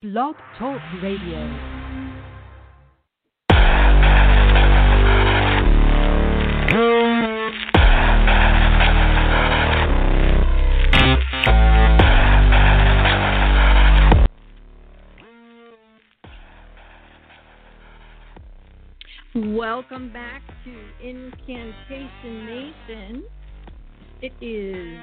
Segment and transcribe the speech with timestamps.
[0.00, 1.42] Blog Talk Radio.
[19.34, 23.24] Welcome back to Incantation Nation.
[24.22, 24.96] It is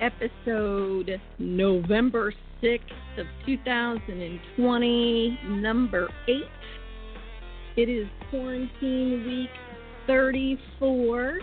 [0.00, 2.32] episode November
[2.62, 6.42] 6th of 2020, number 8.
[7.76, 9.50] It is quarantine week
[10.06, 11.38] 34.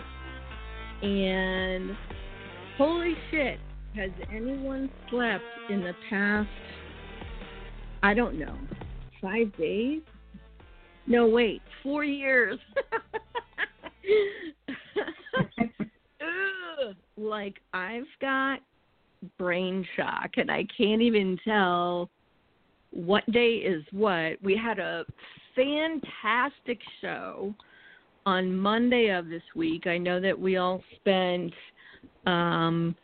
[1.02, 1.96] And
[2.76, 3.58] holy shit,
[3.96, 6.48] has anyone slept in the past,
[8.02, 8.56] I don't know,
[9.20, 10.02] five days?
[11.06, 12.58] No, wait, four years.
[17.18, 18.60] Like I've got
[19.38, 22.10] brain shock and I can't even tell
[22.90, 24.42] what day is what.
[24.42, 25.04] We had a
[25.54, 27.54] fantastic show
[28.26, 29.86] on Monday of this week.
[29.86, 31.52] I know that we all spent
[32.26, 32.94] um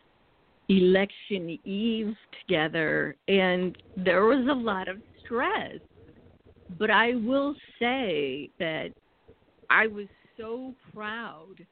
[0.67, 5.79] election eve together and there was a lot of stress.
[6.79, 8.89] But I will say that
[9.69, 10.07] I was
[10.37, 11.65] so proud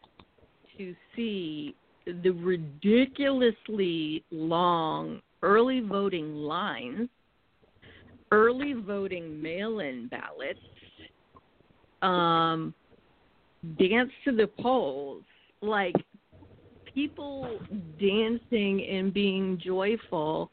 [0.77, 7.09] to see the ridiculously long early voting lines,
[8.31, 10.59] early voting mail in ballots,
[12.01, 12.73] um,
[13.77, 15.23] dance to the polls,
[15.61, 15.95] like
[16.93, 17.59] people
[17.99, 20.49] dancing and being joyful.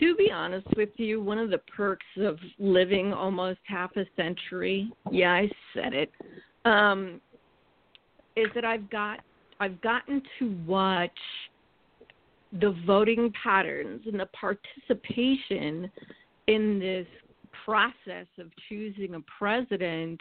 [0.00, 4.90] To be honest with you, one of the perks of living almost half a century,
[5.10, 6.10] yeah, I said it,
[6.64, 7.20] um,
[8.36, 9.20] is that I've got
[9.64, 11.10] I've gotten to watch
[12.60, 15.90] the voting patterns and the participation
[16.48, 17.06] in this
[17.64, 20.20] process of choosing a president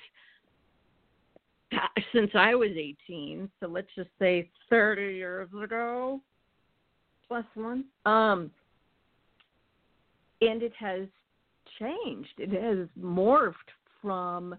[2.14, 3.50] since I was 18.
[3.60, 6.22] So let's just say 30 years ago,
[7.28, 7.84] plus one.
[8.06, 8.50] Um,
[10.40, 11.10] and it has
[11.80, 12.34] changed.
[12.38, 13.52] It has morphed
[14.02, 14.56] from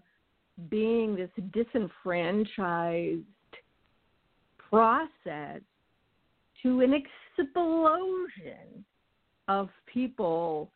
[0.69, 3.23] being this disenfranchised
[4.69, 5.61] process
[6.63, 8.83] to an explosion
[9.47, 10.71] of people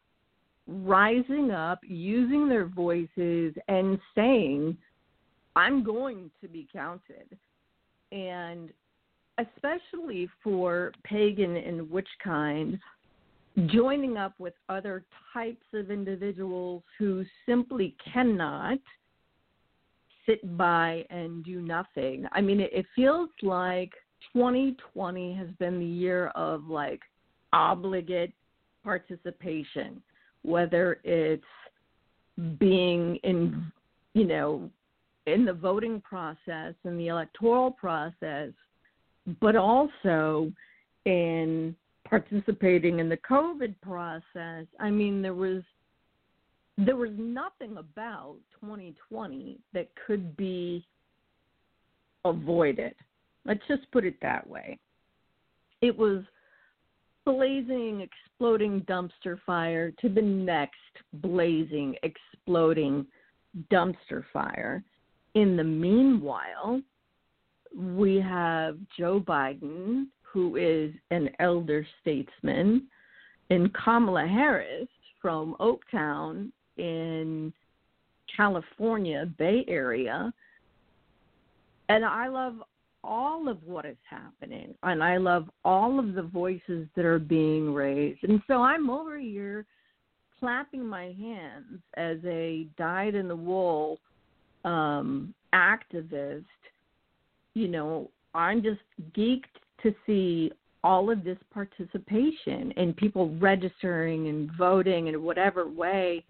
[0.68, 4.78] rising up, using their voices, and saying,
[5.56, 7.38] I'm going to be counted.
[8.12, 8.70] And
[9.40, 12.78] especially for pagan and witch kind,
[13.68, 18.80] joining up with other types of individuals who simply cannot
[20.26, 22.26] sit by and do nothing.
[22.32, 23.92] I mean, it, it feels like
[24.34, 27.02] 2020 has been the year of like
[27.54, 28.34] obligate
[28.84, 30.02] participation,
[30.44, 31.44] whether it's
[32.60, 33.72] being in,
[34.14, 34.70] you know,
[35.26, 38.52] in the voting process and the electoral process,
[39.42, 40.52] but also
[41.06, 41.76] in
[42.06, 44.66] participating in the COVID process.
[44.80, 45.62] I mean, there was
[46.86, 50.86] there was nothing about 2020 that could be
[52.24, 52.96] avoided.
[53.46, 54.78] Let's just put it that way.
[55.82, 56.24] It was
[57.26, 60.76] blazing, exploding dumpster fire to the next
[61.14, 63.06] blazing, exploding
[63.72, 64.82] dumpster fire.
[65.36, 66.82] In the meanwhile,
[67.76, 72.88] we have Joe Biden, who is an elder statesman,
[73.50, 74.88] and Kamala Harris
[75.22, 77.54] from Oaktown in
[78.36, 80.34] California, Bay Area.
[81.90, 82.56] And I love
[83.04, 87.74] all of what is happening, and I love all of the voices that are being
[87.74, 88.24] raised.
[88.24, 89.66] And so I'm over here
[90.40, 94.00] clapping my hands as a dyed in the wool
[94.66, 96.46] um, activist.
[97.54, 98.82] You know, I'm just
[99.18, 99.44] geeked
[99.84, 100.52] to see
[100.84, 106.24] all of this participation and people registering and voting in whatever way.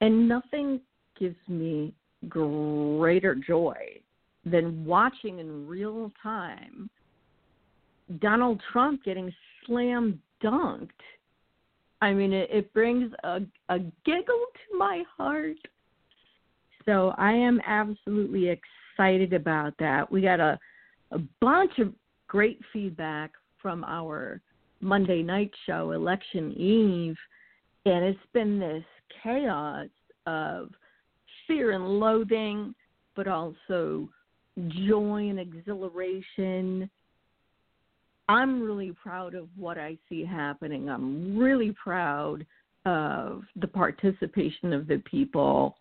[0.00, 0.80] And nothing
[1.18, 1.92] gives me
[2.28, 4.00] greater joy
[4.44, 6.88] than watching in real time
[8.20, 9.32] Donald Trump getting
[9.66, 10.88] slam dunked.
[12.02, 15.56] I mean, it, it brings a, a giggle to my heart.
[16.86, 20.10] So I am absolutely excited about that.
[20.10, 20.58] We got a,
[21.12, 21.92] a bunch of
[22.26, 24.40] great feedback from our
[24.80, 27.16] Monday night show, Election Eve,
[27.84, 28.84] and it's been this
[29.22, 29.88] chaos
[30.26, 30.70] of
[31.46, 32.74] fear and loathing,
[33.16, 34.08] but also
[34.68, 36.90] joy and exhilaration.
[38.28, 40.88] I'm really proud of what I see happening.
[40.88, 42.46] I'm really proud
[42.86, 45.76] of the participation of the people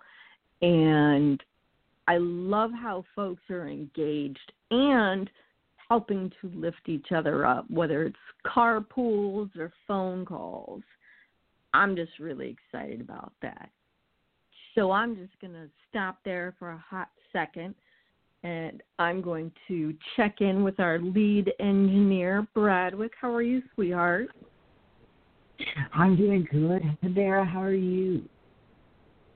[0.61, 1.41] and
[2.07, 5.29] I love how folks are engaged and
[5.89, 10.81] helping to lift each other up, whether it's carpools or phone calls.
[11.73, 13.69] I'm just really excited about that.
[14.75, 17.75] So I'm just going to stop there for a hot second
[18.43, 23.11] and I'm going to check in with our lead engineer, Bradwick.
[23.19, 24.29] How are you, sweetheart?
[25.93, 26.81] I'm doing good.
[27.13, 28.23] Vera, how are you?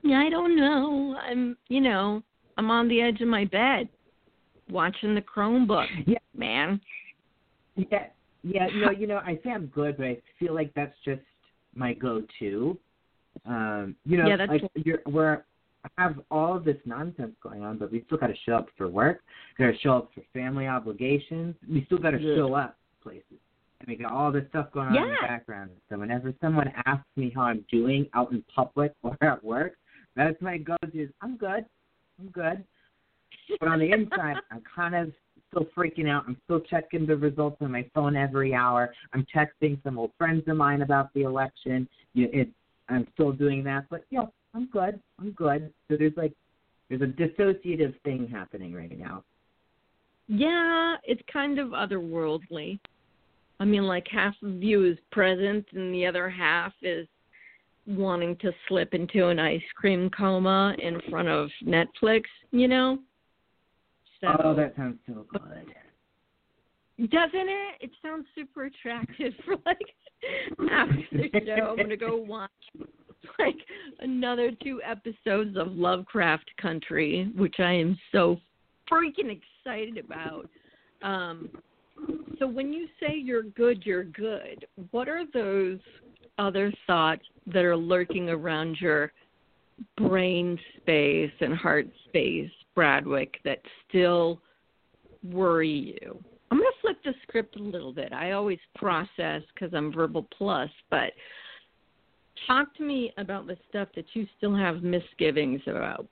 [0.02, 1.16] Yeah, I don't know.
[1.20, 2.22] I'm, you know,
[2.56, 3.88] I'm on the edge of my bed
[4.70, 5.86] watching the Chromebook.
[6.06, 6.80] Yeah, man.
[7.76, 8.06] Yeah,
[8.42, 8.66] yeah.
[8.74, 11.22] No, you know, I say I'm good, but I feel like that's just
[11.76, 12.78] my go-to.
[13.46, 15.44] Um, you know, yeah, that's like you're, we're
[15.98, 18.88] have all of this nonsense going on, but we still got to show up for
[18.88, 19.20] work.
[19.58, 21.54] Got to show up for family obligations.
[21.68, 22.36] We still got to Yeah.
[22.36, 23.38] show up places.
[23.80, 25.70] And we got all this stuff going on in the background.
[25.90, 29.76] So whenever someone asks me how I'm doing out in public or at work,
[30.16, 31.02] that's my go-to.
[31.02, 31.66] Is I'm good.
[32.18, 32.64] I'm good.
[33.60, 35.12] But on the inside, I'm kind of
[35.54, 36.24] still freaking out.
[36.26, 38.92] I'm still checking the results on my phone every hour.
[39.12, 41.88] I'm texting some old friends of mine about the election.
[42.14, 42.48] You know, it,
[42.88, 45.00] I'm still doing that, but know, I'm good.
[45.18, 45.72] I'm good.
[45.88, 46.32] So there's like
[46.88, 49.24] there's a dissociative thing happening right now.
[50.28, 52.78] Yeah, it's kind of otherworldly.
[53.60, 57.06] I mean, like half of you is present, and the other half is
[57.86, 62.24] wanting to slip into an ice cream coma in front of Netflix.
[62.50, 62.98] You know.
[64.24, 67.10] So Oh, that sounds so good.
[67.10, 67.74] doesn't it?
[67.80, 69.78] It sounds super attractive for like
[70.70, 71.70] after the show.
[71.70, 72.50] I'm gonna go watch
[73.38, 73.56] like
[74.00, 78.38] another two episodes of Lovecraft Country, which I am so
[78.90, 80.48] freaking excited about.
[81.02, 81.50] Um,
[82.38, 84.66] so when you say you're good, you're good.
[84.90, 85.78] What are those
[86.38, 89.12] other thoughts that are lurking around your
[89.96, 94.40] brain space and heart space, Bradwick, that still
[95.22, 96.22] worry you?
[96.50, 98.12] I'm going to flip the script a little bit.
[98.12, 101.12] I always process because I'm verbal plus, but
[102.46, 106.06] talk to me about the stuff that you still have misgivings about.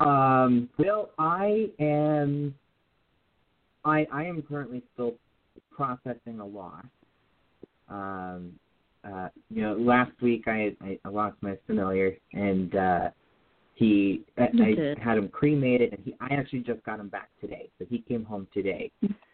[0.00, 2.54] Um, well, I am.
[3.84, 5.14] I I am currently still
[5.70, 6.84] processing a loss.
[7.88, 8.52] Um,
[9.04, 13.08] uh, you know, last week I I, lost my familiar, and uh,
[13.76, 17.68] he I, I had him cremated, and he I actually just got him back today,
[17.78, 18.90] so he came home today.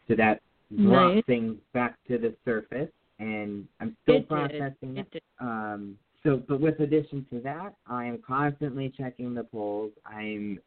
[0.09, 1.25] So that brought Nice.
[1.27, 4.29] things back to the surface, and I'm still It did.
[4.29, 9.91] processing It um, so, but with addition to that, I am constantly checking the polls.
[10.07, 10.61] I'm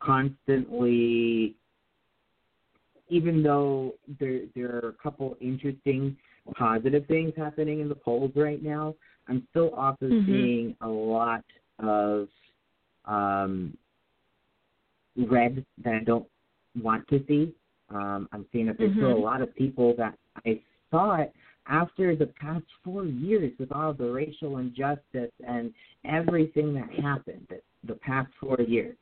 [0.00, 1.56] constantly,
[3.08, 6.16] even though there there are a couple interesting
[6.56, 8.94] positive things happening in the polls right now,
[9.28, 10.26] I'm still also Mhm.
[10.26, 11.44] seeing a lot
[11.78, 12.28] of
[13.04, 13.76] um,
[15.16, 16.26] red that I don't
[16.80, 17.52] want to see.
[17.88, 19.22] Um, I'm seeing that there's still a Mhm.
[19.22, 20.16] lot of people that
[20.46, 20.60] I
[20.90, 21.30] thought
[21.66, 25.74] after the past four years with all the racial injustice and
[26.04, 28.96] everything that happened the, the past four years,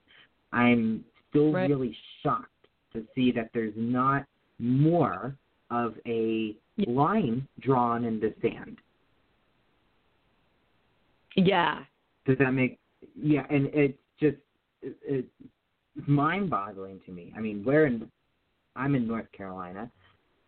[0.52, 1.68] I'm still Right.
[1.68, 4.26] really shocked to see that there's not
[4.58, 5.36] more
[5.70, 6.90] of a Yeah.
[6.90, 8.78] line drawn in the sand.
[11.36, 11.84] Yeah.
[12.24, 12.78] Does that make
[13.20, 13.44] yeah?
[13.50, 14.36] And it's just
[14.82, 15.28] it, it's
[16.06, 17.32] mind-boggling to me.
[17.36, 18.10] I mean, we're in
[18.76, 19.90] I'm in North Carolina.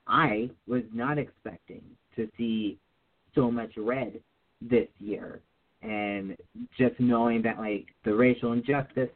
[0.07, 1.83] I was not expecting
[2.17, 2.79] to see
[3.35, 4.21] so much red
[4.61, 5.41] this year,
[5.83, 6.37] and
[6.77, 9.11] just knowing that like the racial injustice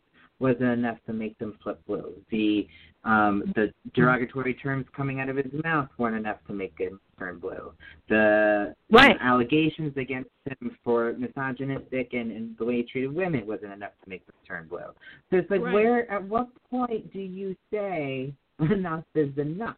[0.44, 2.12] wasn't enough to make them flip blue.
[2.30, 2.68] The
[3.04, 7.38] um, the derogatory terms coming out of his mouth weren't enough to make him turn
[7.38, 7.72] blue.
[8.08, 9.16] The Right.
[9.20, 14.08] allegations against him for misogynistic and, and the way he treated women wasn't enough to
[14.08, 14.90] make them turn blue.
[15.30, 15.74] So it's like, Right.
[15.74, 19.76] where, at what point do you say enough is enough?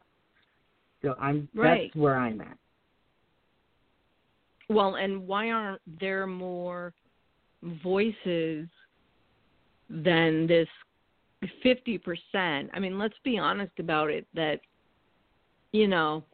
[1.03, 1.91] So I'm Right.
[1.91, 2.59] that's where I'm at.
[4.69, 6.93] Well, and why aren't there more
[7.63, 8.69] voices
[9.89, 10.69] than this
[11.65, 12.69] 50%?
[12.73, 14.61] I mean, let's be honest about it that,
[15.73, 16.25] you know,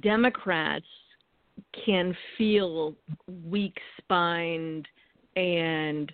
[0.00, 0.86] Democrats
[1.84, 2.94] can feel
[3.44, 4.86] weak spined
[5.36, 6.12] and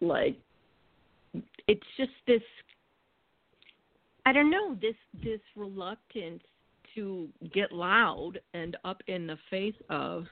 [0.00, 0.36] like
[1.66, 2.42] it's just this
[4.26, 6.42] I don't know, this this reluctance
[6.94, 10.26] to get loud and up in the face of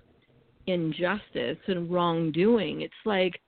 [0.67, 2.83] injustice and wrongdoing.
[2.83, 3.40] It's like,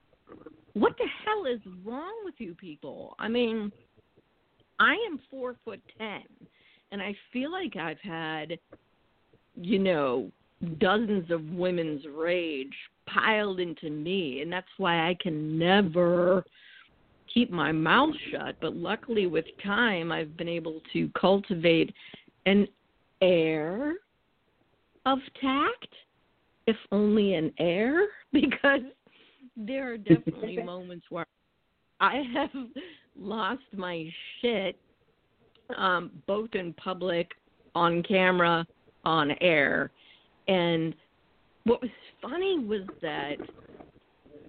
[0.75, 3.15] what the hell is wrong with you people?
[3.19, 3.73] I mean,
[4.79, 6.23] I am four foot ten,
[6.93, 8.59] and I feel like I've had,
[9.57, 10.31] you know,
[10.79, 12.75] dozens of women's rage
[13.07, 16.45] piled into me and that's why I can never
[17.33, 21.93] keep my mouth shut but luckily with time I've been able to cultivate
[22.47, 22.69] an
[23.23, 23.95] air
[25.07, 25.89] of tact
[26.67, 28.83] if only an air because
[29.67, 31.27] there are definitely moments where
[32.01, 32.51] I have
[33.19, 34.09] lost my
[34.41, 34.77] shit
[35.77, 37.31] um both in public
[37.75, 38.67] on camera
[39.05, 39.91] on air
[40.49, 40.95] and
[41.65, 41.91] what was
[42.21, 43.37] funny was that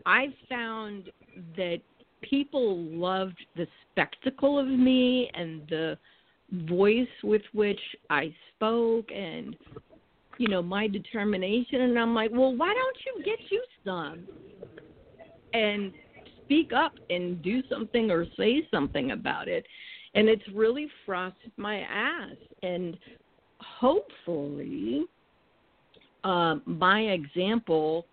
[0.05, 1.09] I found
[1.55, 1.81] that
[2.21, 5.97] people loved the spectacle of me and the
[6.67, 9.55] voice with which I spoke and
[10.37, 14.27] you know my determination and I'm like, "Well, why don't you get you some?"
[15.53, 15.91] And
[16.43, 19.65] speak up and do something or say something about it.
[20.15, 22.97] And it's really frosted my ass and
[23.59, 25.05] hopefully
[26.23, 28.05] um, my example,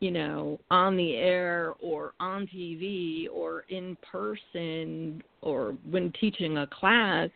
[0.00, 6.66] you know, on the air or on TV or in person or when teaching a
[6.66, 7.30] class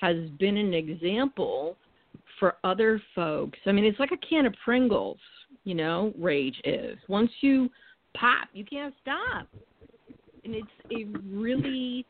[0.00, 1.76] has been an example
[2.38, 3.58] for other folks.
[3.66, 5.18] I mean, it's like a can of Pringles,
[5.64, 6.98] you know, rage is.
[7.08, 7.70] Once you
[8.14, 9.48] pop, you can't stop.
[10.44, 12.04] And it's a really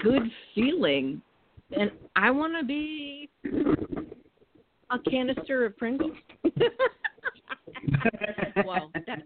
[0.00, 0.22] good
[0.54, 1.22] feeling.
[1.76, 3.28] And I want to be
[4.90, 6.16] a canister of Pringles.
[8.64, 9.22] well, that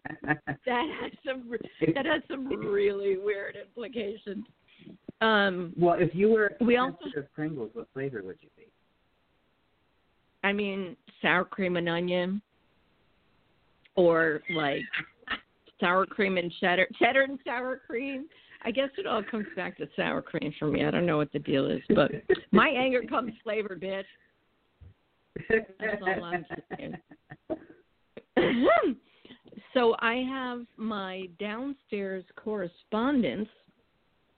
[0.67, 1.51] that has some
[1.95, 4.47] that has some really weird implications.
[5.21, 8.67] Um, well, if you were we also of Pringles, what flavor would you be?
[10.43, 12.41] I mean, sour cream and onion,
[13.97, 14.83] or like
[15.81, 18.27] sour cream and cheddar, cheddar and sour cream.
[18.63, 20.85] I guess it all comes back to sour cream for me.
[20.85, 22.11] I don't know what the deal is, but
[22.53, 24.05] my anger comes flavored, bitch.
[25.49, 26.45] That's all I'm
[26.77, 26.97] saying.
[29.75, 33.49] so I have my downstairs correspondence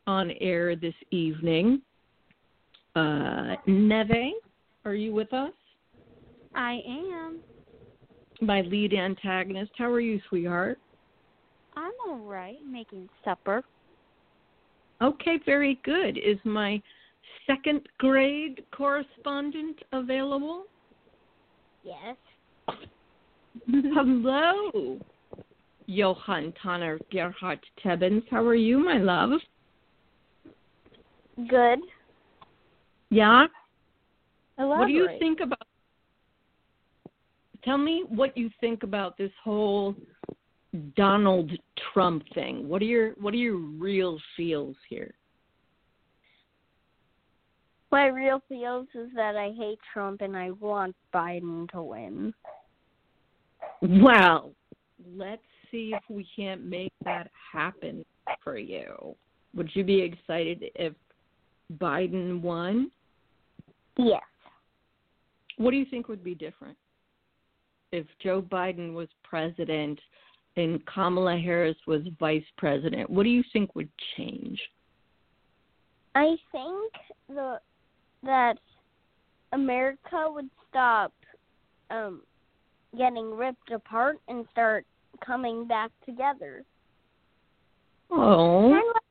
[0.06, 1.82] on air this evening.
[2.94, 4.34] Uh, Neve,
[4.84, 5.52] are you with us?
[6.54, 7.40] I am.
[8.40, 9.72] My lead antagonist.
[9.78, 10.78] How are you, sweetheart?
[11.76, 13.62] I'm all right, making supper.
[15.00, 16.18] Okay, very good.
[16.18, 16.80] Is my
[17.46, 20.64] second grade correspondent available?
[21.82, 22.16] Yes.
[23.68, 24.98] Hello,
[25.86, 28.22] Johann Tanner Gerhard Tebbins.
[28.30, 29.40] How are you, my love?
[31.48, 31.80] Good.
[33.10, 33.46] Yeah?
[34.58, 34.78] Elaborate.
[34.78, 35.66] What do you think about
[37.64, 39.94] Tell me what you think about this whole
[40.96, 41.52] Donald
[41.92, 42.68] Trump thing.
[42.68, 45.14] What are your what are your real feels here?
[47.90, 52.32] My real feels is that I hate Trump and I want Biden to win.
[53.82, 54.52] Well,
[55.14, 58.04] let's see if we can't make that happen
[58.42, 59.14] for you.
[59.54, 60.94] Would you be excited if
[61.78, 62.90] Biden won?
[63.98, 64.22] Yes.
[65.58, 66.78] What do you think would be different?
[67.90, 70.00] If Joe Biden was president
[70.56, 74.60] and Kamala Harris was vice president, what do you think would change?
[76.14, 76.92] I think
[77.28, 77.58] the
[78.22, 78.58] that
[79.52, 81.12] America would stop
[81.90, 82.22] um
[82.96, 84.84] getting ripped apart and start
[85.24, 86.64] coming back together.
[88.10, 88.70] Oh.
[88.70, 89.02] Kind of like,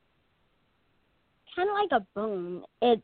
[1.56, 2.64] kind of like a bone.
[2.82, 3.02] It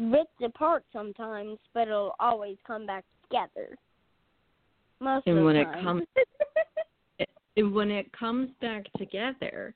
[0.00, 3.76] rips apart sometimes, but it'll always come back together.
[5.00, 5.84] Most and of when the it time.
[5.84, 6.02] comes
[7.62, 9.74] when it comes back together,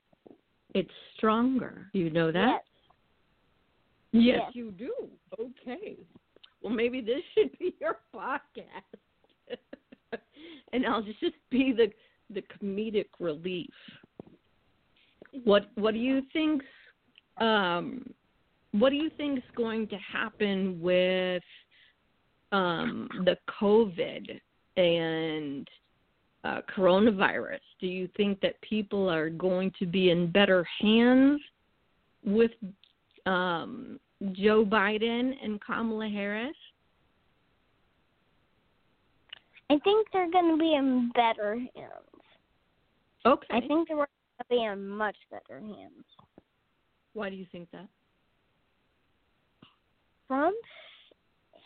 [0.75, 1.89] it's stronger.
[1.93, 2.61] You know that?
[4.13, 4.25] Yes.
[4.25, 4.51] Yes, Yes.
[4.55, 4.93] you do.
[5.41, 5.97] Okay.
[6.63, 9.49] Well, maybe this should be your podcast,
[10.73, 11.21] and I'll just
[11.51, 11.91] be the
[12.33, 13.71] the comedic relief.
[15.45, 16.67] What What do you think's
[17.39, 18.05] um
[18.73, 21.43] What do you think's going to happen with
[22.53, 24.41] um the COVID
[24.77, 25.69] and
[26.45, 27.61] uh, coronavirus?
[27.81, 31.41] Do you think that people are going to be in better hands
[32.25, 32.51] with
[33.27, 33.99] um,
[34.33, 36.57] Joe Biden and Kamala Harris?
[39.71, 42.13] I think they're going to be in better hands.
[43.25, 43.47] Okay.
[43.51, 44.09] I think they're going
[44.41, 46.05] to be in much better hands.
[47.15, 47.87] Why do you think that?
[50.27, 50.57] Trump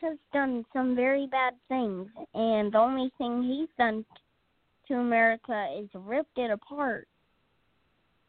[0.00, 4.04] has done some very bad things, and the only thing he's done
[4.88, 7.09] to America is ripped it apart.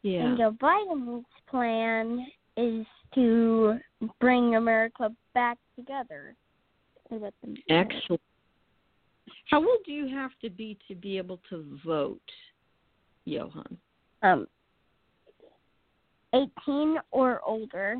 [0.03, 0.27] Yeah.
[0.27, 2.85] And Joe Biden's plan is
[3.15, 3.77] to
[4.19, 6.35] bring America back together.
[7.09, 7.89] Let them together.
[7.91, 8.21] Excellent.
[9.49, 12.19] How old do you have to be to be able to vote,
[13.25, 13.77] Johan?
[14.23, 14.47] Um,
[16.33, 17.97] 18 or older.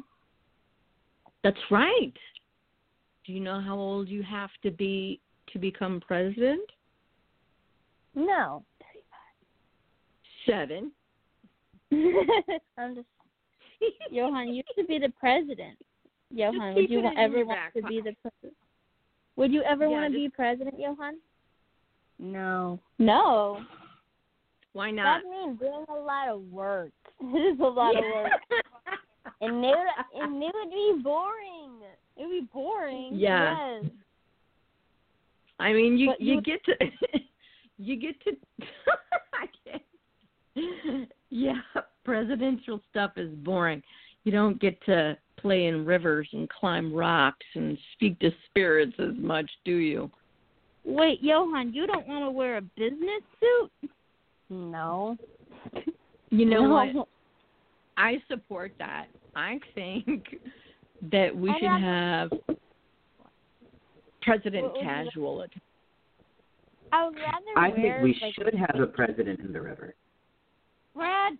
[1.43, 2.13] That's right.
[3.25, 5.19] Do you know how old you have to be
[5.53, 6.69] to become president?
[8.17, 8.63] No.
[10.45, 10.91] Seven.
[12.77, 13.07] I'm just
[14.11, 14.53] Johan.
[14.53, 15.77] You should be the president.
[16.33, 18.53] Johan, would you it wa- in ever want back to be the president?
[19.35, 21.17] Would you ever Yeah, want to just- be president, Johan?
[22.19, 22.79] No.
[22.97, 23.61] No.
[24.73, 25.21] Why not?
[25.23, 26.91] That means doing a lot of work.
[27.21, 28.31] It is a lot of work.
[29.41, 31.71] And it would, and it would be boring.
[32.15, 33.09] It would be boring.
[33.13, 33.81] Yeah.
[33.83, 33.91] Yes.
[35.59, 36.73] I mean, you But you you- get to
[37.77, 38.31] you get to
[39.33, 39.47] I
[40.55, 41.11] can't.
[41.29, 41.61] Yeah,
[42.03, 43.83] presidential stuff is boring.
[44.23, 49.13] You don't get to play in rivers and climb rocks and speak to spirits as
[49.17, 50.09] much, do you?
[50.83, 53.91] Wait, Johan, you don't want to wear a business suit?
[54.49, 55.17] No.
[56.29, 56.93] You know no.
[56.93, 57.07] what?
[57.97, 59.07] I support that.
[59.35, 60.25] I think
[61.11, 62.57] that we I'd should rather- have
[64.21, 65.45] president casual.
[66.93, 69.61] Oh, I would rather I wear think we like should have a president in the
[69.61, 69.95] river.
[70.95, 71.33] Brad,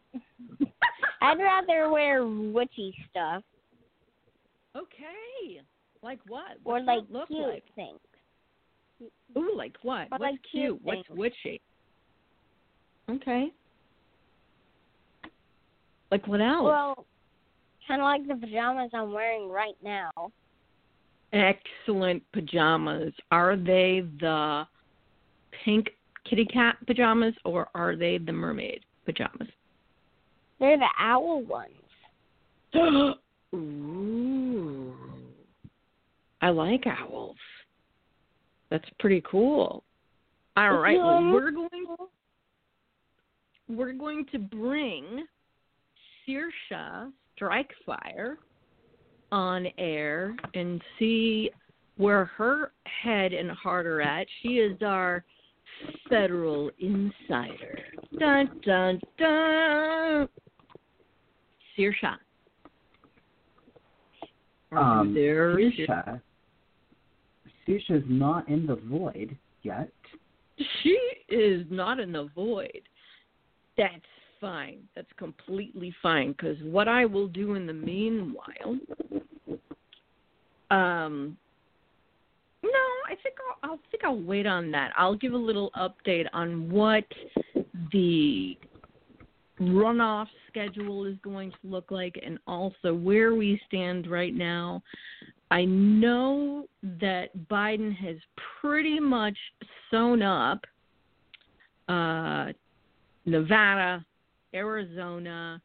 [1.21, 3.43] I'd rather wear witchy stuff
[4.77, 5.61] Okay.
[6.03, 6.57] Like what?
[6.63, 7.63] or like look cute like?
[7.75, 7.99] things.
[9.37, 10.07] Ooh, like what?
[10.11, 10.79] Or What's like cute?
[10.79, 11.61] cute What's witchy?
[13.09, 13.47] Okay.
[16.11, 16.63] Like what else?
[16.63, 17.05] Well,
[17.87, 20.11] kind of like the pajamas I'm wearing right now.
[21.33, 23.13] Excellent pajamas.
[23.31, 24.65] Are they the
[25.63, 25.89] pink
[26.29, 29.47] kitty cat pajamas or are they the mermaid pajamas?
[30.59, 31.71] They're the owl ones.
[33.55, 34.93] Ooh.
[36.41, 37.35] I like owls.
[38.69, 39.83] That's pretty cool.
[40.57, 41.69] All right, well, we're going
[43.69, 45.25] we're going to bring
[46.27, 48.37] Sirsha Strikefire
[49.31, 51.51] on air and see
[51.97, 52.71] where her
[53.03, 54.25] head and heart are at.
[54.41, 55.23] She is our
[56.09, 57.79] federal insider.
[58.19, 60.29] Dun dun dun.
[64.71, 65.55] Are Um, there?
[65.55, 66.21] Sirsha,
[67.67, 69.91] Sirsha's not in the void yet.
[70.81, 70.97] She
[71.29, 72.81] is not in the void.
[73.77, 73.93] That's
[74.41, 74.79] fine.
[74.95, 76.31] That's completely fine.
[76.31, 78.79] Because what I will do in the meanwhile,
[80.71, 81.37] um,
[82.63, 82.69] no,
[83.07, 84.91] I think I'll, I'll think I'll wait on that.
[84.97, 87.05] I'll give a little update on what
[87.91, 88.57] the
[89.59, 94.81] runoff schedule is going to look like, and also where we stand right now.
[95.49, 96.67] I know
[96.99, 98.17] that Biden has
[98.59, 99.37] pretty much
[99.89, 100.65] sewn up
[101.87, 102.51] uh,
[103.25, 104.05] Nevada,
[104.53, 105.61] Arizona,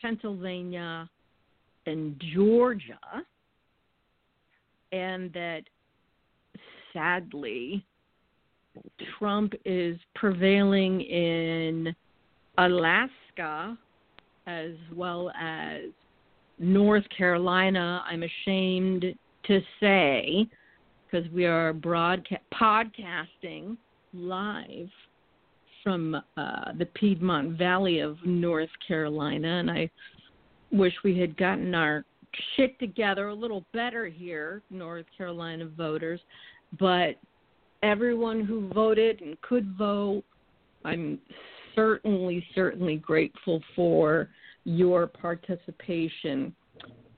[0.00, 1.08] Pennsylvania,
[1.86, 2.98] and Georgia,
[4.92, 5.62] and that
[6.92, 7.84] sadly,
[9.18, 11.94] Trump is prevailing in
[12.58, 13.76] Alaska
[14.46, 15.82] as well as
[16.58, 19.04] North Carolina, I'm ashamed
[19.44, 20.46] to say,
[21.10, 23.76] because we are broadca- podcasting
[24.14, 24.88] live
[25.82, 29.90] from uh, the Piedmont Valley of North Carolina, and I
[30.70, 32.04] wish we had gotten our
[32.56, 36.20] shit together a little better here, North Carolina voters.
[36.78, 37.16] But
[37.82, 40.22] everyone who voted and could vote,
[40.84, 41.18] I'm
[41.74, 44.28] certainly, certainly grateful for
[44.64, 46.54] your participation.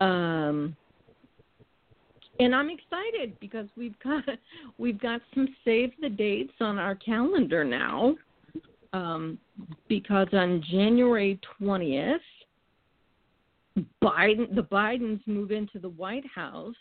[0.00, 0.76] Um,
[2.40, 4.24] and I'm excited because we've got
[4.78, 8.16] we've got some save the dates on our calendar now.
[8.92, 9.38] Um,
[9.88, 12.18] because on January 20th,
[14.02, 16.76] Biden the Bidens move into the White House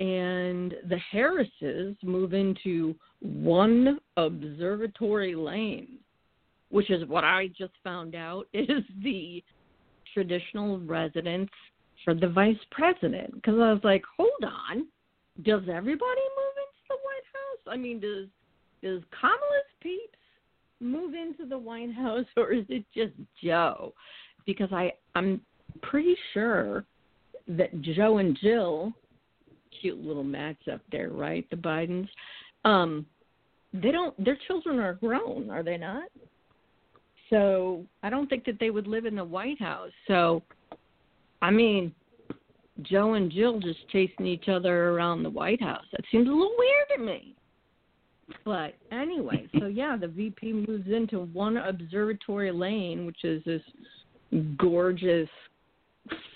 [0.00, 5.98] and the Harrises move into one observatory lane,
[6.70, 9.42] which is what I just found out is the
[10.12, 11.50] traditional residence
[12.04, 13.34] for the vice president.
[13.34, 14.86] Because I was like, hold on,
[15.42, 17.72] does everybody move into the White House?
[17.72, 18.28] I mean, does
[18.82, 20.18] does Kamala's peeps
[20.80, 23.94] move into the White House, or is it just Joe?
[24.46, 25.40] Because I I'm
[25.82, 26.84] pretty sure
[27.48, 28.92] that Joe and Jill,
[29.80, 31.48] cute little match up there, right?
[31.50, 32.08] The Bidens,
[32.64, 33.06] um,
[33.72, 34.22] they don't.
[34.24, 36.08] Their children are grown, are they not?
[37.30, 39.90] So I don't think that they would live in the White House.
[40.06, 40.42] So,
[41.42, 41.92] I mean,
[42.82, 45.84] Joe and Jill just chasing each other around the White House.
[45.92, 47.34] That seems a little weird to me.
[48.44, 53.62] But anyway, so yeah, the VP moves into one observatory lane, which is this
[54.56, 55.28] gorgeous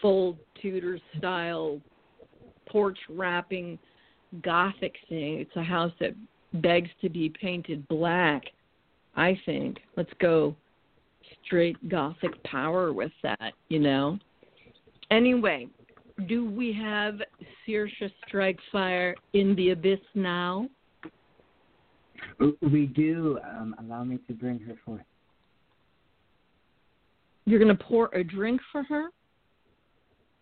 [0.01, 1.81] full Tudor style
[2.71, 3.79] porch wrapping
[4.43, 5.39] gothic thing.
[5.39, 6.15] It's a house that
[6.55, 8.43] begs to be painted black,
[9.17, 9.79] I think.
[9.97, 10.55] Let's go
[11.45, 14.19] straight gothic power with that, you know.
[15.11, 15.69] Anyway,
[16.27, 17.21] do we have
[17.67, 20.69] Saoirse Strikefire in the abyss now?
[22.61, 23.39] We do.
[23.49, 25.03] Um, allow me to bring her forth.
[27.47, 29.09] You're going to pour a drink for her?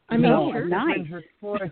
[0.09, 0.65] I mean, no, sure.
[0.67, 0.95] Nice.
[0.95, 1.71] bring her forth.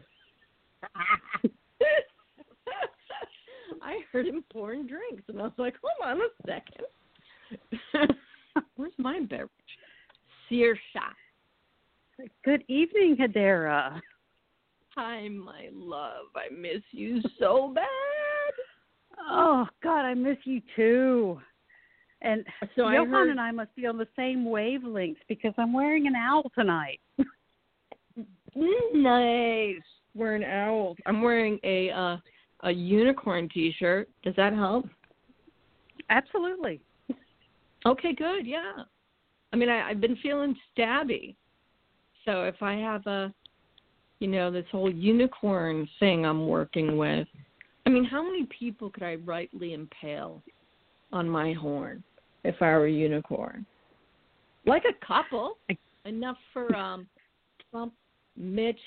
[3.82, 8.16] I heard him pouring drinks, and I was like, hold on a second.
[8.76, 9.50] Where's my beverage?
[10.50, 10.76] Saoirse.
[12.44, 14.00] Good evening, Hedera.
[14.96, 16.26] Hi, my love.
[16.36, 17.86] I miss you so bad.
[19.28, 21.40] Oh God, I miss you too.
[22.22, 22.44] And
[22.76, 26.14] So Johan heard- and I must be on the same wavelength because I'm wearing an
[26.16, 27.00] owl tonight.
[28.94, 29.82] Nice.
[30.14, 30.96] Wearing owls.
[31.06, 32.16] I'm wearing a uh,
[32.60, 34.08] a unicorn T-shirt.
[34.22, 34.86] Does that help?
[36.08, 36.80] Absolutely.
[37.86, 38.46] Okay, good.
[38.46, 38.72] Yeah.
[39.52, 41.36] I mean, I, I've been feeling stabby,
[42.24, 43.32] so if I have a,
[44.18, 47.28] you know, this whole unicorn thing I'm working with,
[47.86, 50.42] I mean, how many people could I rightly impale
[51.12, 52.02] on my horn
[52.42, 53.66] if I were a unicorn?
[54.66, 55.58] Like a couple,
[56.06, 57.06] enough for um,
[57.70, 57.92] Trump,
[58.36, 58.80] Mitch,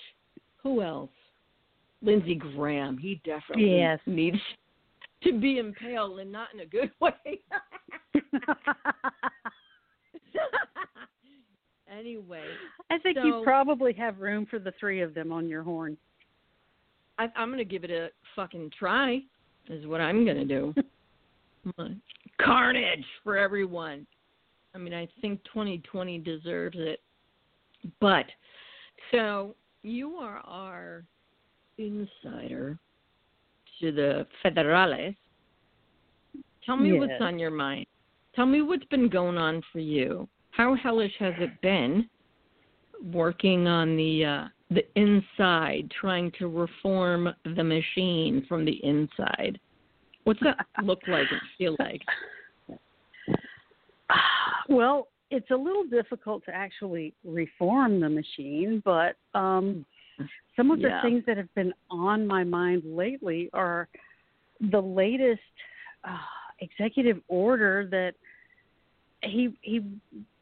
[0.67, 1.09] who else?
[2.01, 2.97] Lindsey Graham.
[2.97, 3.99] He definitely Yes.
[4.05, 4.37] needs
[5.23, 7.13] to be impaled, and not in a good way.
[11.91, 12.43] anyway,
[12.91, 15.97] I think So- you probably have room for the three of them on your horn.
[17.17, 19.21] I, I'm going to give it a fucking try.
[19.69, 20.73] Is what I'm going to do.
[22.39, 24.05] Carnage for everyone.
[24.73, 27.01] I mean, I think 2020 deserves it.
[27.99, 28.25] But
[29.11, 31.03] so you are our
[31.77, 32.77] insider
[33.79, 35.15] to the Federales.
[36.65, 37.85] Tell me what's on your mind.
[38.35, 40.27] Tell me what's been going on for you.
[40.51, 42.09] How hellish has it been
[43.13, 49.59] working on the uh, the inside, trying to reform the machine from the inside?
[50.25, 52.01] What's that look like and feel like?
[54.69, 59.85] Well, it's a little difficult to actually reform the machine, but um,
[60.55, 61.01] some of the Yeah.
[61.01, 63.87] things that have been on my mind lately are
[64.59, 65.41] the latest
[66.03, 66.17] uh,
[66.59, 68.15] executive order that
[69.23, 69.83] he he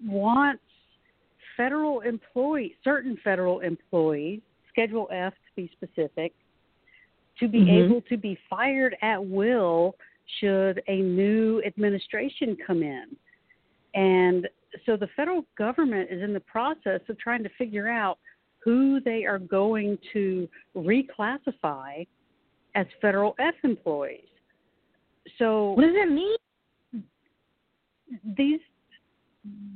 [0.06, 0.64] wants
[1.58, 6.34] federal employees, certain federal employees, Schedule F to be specific,
[7.40, 7.86] to be Mhm.
[7.86, 9.96] able to be fired at will
[10.40, 13.16] should a new administration come in.
[13.94, 14.50] And
[14.86, 18.18] so the federal government is in the process of trying to figure out
[18.64, 22.06] who they are going to reclassify
[22.74, 24.26] as federal F employees.
[25.38, 26.36] So What does that mean?
[28.38, 28.60] these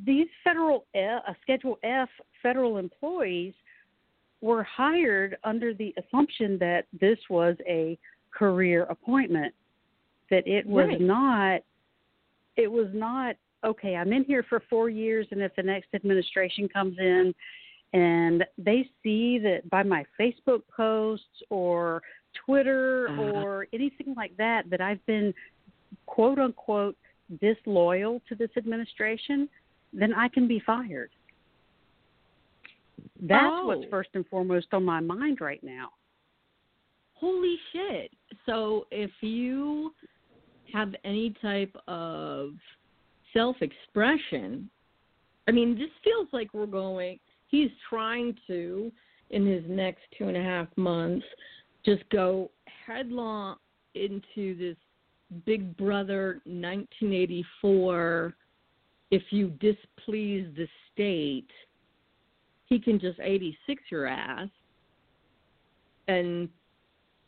[0.06, 2.10] these federal F, uh, Schedule F
[2.42, 3.54] federal employees
[4.42, 7.98] were hired under the assumption that this was a
[8.32, 9.54] career appointment,
[10.32, 11.02] that it was Right.
[11.02, 11.62] not
[12.56, 13.96] it was not okay.
[13.96, 17.34] I'm in here for four years, and if the next administration comes in
[17.94, 22.02] and they see that by my Facebook posts or
[22.46, 23.22] Twitter Uh-huh.
[23.22, 25.34] or anything like that that I've been
[26.06, 26.96] quote unquote
[27.42, 29.50] disloyal to this administration,
[29.94, 31.10] then I can be fired.
[33.22, 33.90] That's what's Oh.
[33.90, 35.94] first and foremost on my mind right now.
[37.16, 38.12] Holy shit.
[38.46, 39.94] So if you
[40.72, 42.54] have any type of
[43.34, 44.70] self expression,
[45.48, 48.92] I mean, this feels like we're going, he's trying to,
[49.32, 51.26] in his next two and a half months,
[51.86, 52.52] just go
[52.86, 53.56] headlong
[53.96, 54.76] into this
[55.46, 58.34] Big Brother 1984.
[59.12, 61.50] If you displease the state,
[62.66, 64.50] he can just 86 your ass
[66.08, 66.50] and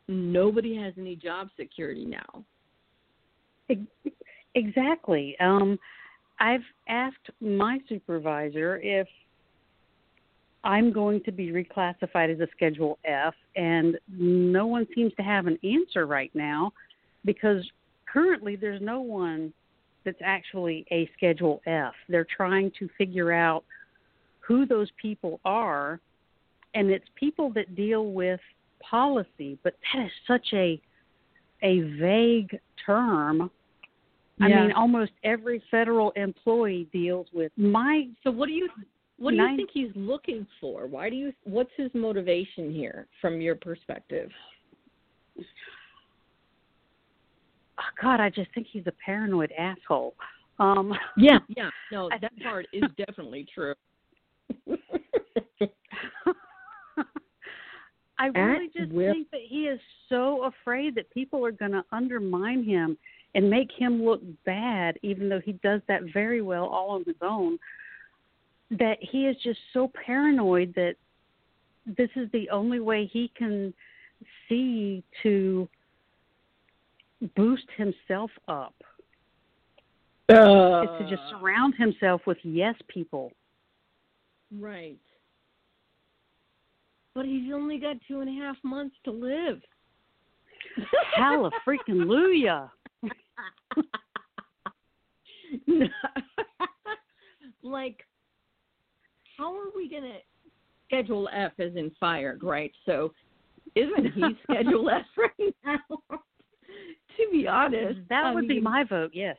[0.07, 2.43] nobody has any job security now.
[4.55, 5.35] Ex- Exactly.
[5.39, 5.79] Um,
[6.39, 9.07] I've asked my supervisor if
[10.63, 15.47] I'm going to be reclassified as a Schedule F, and no one seems to have
[15.47, 16.71] an answer right now
[17.25, 17.63] because
[18.11, 19.53] currently there's no one
[20.03, 21.93] that's actually a Schedule F.
[22.09, 23.63] They're trying to figure out
[24.39, 25.99] who those people are,
[26.73, 28.39] and it's people that deal with
[28.81, 30.81] policy, but that is such a
[31.63, 33.51] a vague term.
[34.41, 34.62] I Yeah.
[34.63, 38.10] mean, almost every federal employee deals with my.
[38.23, 38.69] So what do you
[39.17, 40.88] what do you Nine- think he's looking for?
[40.88, 44.32] Why do you what's his motivation here from your perspective?
[47.77, 50.15] Oh God, I just think he's a paranoid asshole.
[50.60, 51.69] Um, Yeah, yeah.
[51.91, 53.73] No, that part is definitely true.
[58.17, 61.84] I really At just think that he is so afraid that people are going to
[61.91, 62.95] undermine him
[63.34, 67.15] and make him look bad, even though he does that very well all on his
[67.22, 67.58] own.
[68.72, 70.96] That he is just so paranoid that
[71.86, 73.74] this is the only way he can
[74.48, 75.67] see to
[77.36, 78.74] boost himself up
[80.30, 83.32] Uh, is to just surround himself with yes people.
[84.60, 84.98] right.
[87.13, 89.62] But he's only got two and a half months to live.
[91.15, 92.72] Hallelujah.
[97.63, 98.05] like,
[99.38, 100.17] how are we going to
[100.88, 102.71] schedule F as in fired, right?
[102.86, 103.13] So,
[103.75, 105.97] isn't he schedule F right now?
[107.17, 109.38] to be honest, That I would be my vote, yes.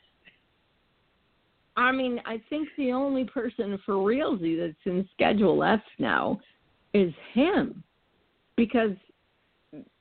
[1.77, 6.39] I mean, I think the only person for realsy that's in Schedule F now
[6.93, 7.83] is him,
[8.57, 8.91] because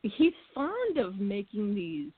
[0.01, 2.11] he's fond of making these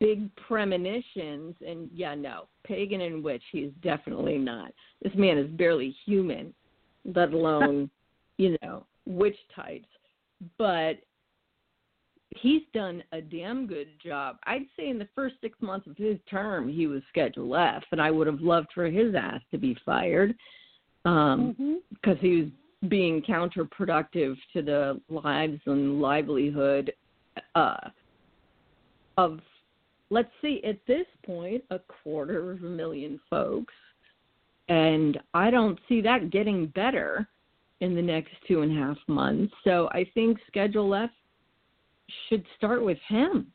[0.00, 1.54] big premonitions.
[1.66, 4.72] And yeah, no, pagan and witch, he's definitely not.
[5.02, 6.54] This man is barely human,
[7.14, 7.90] let alone,
[8.36, 9.88] you know, witch types.
[10.56, 10.98] But
[12.36, 14.36] he's done a damn good job.
[14.44, 18.00] I'd say in the first six months of his term, he was Schedule F, and
[18.00, 20.34] I would have loved for his ass to be fired
[21.04, 22.48] um, because he was
[22.88, 26.92] being counterproductive to the lives and livelihood
[27.54, 27.76] uh,
[29.16, 29.40] of,
[30.10, 33.74] let's see, at this point, a quarter of a million folks.
[34.68, 37.26] And I don't see that getting better
[37.80, 39.52] in the next two and a half months.
[39.64, 41.10] So I think Schedule F
[42.28, 43.52] should start with him.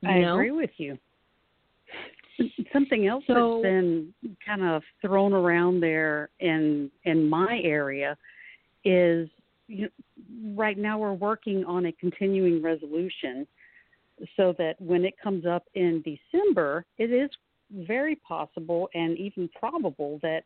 [0.00, 0.34] You I know?
[0.34, 0.98] agree with you.
[2.72, 8.16] Something else So- that's been kind of thrown around there in in my area
[8.84, 9.28] is
[9.66, 13.46] you know, right now we're working on a continuing resolution
[14.36, 17.30] so that when it comes up in December, it is
[17.72, 20.42] very possible and even probable that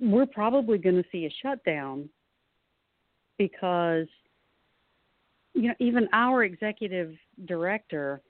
[0.00, 2.08] we're probably going to see a shutdown
[3.38, 4.06] because
[5.54, 7.14] you know even our executive
[7.46, 8.20] director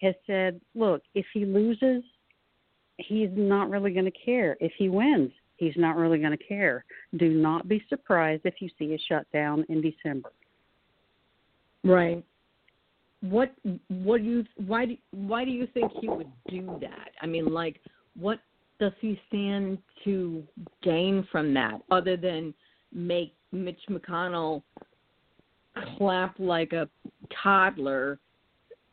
[0.00, 2.02] has said, look, if he loses,
[2.98, 4.56] he's not really going to care.
[4.60, 6.84] If he wins, he's not really going to care.
[7.16, 10.32] Do not be surprised if you see a shutdown in December.
[11.82, 12.24] Right.
[13.30, 13.52] What
[13.88, 17.10] what do you why do why do you think he would do that?
[17.22, 17.80] I mean, like,
[18.18, 18.38] what
[18.78, 20.42] does he stand to
[20.82, 22.52] gain from that other than
[22.92, 24.62] make Mitch McConnell
[25.96, 26.88] clap like a
[27.42, 28.18] toddler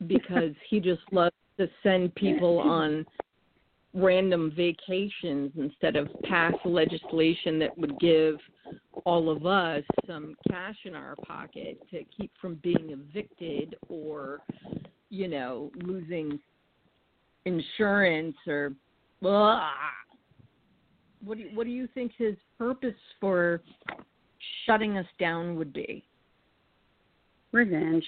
[0.08, 3.06] because he just loves to send people on
[3.94, 8.38] random vacations instead of pass legislation that would give
[9.06, 14.40] all of us some cash in our pocket to keep from being evicted or
[15.10, 16.40] you know losing
[17.46, 18.74] insurance or
[19.22, 19.70] blah.
[21.24, 23.62] what do you, what do you think his purpose for
[24.66, 26.04] shutting us down would be
[27.52, 28.06] Revenge.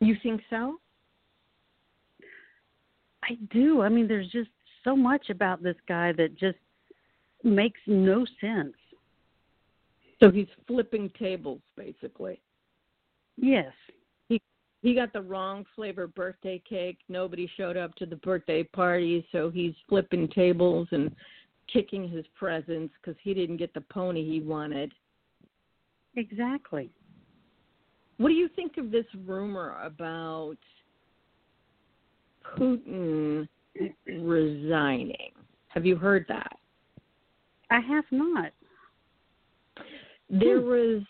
[0.00, 0.78] you think so
[3.28, 3.82] I do.
[3.82, 4.50] I mean, there's just
[4.84, 6.58] so much about this guy that just
[7.42, 8.74] makes no sense.
[10.20, 12.40] so he's flipping tables basically
[13.36, 13.72] Yes.
[14.28, 14.40] he
[14.82, 16.98] he got the wrong flavor birthday cake.
[17.08, 21.14] Nobody showed up to the birthday party, so he's flipping tables and
[21.72, 24.92] kicking his presents because he didn't get the pony he wanted.
[26.16, 26.90] Exactly.
[28.16, 30.56] What do you think of this rumor about
[32.56, 33.48] Putin
[34.06, 35.32] resigning?
[35.68, 36.56] Have you heard that?
[37.70, 38.52] I have not.
[40.30, 41.02] There was,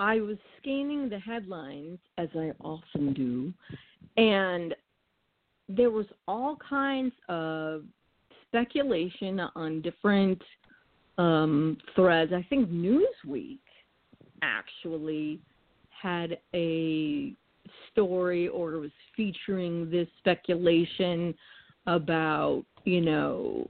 [0.00, 3.52] I was scanning the headlines as I often do,
[4.16, 4.74] and
[5.68, 7.84] there was all kinds of
[8.48, 10.40] speculation on different
[11.18, 12.32] um, threads.
[12.32, 13.58] I think Newsweek
[14.42, 15.40] actually
[15.90, 17.34] had a
[17.94, 21.34] story or was featuring this speculation
[21.86, 23.66] about, you know,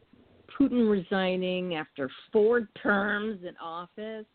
[0.59, 4.27] Putin resigning after four terms in office.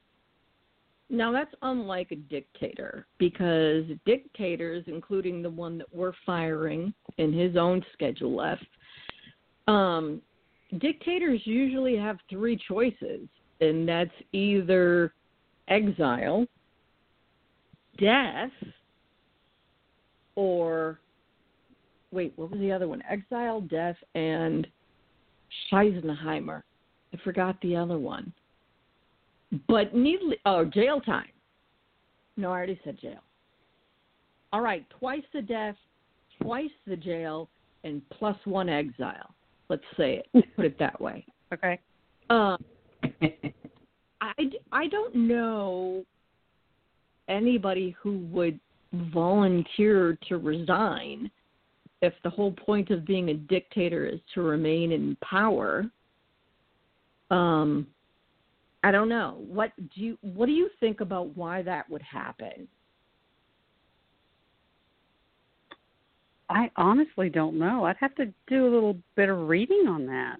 [1.10, 7.58] now that's unlike a dictator because dictators, including the one that we're firing in his
[7.58, 8.60] own Schedule F,
[9.67, 10.21] um,
[10.80, 13.28] dictators usually have three choices,
[13.62, 15.13] and that's either
[15.67, 16.45] exile,
[17.97, 18.52] death,
[20.39, 21.02] or
[22.13, 23.04] wait, what was the other one?
[23.10, 24.65] Exile, death, and
[25.69, 26.63] Scheisenheimer.
[27.13, 28.32] I forgot the other one.
[29.67, 31.28] But needless, oh, jail time.
[32.38, 33.19] No, I already said jail.
[34.54, 35.75] All right, twice the death,
[36.41, 37.49] twice the jail,
[37.84, 39.36] and plus one exile.
[39.67, 40.45] Let's say it.
[40.56, 41.25] Put it that way.
[41.54, 41.80] Okay.
[42.30, 42.56] Uh,
[44.21, 44.34] I,
[44.71, 46.06] I don't know
[47.28, 48.58] anybody who would
[48.91, 51.30] volunteer to resign
[52.02, 55.86] if the whole point of being a dictator is to remain in power.
[57.30, 57.88] Um,
[58.84, 59.43] I don't know.
[59.47, 62.67] What do you what do you think about why that would happen?
[66.49, 67.86] I honestly don't know.
[67.86, 70.38] I'd have to do a little bit of reading on that.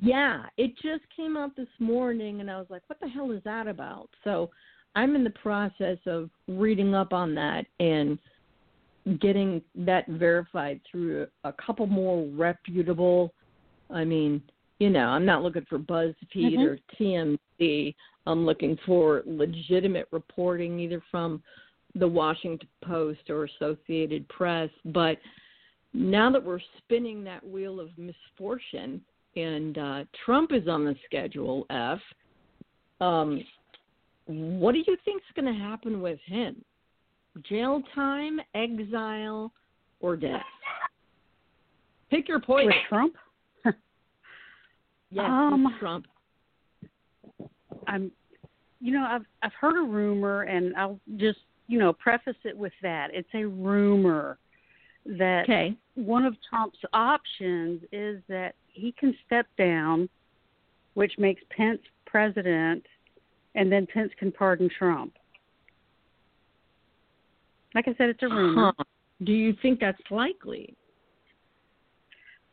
[0.00, 3.42] Yeah, it just came out this morning and I was like, what the hell is
[3.44, 4.08] that about?
[4.24, 4.50] So,
[4.94, 8.18] I'm in the process of reading up on that and
[9.20, 13.32] getting that verified through a couple more reputable
[13.92, 14.42] I mean,
[14.78, 16.66] you know, I'm not looking for BuzzFeed Mhm.
[16.66, 17.94] or TMZ.
[18.26, 21.42] I'm looking for legitimate reporting either from
[21.94, 24.70] the Washington Post or Associated Press.
[24.86, 25.20] But
[25.92, 29.04] now that we're spinning that wheel of misfortune
[29.36, 32.00] and uh, Trump is on the schedule F,
[33.00, 33.44] um,
[34.60, 36.62] what do you think's going to happen with him?
[37.48, 39.52] Jail time, exile,
[40.00, 40.42] or death?
[42.10, 42.66] Pick your poison.
[42.66, 42.76] With.
[42.88, 43.14] Trump,
[45.10, 46.06] Yes, Um, with Trump.
[47.86, 48.10] I'm,
[48.80, 52.72] you know, I've I've heard a rumor, and I'll just you know preface it with
[52.82, 54.38] that it's a rumor
[55.06, 55.74] that Okay.
[55.94, 60.08] one of Trump's options is that he can step down,
[60.94, 62.84] which makes Pence president,
[63.54, 65.12] and then Pence can pardon Trump.
[67.74, 68.72] Like I said, it's a rumor.
[68.76, 68.84] Huh.
[69.24, 70.74] Do you think that's likely?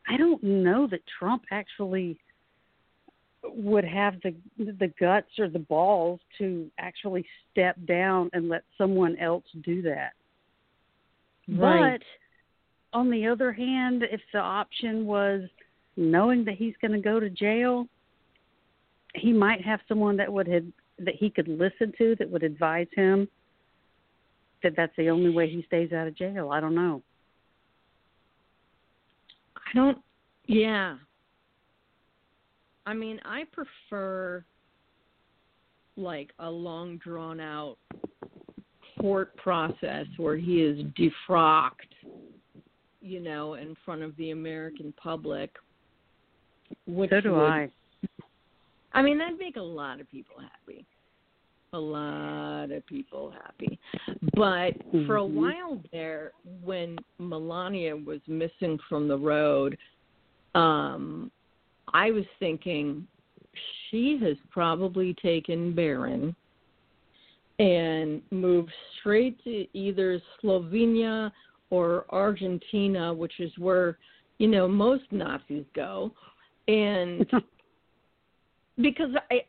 [0.07, 2.19] I don't know that Trump actually
[3.43, 9.17] would have the the guts or the balls to actually step down and let someone
[9.17, 10.11] else do that.
[11.47, 11.99] Right.
[11.99, 15.43] But on the other hand, if the option was
[15.95, 17.87] knowing that he's going to go to jail,
[19.15, 20.63] he might have someone that would have,
[21.05, 23.27] that he could listen to that would advise him
[24.63, 26.49] that that's the only way he stays out of jail.
[26.51, 27.01] I don't know.
[29.55, 29.97] I don't.
[30.47, 30.95] Yeah.
[32.85, 34.43] I mean, I prefer
[35.95, 37.77] like a long drawn out
[38.99, 41.71] court process where he is defrocked,
[43.01, 45.51] you know, in front of the American public.
[46.85, 47.69] Which so do would, I.
[48.93, 50.85] I mean, that'd make a lot of people happy.
[51.73, 53.77] A lot of people happy.
[54.35, 54.73] But
[55.05, 55.33] for a Mhm.
[55.33, 59.77] while there, when Melania was missing from the road,
[60.55, 61.31] um,
[61.93, 63.07] I was thinking
[63.89, 66.35] she has probably taken Barron
[67.59, 71.31] and moved straight to either Slovenia
[71.69, 73.97] or Argentina, which is where,
[74.39, 76.11] you know, most Nazis go.
[76.67, 77.29] And
[78.81, 79.41] because I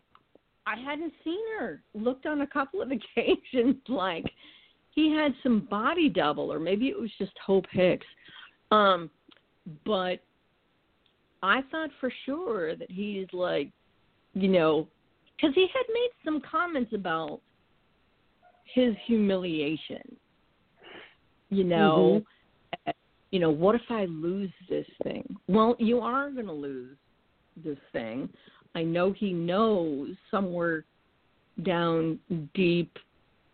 [0.67, 1.83] I hadn't seen her.
[1.95, 4.25] Looked on a couple of occasions like
[4.91, 8.07] he had some body double or maybe it was just Hope Hicks.
[8.71, 9.11] Um
[9.85, 10.21] but
[11.43, 13.71] I thought for sure that he's like,
[14.35, 14.89] you know,
[15.41, 17.41] cuz he had made some comments about
[18.65, 20.17] his humiliation.
[21.51, 22.23] You know,
[23.31, 25.37] you know, what if I lose this thing?
[25.49, 26.97] Well, you are going to lose
[27.57, 28.29] this thing.
[28.75, 30.85] I know he knows somewhere
[31.63, 32.19] down
[32.55, 32.97] deep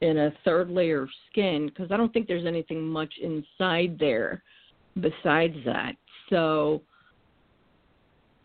[0.00, 4.42] in a third layer of skin because I don't think there's anything much inside there
[5.00, 5.92] besides that.
[6.30, 6.82] So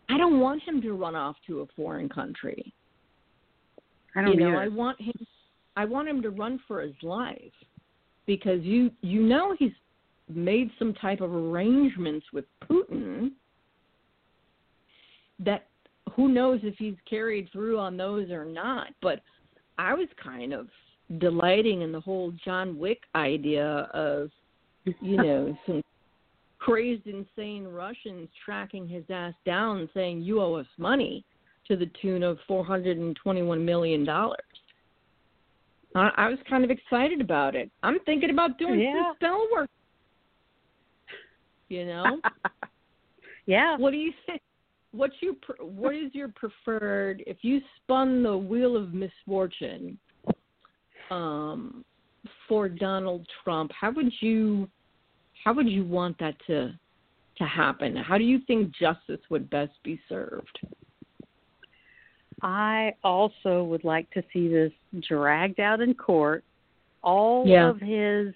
[0.08, 2.72] I don't want him to run off to a foreign country.
[4.14, 4.60] I don't you know, either.
[4.60, 5.14] I want him
[5.76, 7.38] I want him to run for his life
[8.26, 9.72] because you you know he's
[10.28, 13.32] made some type of arrangements with Putin
[15.38, 15.66] that
[16.14, 18.88] who knows if he's carried through on those or not.
[19.00, 19.20] But
[19.78, 20.68] I was kind of
[21.18, 24.30] delighting in the whole John Wick idea of,
[25.00, 25.82] you know, some
[26.58, 31.24] crazed, insane Russians tracking his ass down and saying, You owe us money
[31.68, 34.40] to the tune of four hundred and twenty one million dollars.
[35.94, 37.70] I, I was kind of excited about it.
[37.82, 38.94] I'm thinking about doing Yeah.
[38.94, 39.70] some spell work.
[41.68, 42.20] You know,
[43.46, 43.76] yeah.
[43.78, 44.40] what do you think?
[44.92, 47.22] What's your what is your preferred?
[47.26, 49.98] If you spun the wheel of misfortune,
[51.10, 51.84] um,
[52.48, 54.68] for Donald Trump, how would you
[55.44, 56.72] how would you want that to
[57.38, 57.96] to happen?
[57.96, 60.58] How do you think justice would best be served?
[62.42, 64.72] I also would like to see this
[65.08, 66.44] dragged out in court.
[67.02, 67.70] All Yeah.
[67.70, 68.34] of his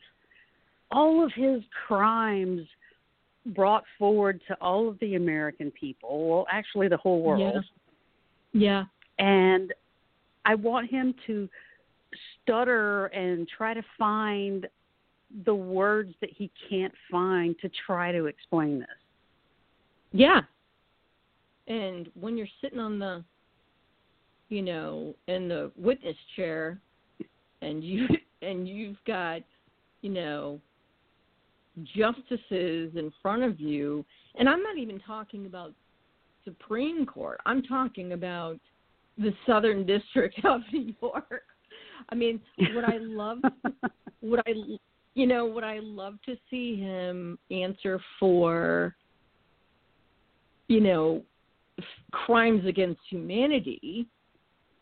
[0.91, 2.67] all of his crimes
[3.55, 6.29] brought forward to all of the American people.
[6.29, 7.65] Well, actually the whole world.
[8.53, 8.85] Yeah.
[9.19, 9.25] yeah.
[9.25, 9.73] And
[10.45, 11.49] I want him to
[12.43, 14.67] stutter and try to find
[15.45, 18.89] the words that he can't find to try to explain this.
[20.13, 20.41] Yeah.
[21.67, 23.25] And when you're sitting on the,
[24.49, 26.81] you know, in the witness chair,
[27.63, 28.07] and you
[28.43, 29.41] and you've got,
[30.03, 30.61] you know,
[31.85, 34.05] justices in front of you,
[34.39, 35.72] and I'm not even talking about
[36.45, 37.41] Supreme Court.
[37.47, 38.59] I'm talking about
[39.18, 41.43] the Southern District of New York.
[42.11, 42.41] I mean,
[42.74, 43.39] what I love,
[44.20, 44.53] what I,
[45.14, 48.95] you know, what I love to see him answer for
[50.68, 51.22] you know,
[51.79, 54.07] f- crimes against humanity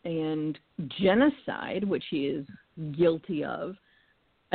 [0.03, 0.57] and
[0.99, 2.45] genocide, which he is
[2.97, 3.75] guilty of.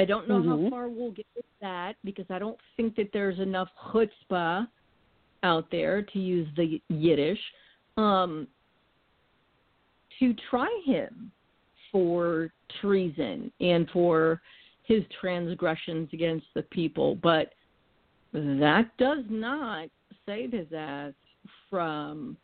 [0.00, 0.70] I don't know how Mhm.
[0.70, 4.66] far we'll get with that because I don't think that there's enough chutzpah
[5.42, 7.40] out there to use the Yiddish
[7.98, 8.48] um,
[10.18, 11.30] to try him
[11.92, 14.40] for treason and for
[14.84, 17.16] his transgressions against the people.
[17.16, 17.52] But
[18.32, 19.90] that does not
[20.24, 21.12] save his ass
[21.68, 22.38] from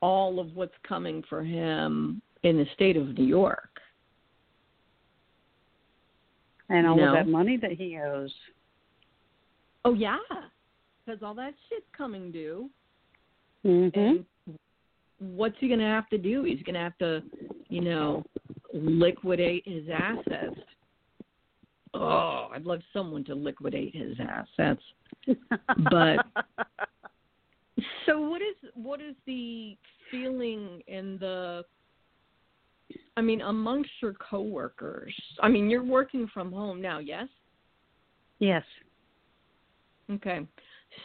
[0.00, 3.77] all of what's coming for him in the state of New York.
[6.68, 7.08] And all No.
[7.08, 8.34] of that money that he owes.
[9.84, 10.18] Oh yeah,
[11.04, 12.70] because all that shit's coming due.
[13.64, 13.96] Mhm.
[13.96, 14.26] And
[15.18, 16.42] what's he gonna have to do?
[16.42, 17.22] He's gonna have to,
[17.68, 18.24] you know,
[18.72, 20.60] liquidate his assets.
[21.94, 24.82] Oh, I'd love someone to liquidate his assets.
[25.90, 26.26] But-
[28.06, 29.76] So what is what is the
[30.10, 31.64] feeling in the
[33.16, 35.14] I mean amongst your coworkers?
[35.42, 37.28] I mean, you're working from home now, yes?
[38.38, 38.64] yes.
[40.10, 40.46] Okay.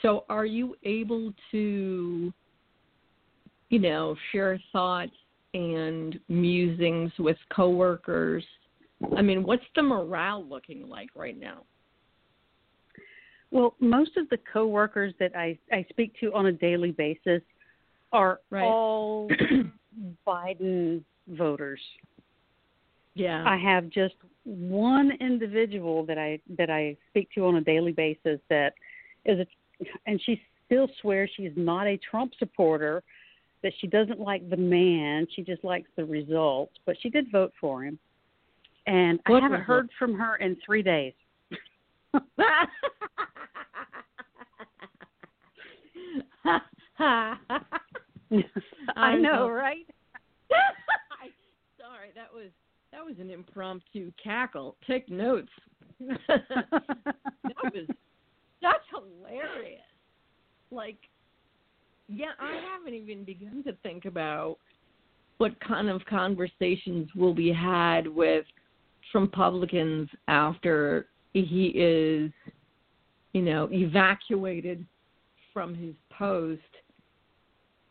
[0.01, 2.33] So are you able to
[3.73, 5.11] you know, share thoughts
[5.55, 8.43] and musings with coworkers?
[9.17, 11.63] I mean, what's the morale looking like right now?
[13.49, 17.41] Well, most of the coworkers that I I speak to on a daily basis
[18.11, 18.63] are Right.
[18.63, 19.27] all
[20.27, 21.79] Biden voters.
[23.15, 23.43] Yeah.
[23.45, 28.39] I have just one individual that I that I speak to on a daily basis
[28.49, 28.73] that
[29.25, 29.45] is a
[30.05, 33.03] and she still swears she's not a Trump supporter,
[33.61, 37.53] that she doesn't like the man, she just likes the results, but she did vote
[37.59, 37.97] for him.
[38.87, 39.67] And I haven't result?
[39.67, 41.13] heard from her in 3 days.
[48.95, 49.85] I know, right?
[52.15, 52.51] That was
[52.91, 54.75] that was an impromptu cackle.
[54.87, 55.49] Take notes.
[55.99, 56.19] that
[57.63, 57.87] was
[58.61, 59.81] that's hilarious.
[60.71, 60.97] Like,
[62.07, 64.57] yeah, I haven't even begun to think about
[65.37, 68.45] what kind of conversations will be had with
[69.13, 72.31] Republicans after he is,
[73.33, 74.85] you know, evacuated
[75.51, 76.61] from his post.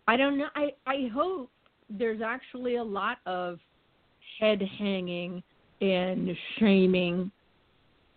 [0.06, 0.48] I don't know.
[0.54, 1.50] I I hope
[1.90, 3.58] there's actually a lot of
[4.38, 5.42] head hanging
[5.80, 7.30] and shaming.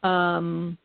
[0.04, 0.78] Um,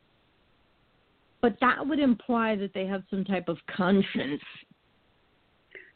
[1.41, 4.41] but that would imply that they have some type of conscience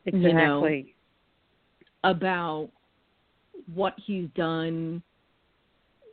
[0.05, 0.23] Exactly.
[0.23, 0.73] You know,
[2.03, 2.69] about
[3.73, 5.01] what he's done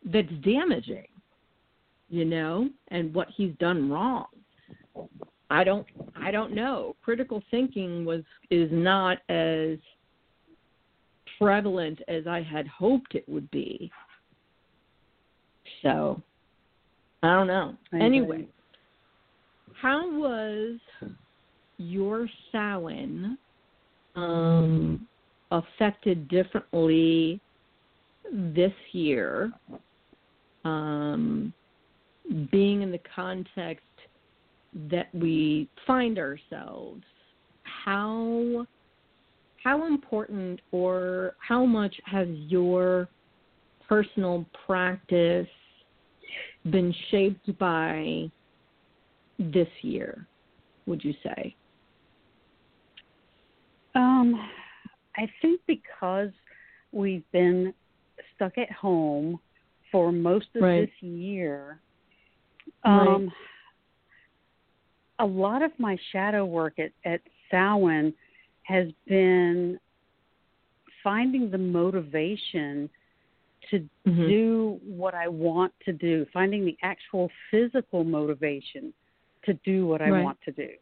[0.04, 1.06] that's damaging,
[2.08, 4.26] you know, and what he's done wrong.
[5.50, 6.96] I don't I don't know.
[7.02, 9.76] Critical thinking was is not as
[11.42, 13.90] prevalent as I had hoped it would be.
[15.82, 16.22] So
[17.22, 17.76] I don't know.
[17.92, 18.46] Anyway,
[19.80, 20.78] how was
[21.78, 23.36] your Samhain
[24.14, 25.06] um,
[25.50, 27.40] affected differently
[28.32, 29.52] this year,
[30.64, 31.52] um,
[32.50, 33.84] being in the context
[34.90, 37.02] that we find ourselves?
[37.84, 38.66] How
[39.62, 43.08] how important or how much has your
[43.88, 45.46] personal practice
[46.70, 48.30] been shaped by
[49.38, 50.26] this year,
[50.86, 51.54] would you say?
[53.94, 54.48] Um,
[55.16, 56.30] I think because
[56.92, 57.74] we've been
[58.34, 59.38] stuck at home
[59.90, 60.86] for most of Right.
[60.86, 61.80] this year,
[62.84, 63.08] Right.
[63.08, 63.32] um,
[65.18, 68.14] a lot of my shadow work at, at Samhain
[68.72, 69.78] has been
[71.02, 72.88] finding the motivation
[73.68, 74.28] to Mhm.
[74.28, 78.92] do what I want to do, finding the actual physical motivation
[79.42, 80.24] to do what I Right.
[80.24, 80.76] want to do.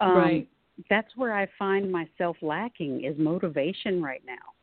[0.00, 0.48] Um, right.
[0.88, 4.54] That's where I find myself lacking is motivation right now.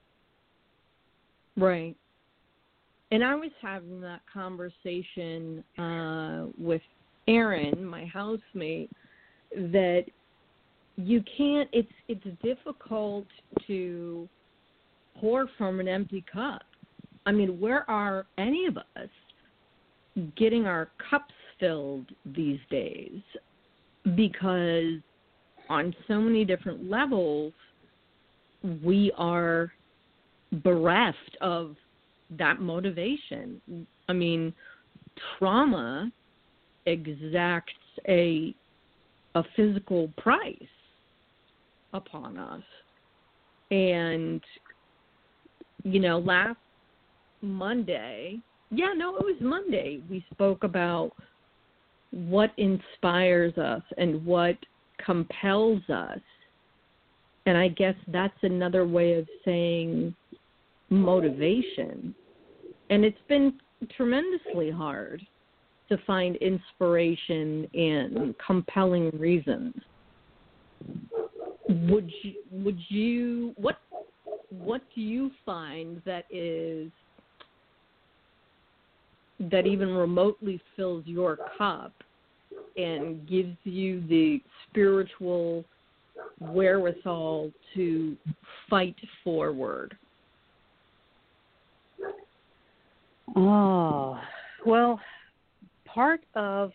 [1.57, 1.95] Right.
[3.11, 6.81] And I was having that conversation uh, with
[7.27, 8.91] Aaron, my housemate,
[9.51, 10.05] that
[10.97, 11.69] you can't.
[11.73, 13.25] It's it's difficult
[13.67, 14.27] to
[15.19, 16.61] pour from an empty cup.
[17.25, 19.09] I mean, where are any of us
[20.37, 23.21] getting our cups filled these days?
[24.15, 25.01] Because
[25.69, 27.53] on so many different levels,
[28.83, 29.71] we are
[30.63, 31.75] bereft of
[32.37, 33.87] that motivation.
[34.07, 34.53] I mean,
[35.37, 36.11] trauma
[36.85, 37.71] exacts
[38.07, 38.53] a
[39.33, 40.55] a physical price
[41.95, 42.63] upon us.
[43.71, 44.41] And
[45.83, 46.57] you know, last
[47.41, 48.39] Monday,
[48.71, 51.11] yeah, no, it was Monday, we spoke about
[52.11, 54.57] what inspires us and what
[55.03, 56.19] compels us.
[57.45, 60.15] And I guess that's another way of saying
[60.89, 62.15] motivation.
[62.89, 63.53] And it's been
[63.95, 65.21] tremendously hard
[65.89, 69.75] to find inspiration in compelling reasons.
[71.67, 73.77] Would you would you what
[74.49, 76.91] what do you find that is
[79.39, 81.91] that even remotely fills your cup
[82.77, 85.65] and gives you the spiritual
[86.39, 88.15] wherewithal to
[88.69, 89.97] fight forward?
[93.35, 94.19] Oh,
[94.65, 94.99] well,
[95.85, 96.71] part of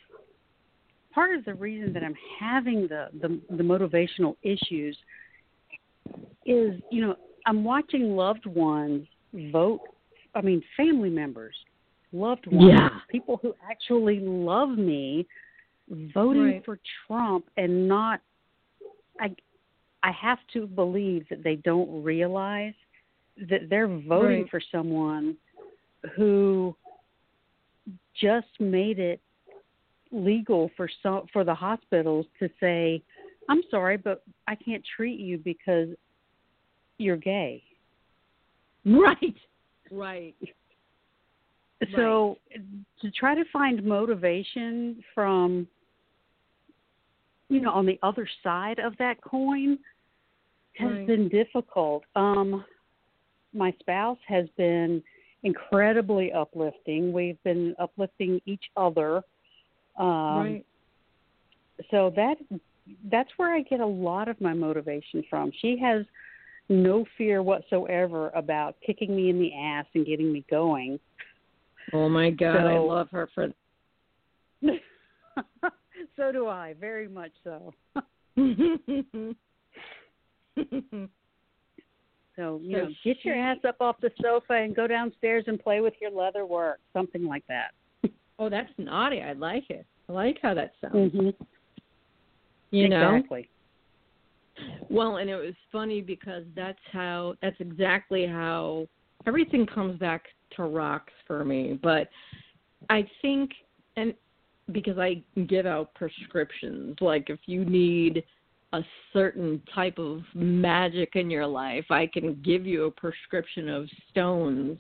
[1.20, 4.96] part of the reason that I'm having the, the the motivational issues
[6.46, 7.14] is, you know,
[7.44, 9.06] I'm watching loved ones
[9.52, 9.80] vote.
[10.34, 11.54] I mean, family members,
[12.12, 12.88] loved ones, Yeah.
[13.10, 15.26] people who actually love me,
[16.14, 16.64] voting Right.
[16.64, 18.22] for Trump and not.
[19.18, 19.34] I
[20.02, 22.72] I have to believe that they don't realize
[23.50, 24.50] that they're voting Right.
[24.50, 25.36] for someone
[26.16, 26.74] who
[28.14, 29.20] just made it
[30.12, 33.02] legal for some for the hospitals to say,
[33.48, 35.88] "I'm sorry, but I can't treat you because
[36.98, 37.62] you're gay."
[38.84, 39.36] Right.
[39.90, 40.34] Right.
[41.96, 42.38] So
[43.00, 45.66] to try to find motivation from
[47.48, 49.78] you know on the other side of that coin
[50.76, 51.06] has Right.
[51.06, 52.04] been difficult.
[52.14, 52.64] Um
[53.52, 55.02] my spouse has been
[55.42, 57.12] incredibly uplifting.
[57.12, 59.24] We've been uplifting each other.
[60.00, 60.66] Um right.
[61.90, 62.36] so that
[63.10, 65.52] that's where I get a lot of my motivation from.
[65.60, 66.04] She has
[66.68, 70.98] no fear whatsoever about kicking me in the ass and getting me going.
[71.92, 73.52] Oh my god, I love her for
[76.16, 77.74] so do I, very much so.
[82.36, 85.60] So, you So know, get your ass up off the sofa and go downstairs and
[85.60, 87.72] play with your leather work, something like that.
[88.40, 89.20] Oh, that's naughty.
[89.20, 89.86] I like it.
[90.08, 91.12] I like how that sounds.
[91.12, 91.44] Mm-hmm.
[92.72, 93.14] You know.
[93.14, 93.48] exactly.
[94.88, 98.88] Well, and it was funny because that's how that's exactly how
[99.26, 100.24] everything comes back
[100.56, 101.78] to rocks for me.
[101.80, 102.08] But
[102.88, 103.50] I think
[103.96, 104.14] and
[104.72, 108.24] because I give out prescriptions, like if you need
[108.72, 108.82] a
[109.12, 114.78] certain type of magic in your life, I can give you a prescription of stones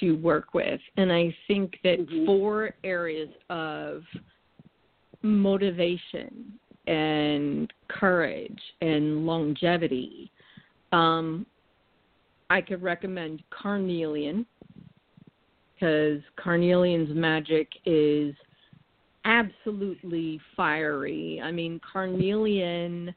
[0.00, 0.80] to work with.
[0.96, 2.26] And I think that Mhm.
[2.26, 4.04] four areas of
[5.22, 10.30] motivation and courage and longevity,
[10.92, 11.46] um,
[12.50, 14.46] I could recommend Carnelian
[15.74, 18.34] because Carnelian's magic is
[19.24, 21.40] absolutely fiery.
[21.42, 23.14] I mean, Carnelian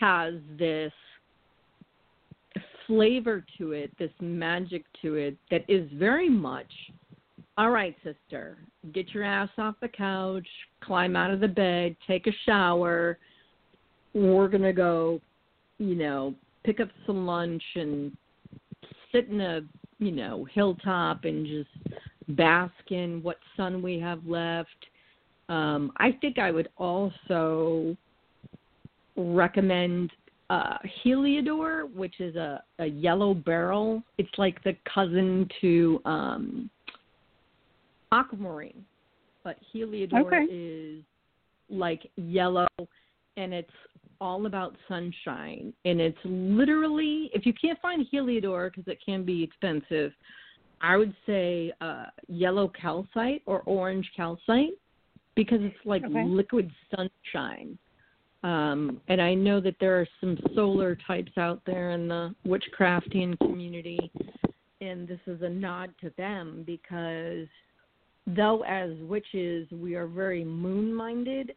[0.00, 0.92] has this
[2.88, 6.72] flavor to it, this magic to it that is very much
[7.56, 8.56] all right, sister,
[8.94, 10.46] get your ass off the couch,
[10.80, 13.18] climb out of the bed, take a shower.
[14.14, 15.20] We're going to go,
[15.78, 18.16] you know, pick up some lunch and
[19.10, 19.62] sit in a
[19.98, 21.96] you know, hilltop and just
[22.36, 24.68] bask in what sun we have left.
[25.48, 27.96] Um, I think I would also
[29.16, 30.12] recommend
[30.50, 34.02] uh, Heliodor, which is a, a yellow beryl.
[34.16, 36.70] It's like the cousin to um,
[38.12, 38.84] aquamarine,
[39.44, 40.46] but Heliodor Okay.
[40.48, 41.04] is
[41.70, 42.66] like yellow,
[43.36, 43.70] and it's
[44.20, 45.72] all about sunshine.
[45.84, 50.12] And it's literally, if you can't find Heliodor because it can be expensive,
[50.80, 54.78] I would say uh, yellow calcite or orange calcite
[55.34, 56.24] because it's like Okay.
[56.24, 57.78] liquid sunshine.
[58.44, 63.36] Um, and I know that there are some solar types out there in the witchcrafting
[63.38, 64.12] community,
[64.80, 67.48] and this is a nod to them because
[68.26, 71.54] though as witches we are very moon minded,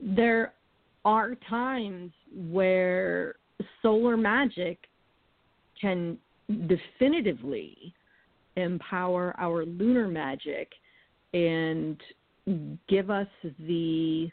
[0.00, 0.54] there
[1.04, 2.12] are times
[2.48, 3.34] where
[3.82, 4.78] solar magic
[5.80, 6.16] can
[6.66, 7.92] definitively
[8.56, 10.72] empower our lunar magic
[11.34, 12.00] and
[12.88, 13.28] give us
[13.66, 14.30] the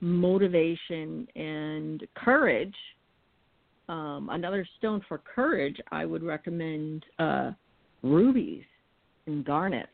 [0.00, 2.74] motivation and courage.
[3.88, 7.52] Um, another stone for courage, I would recommend uh,
[8.02, 8.64] rubies
[9.26, 9.88] and garnets.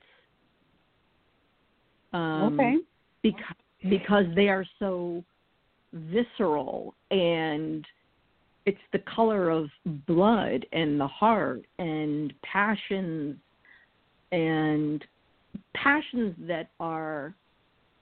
[2.12, 2.76] Um, okay.
[3.22, 3.56] because
[3.90, 5.22] because they are so
[5.92, 7.86] visceral and
[8.64, 9.68] it's the color of
[10.06, 13.36] blood and the heart and passions
[14.32, 15.04] and
[15.74, 17.34] passions that are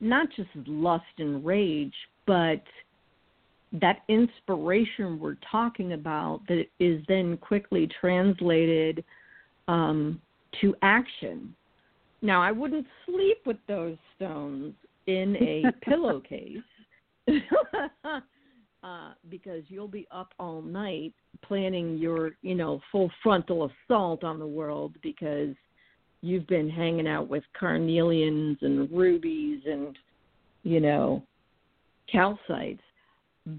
[0.01, 1.95] not just lust and rage
[2.27, 2.63] but
[3.81, 9.05] that inspiration we're talking about that is then quickly translated
[9.67, 10.21] um,
[10.61, 11.55] to action.
[12.23, 14.75] Now, I wouldn't sleep with those stones
[15.07, 16.59] in a pillowcase
[17.29, 24.39] uh, because you'll be up all night planning your, you know, full frontal assault on
[24.39, 25.55] the world because
[26.25, 29.97] you've been hanging out with carnelians and rubies and,
[30.63, 31.23] you know,
[32.13, 32.81] calcites.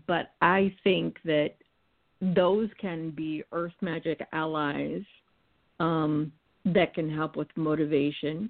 [0.08, 1.52] But I think that
[2.22, 5.04] those can be earth magic allies
[5.80, 6.32] um,
[6.66, 8.50] that can help with motivation.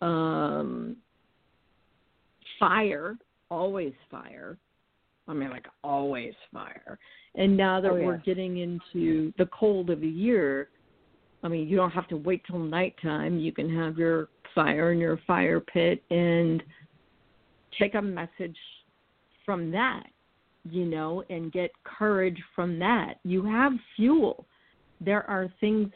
[0.00, 0.96] Um,
[2.58, 3.16] fire,
[3.50, 4.56] always fire.
[5.26, 6.98] I mean, like always fire.
[7.34, 10.70] And now that Oh, we're getting into the cold of the year,
[11.42, 13.38] I mean, you don't have to wait till nighttime.
[13.38, 16.62] You can have your fire in your fire pit and
[17.78, 18.56] take a message
[19.44, 20.04] from that,
[20.64, 23.14] you know, and get courage from that.
[23.24, 24.46] You have fuel.
[25.00, 25.90] There are things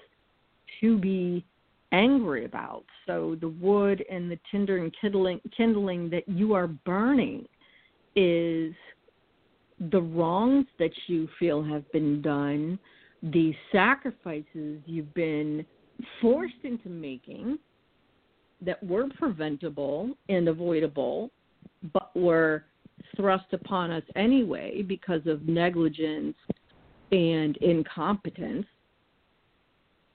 [0.80, 1.44] to be
[1.90, 2.84] angry about.
[3.06, 7.46] So the wood and the tinder and kindling, kindling that you are burning
[8.14, 8.72] is
[9.90, 12.78] the wrongs that you feel have been done,
[13.22, 15.64] the sacrifices you've been
[16.20, 17.58] forced into making
[18.60, 21.30] that were preventable and avoidable,
[21.92, 22.64] but were
[23.16, 26.36] thrust upon us anyway because of negligence
[27.10, 28.66] and incompetence.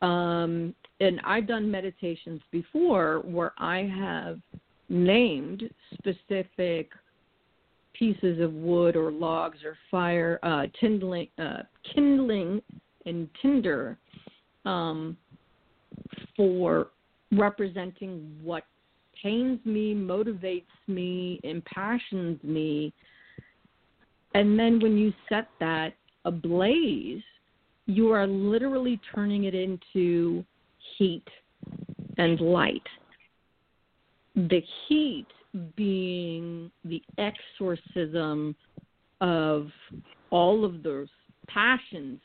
[0.01, 4.39] Um, and I've done meditations before where I have
[4.89, 6.91] named specific
[7.93, 12.61] pieces of wood or logs or fire, uh, kindling, uh, kindling
[13.07, 13.97] and tinder
[14.65, 15.17] um,
[16.35, 16.87] for
[17.31, 18.63] representing what
[19.21, 22.93] pains me, motivates me, impassions me.
[24.35, 25.93] And then when you set that
[26.25, 27.23] ablaze,
[27.87, 30.43] you are literally turning it into
[30.97, 31.27] heat
[32.17, 32.83] and light.
[34.35, 35.27] The heat
[35.75, 38.55] being the exorcism
[39.21, 39.69] of
[40.29, 41.07] all of those
[41.47, 42.19] passions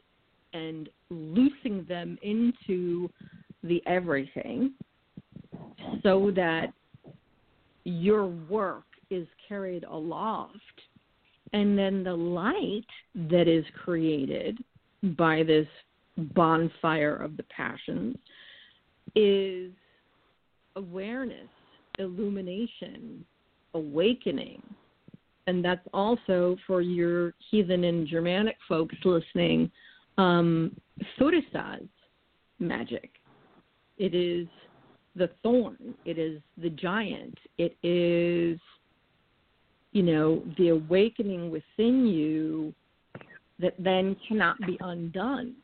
[0.53, 3.09] and loosing them into
[3.62, 4.72] the everything
[6.03, 6.72] so that
[7.84, 10.57] your work is carried aloft
[11.53, 14.59] and then the light that is created
[15.16, 15.66] by this
[16.34, 18.16] bonfire of the passions
[19.14, 19.70] is
[20.76, 21.48] awareness,
[21.98, 23.24] illumination,
[23.74, 24.62] awakening.
[25.46, 29.70] And that's also for your heathen and Germanic folks listening,
[30.19, 30.77] um,
[31.19, 31.87] Thurisaz
[32.59, 33.11] magic.
[33.99, 34.49] It is
[35.15, 38.59] the thorn, it is the giant, it is,
[39.93, 42.73] you know, the awakening within you
[43.59, 45.55] that then cannot be undone.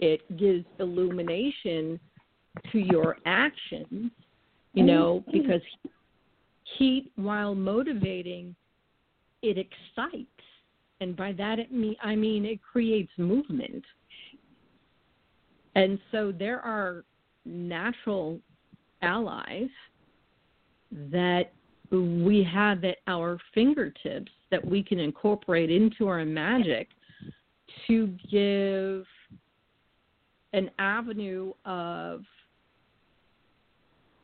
[0.00, 2.00] It gives illumination
[2.72, 4.10] to your actions,
[4.74, 5.62] you know, because
[6.76, 8.54] heat, while motivating,
[9.42, 10.26] it excites.
[11.02, 11.68] And by that, it
[12.00, 13.84] I mean it creates movement.
[15.74, 17.04] And so there are
[17.44, 18.38] natural
[19.02, 19.70] allies
[21.10, 21.52] that
[21.90, 26.88] we have at our fingertips that we can incorporate into our magic
[27.88, 29.04] to give
[30.52, 32.22] an avenue of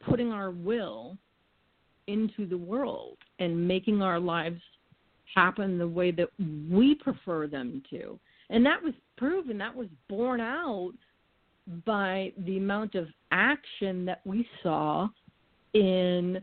[0.09, 1.17] putting our will
[2.07, 4.61] into the world and making our lives
[5.35, 6.29] happen the way that
[6.71, 8.19] we prefer them to.
[8.51, 10.93] And that was proven, that was borne out
[11.85, 15.09] by the amount of action that we saw
[15.75, 16.43] in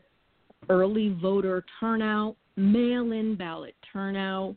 [0.69, 4.55] early voter turnout, mail in ballot turnout,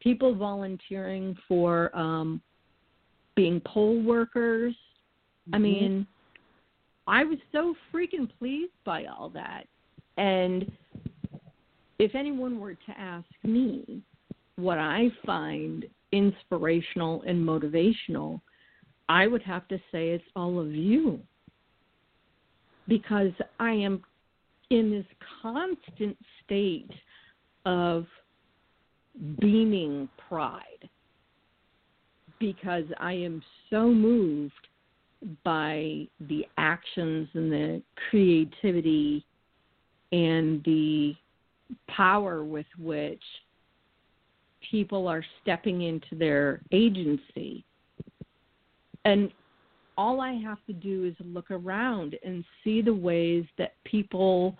[0.00, 2.40] people volunteering for um,
[3.36, 4.74] being poll workers.
[5.48, 5.54] Mm-hmm.
[5.54, 6.06] I mean,
[7.06, 9.64] I was so freaking pleased by all that.
[10.16, 10.70] And
[12.00, 14.00] if anyone were to ask me
[14.56, 18.40] what I find inspirational and motivational,
[19.10, 21.20] I would have to say it's all of you.
[22.88, 24.02] Because I am
[24.70, 25.04] in this
[25.42, 26.90] constant state
[27.66, 28.06] of
[29.38, 30.88] beaming pride
[32.38, 34.54] because I am so moved
[35.44, 39.22] by the actions and the creativity
[40.12, 41.14] and the
[41.88, 43.22] power with which
[44.70, 47.64] people are stepping into their agency.
[49.04, 49.30] And
[49.96, 54.56] all I have to do is look around and see the ways that people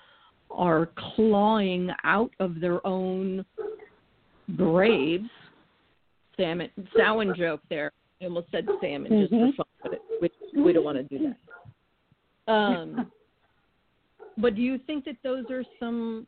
[0.51, 3.45] are clawing out of their own
[4.57, 5.29] graves.
[6.37, 7.93] Salmon, Samhain joke there.
[8.21, 9.21] I almost said salmon mm-hmm.
[9.21, 9.57] just for mm-hmm.
[9.57, 11.35] fun, but it, we, we don't want to do
[12.47, 12.53] that.
[12.53, 13.11] Um,
[14.39, 16.27] but do you think that those are some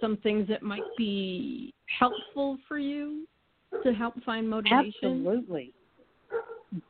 [0.00, 3.26] some things that might be helpful for you
[3.82, 4.92] to help find motivation?
[5.02, 5.72] Absolutely,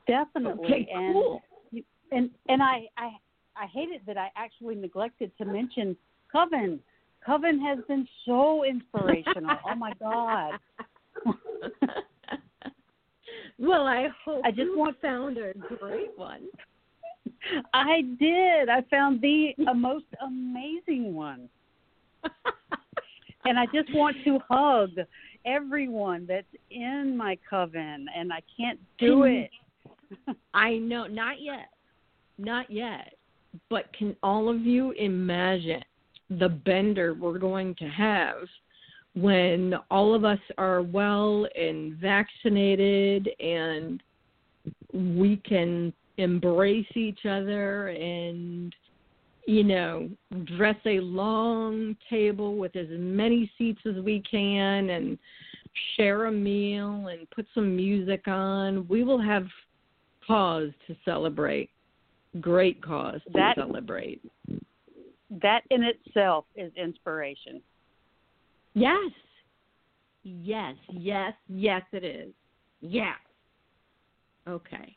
[0.07, 0.64] definitely.
[0.64, 1.43] Okay, cool.
[1.72, 3.11] And and and I I
[3.57, 5.97] I hate it that I actually neglected to mention
[6.30, 6.80] Coven.
[7.24, 9.59] Coven has been so inspirational.
[9.66, 10.55] oh my god.
[13.59, 16.49] well, I hope I just want found a great one.
[17.74, 18.68] I did.
[18.68, 21.49] I found the a most amazing one.
[23.45, 24.90] and I just want to hug
[25.45, 29.51] everyone that's in my coven and I can't do it.
[30.55, 31.68] I know, not yet.
[32.38, 33.14] Not yet.
[33.68, 35.82] But can all of you imagine
[36.30, 38.36] the bender we're going to have
[39.14, 44.03] when all of us are well and vaccinated and
[44.95, 48.74] we can embrace each other and
[49.47, 50.09] you know
[50.57, 55.18] dress a long table with as many seats as we can and
[55.97, 58.86] share a meal and put some music on.
[58.88, 59.47] We will have
[60.26, 61.70] cause to celebrate.
[62.40, 64.22] Great cause to that, celebrate.
[65.43, 67.61] That in itself is inspiration.
[68.74, 69.11] Yes.
[70.24, 72.32] Yes yes yes it is.
[72.80, 73.16] Yes.
[74.49, 74.97] Okay.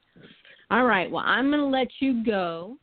[0.71, 1.09] All right.
[1.09, 2.77] Well, I'm going to let you go,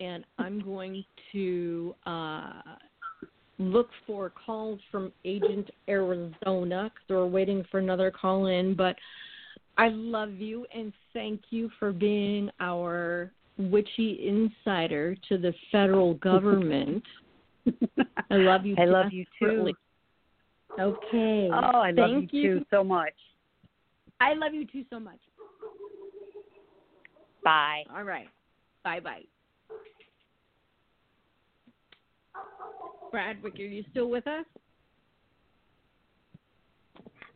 [0.00, 2.62] and I'm going to uh,
[3.58, 8.74] look for calls from Agent Arizona because we're waiting for another call in.
[8.74, 8.96] But
[9.76, 17.04] I love you and thank you for being our witchy insider to the federal government.
[18.30, 18.76] I love you.
[18.78, 19.72] I love you too.
[20.78, 21.48] Okay.
[21.52, 23.12] Oh, I love you, you too so much.
[24.20, 25.18] I love you too so much.
[27.44, 27.84] Bye.
[27.94, 28.28] All right.
[28.84, 29.22] Bye bye.
[33.10, 34.44] Bradwick, are you still with us?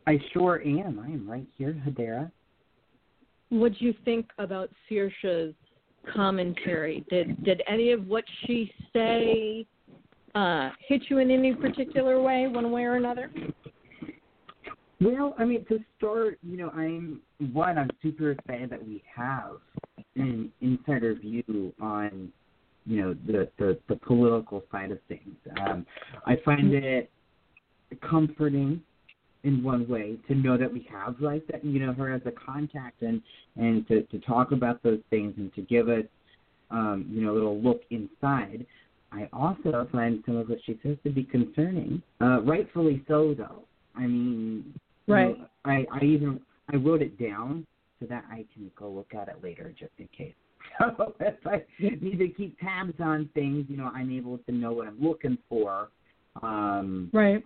[0.07, 0.99] I sure am.
[0.99, 2.31] I am right here, Hedera.
[3.49, 5.53] What do you think about Saoirse's
[6.13, 7.03] commentary?
[7.09, 9.65] Did did any of what she say
[10.35, 13.31] uh, hit you in any particular way, one way or another?
[15.01, 17.21] Well, I mean, to start, you know, I'm
[17.51, 17.77] one.
[17.77, 19.57] I'm super excited that we have
[20.15, 22.31] an insider view on,
[22.85, 25.35] you know, the the, the political side of things.
[25.61, 25.85] Um,
[26.25, 27.09] I find it
[28.09, 28.81] comforting
[29.43, 32.31] in one way to know that we have like that, you know, her as a
[32.31, 33.21] contact and
[33.55, 36.05] and to to talk about those things and to give us,
[36.71, 38.65] um, you know, a little look inside.
[39.11, 43.63] I also find some of what she says to be concerning, uh, rightfully so, though.
[43.95, 44.73] I mean,
[45.07, 45.29] Right.
[45.29, 46.39] You know, I, I even
[46.71, 47.65] I wrote it down
[47.99, 50.33] so that I can go look at it later just in case.
[50.97, 54.73] So if I need to keep tabs on things, you know, I'm able to know
[54.73, 55.89] what I'm looking for.
[56.41, 57.43] Um Right.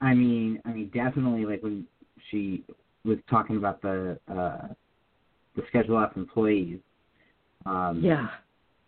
[0.00, 1.86] I mean I mean definitely like when
[2.30, 2.64] she
[3.04, 4.68] was talking about the uh
[5.56, 6.80] the schedule F employees,
[7.64, 8.28] Um, Yeah.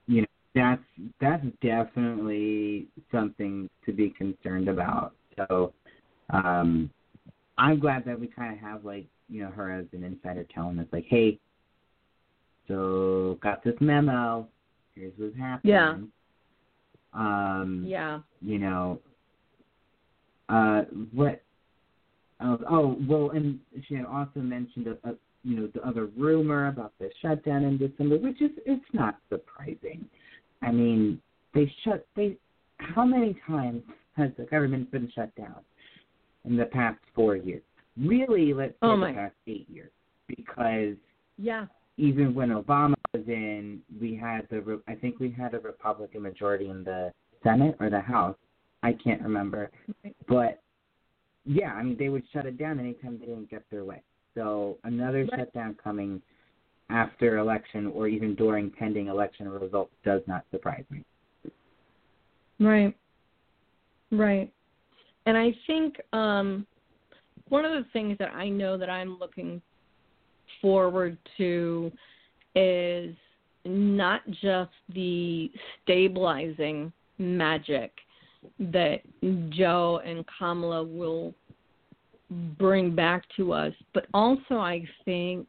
[0.07, 0.83] you know that's
[1.21, 5.15] that's definitely something to be concerned about.
[5.37, 5.73] So
[6.31, 6.91] um
[7.59, 10.79] I'm glad that we kind of have like you know her as an insider telling
[10.79, 11.39] us like, hey,
[12.69, 14.47] so got this memo.
[14.95, 15.73] Here's what's happening.
[15.75, 15.97] Yeah.
[17.15, 18.21] Um, Yeah.
[18.41, 19.01] you know,
[20.49, 21.43] uh, what?
[22.41, 23.59] Oh, oh, well, and
[23.89, 27.79] she had also mentioned a, a you know the other rumor about the shutdown in
[27.79, 30.05] December, which is it's not surprising.
[30.63, 31.21] I mean,
[31.55, 32.37] they shut they.
[32.79, 33.83] How many times
[34.17, 35.57] has the government been shut down
[36.45, 37.63] in the past four years?
[37.97, 39.91] Really, let's say Oh, the past eight years,
[40.29, 40.97] because
[41.39, 41.67] Yeah.
[41.99, 46.71] Even when Obama was in, we had the I think we had a Republican majority
[46.71, 48.37] in the Senate or the House.
[48.83, 49.71] I can't remember,
[50.29, 50.63] but
[51.45, 54.03] yeah, I mean they would shut it down anytime they didn't get their way.
[54.35, 55.41] So another Right.
[55.41, 56.23] shutdown coming
[56.91, 61.05] after election or even during pending election results does not surprise me.
[62.61, 62.97] Right.
[64.13, 64.53] Right.
[65.27, 66.67] And I think um
[67.49, 69.61] one of the things that I know that I'm looking
[70.61, 71.93] forward to
[72.55, 73.15] is
[73.65, 75.51] not just the
[75.83, 77.93] stabilizing magic
[78.59, 79.01] that
[79.51, 81.35] Joe and Kamala will
[82.59, 85.47] bring back to us, but also I think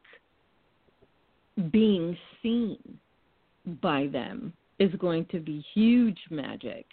[1.70, 2.78] being seen
[3.82, 6.86] by them is going to be huge magic.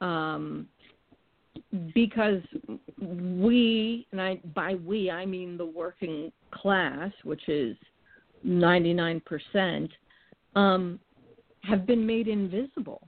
[0.00, 0.66] Um,
[1.94, 2.42] because
[3.00, 7.76] we, and I by we I mean the working class, which is
[8.42, 9.90] ninety nine percent,
[10.54, 10.98] um,
[11.62, 13.06] have been made invisible.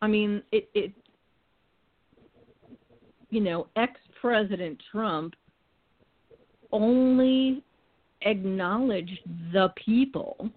[0.00, 0.92] I mean, it, it
[3.30, 5.34] you know, ex President Trump
[6.70, 7.62] only
[8.22, 9.18] acknowledged
[9.52, 10.48] the people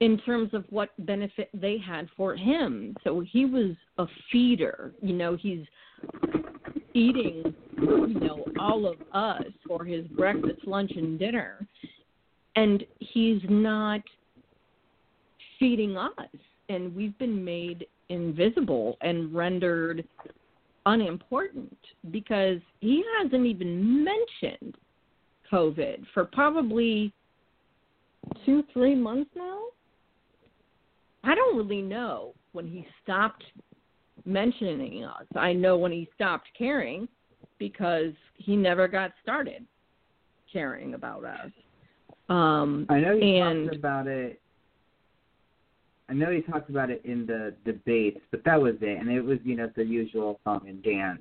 [0.00, 2.96] in terms of what benefit they had for him.
[3.04, 4.92] So he was a feeder.
[5.02, 5.60] You know, he's
[6.94, 11.66] eating, you know, all of us for his breakfast, lunch, and dinner.
[12.56, 14.00] And he's not
[15.58, 16.12] feeding us.
[16.68, 20.04] And we've been made invisible and rendered
[20.86, 21.76] unimportant
[22.10, 24.76] because he hasn't even mentioned
[25.52, 27.12] COVID for probably
[28.44, 29.60] two, three months now.
[31.24, 33.44] I don't really know when he stopped
[34.24, 35.26] mentioning us.
[35.36, 37.08] I know when he stopped caring
[37.58, 39.64] because he never got started
[40.52, 41.50] caring about us.
[42.28, 44.40] Um, I know he and talked about it.
[46.08, 48.98] I know he talked about it in the debates, but that was it.
[48.98, 51.20] And it was, you know, the usual song and dance,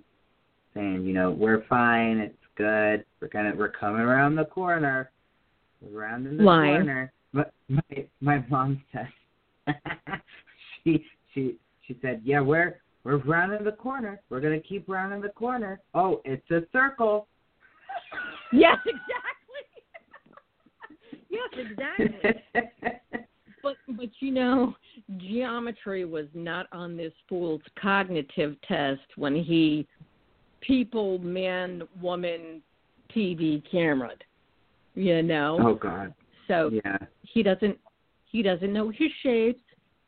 [0.74, 5.12] saying, you know, we're fine, it's good, we're gonna, we're coming around the corner,
[5.82, 6.76] we're rounding the Lying.
[6.76, 7.12] corner.
[7.34, 9.10] But my my mom said,
[10.84, 11.56] she she
[11.88, 15.80] she said, yeah, we're we're rounding the corner, we're gonna keep rounding the corner.
[15.94, 17.28] Oh, it's a circle.
[18.54, 19.20] yes, exactly.
[21.30, 22.66] yes, exactly.
[23.62, 24.74] But but you know,
[25.18, 29.86] geometry was not on this fool's cognitive test when he
[30.62, 32.62] people, man, woman,
[33.16, 34.12] TV camera.
[34.96, 35.58] You know.
[35.62, 36.14] oh God.
[36.48, 36.98] So Yeah.
[37.22, 37.78] he doesn't
[38.26, 39.62] he doesn't know his shapes.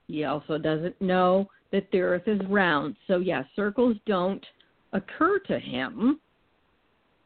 [0.08, 2.96] He also doesn't know that the earth is round.
[3.08, 4.46] So yeah, circles don't
[4.94, 6.20] occur to him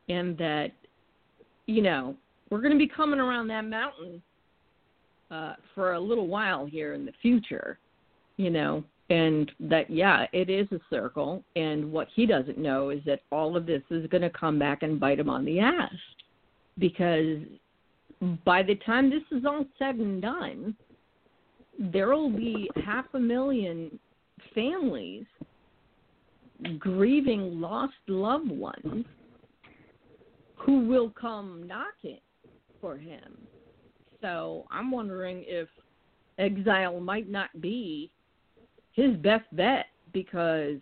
[0.09, 0.71] and that
[1.67, 2.15] you know,
[2.51, 4.21] we're going to be coming around that mountain
[5.31, 7.79] uh for a little while here in the future,
[8.37, 12.99] you know, and that yeah, it is a circle and what he doesn't know is
[13.05, 15.93] that all of this is going to come back and bite him on the ass
[16.77, 17.39] because
[18.43, 20.75] by the time this is all said and done,
[21.77, 23.99] there will be half a million
[24.55, 25.25] families
[26.79, 29.05] grieving lost loved ones
[30.55, 32.19] who will come knocking
[32.81, 33.37] for him.
[34.21, 35.67] So I'm wondering if
[36.39, 38.09] exile might not be
[38.93, 40.79] his best bet because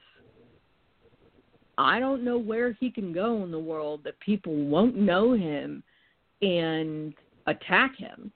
[1.77, 5.83] I don't know where he can go in the world that people won't know him
[6.41, 7.13] and
[7.47, 8.31] attack him.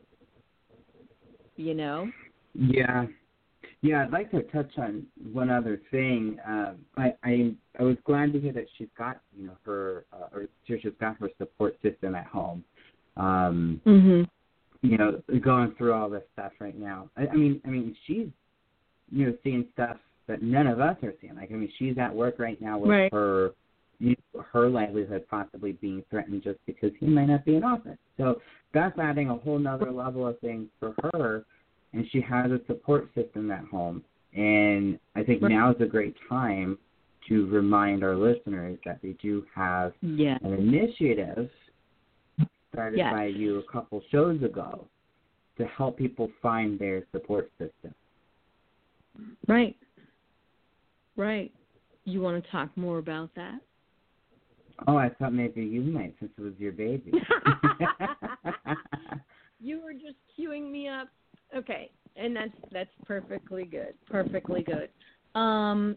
[1.56, 2.12] You know?
[2.54, 3.06] Yeah,
[3.82, 4.04] yeah.
[4.04, 6.38] I'd like to touch on one other thing.
[6.48, 10.28] Um, I, I I was glad to hear that she's got you know her uh,
[10.36, 12.64] or she's got her support system at home.
[13.16, 14.28] Um, Mhm.
[14.82, 17.10] you know, going through all this stuff right now.
[17.18, 18.28] I, I mean, I mean, she's
[19.12, 19.98] you know seeing stuff
[20.28, 21.36] that none of us are seeing.
[21.36, 23.14] Like, I mean, she's at work right now with Right.
[23.14, 23.54] her
[24.00, 27.98] you know, her livelihood possibly being threatened just because he might not be in office.
[28.18, 28.40] So
[28.74, 31.46] that's adding a whole nother level of things for her
[31.98, 34.04] and she has a support system at home.
[34.34, 35.52] And I think Right.
[35.52, 36.78] now is a great time
[37.28, 40.38] to remind our listeners that they do have Yeah.
[40.44, 41.52] an initiative
[42.72, 43.12] started Yes.
[43.12, 44.88] by you a couple shows ago
[45.58, 47.96] to help people find their support system.
[49.48, 49.76] Right.
[51.16, 51.52] Right.
[52.06, 53.60] You want to talk more about that?
[54.88, 57.12] Oh, I thought maybe you might since it was your baby.
[59.60, 61.10] You were just queuing me up.
[61.56, 63.94] Okay, and that's that's perfectly good.
[64.10, 64.90] Perfectly good.
[65.40, 65.96] Um,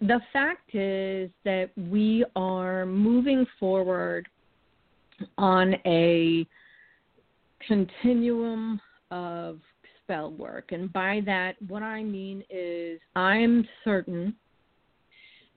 [0.00, 4.28] the fact is that we are moving forward
[5.38, 6.46] on a
[7.66, 8.80] continuum
[9.10, 9.60] of
[10.02, 14.34] spell work, and by that, what I mean is I'm certain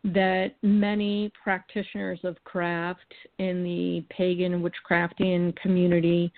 [0.03, 6.31] that many practitioners of craft in the pagan witchcraftian community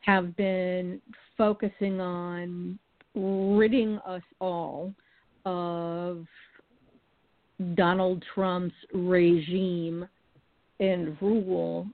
[0.00, 1.00] have been
[1.38, 2.78] focusing on
[3.14, 4.92] ridding us all
[5.46, 6.26] of
[7.74, 10.06] Donald Trump's regime
[10.80, 11.86] and rule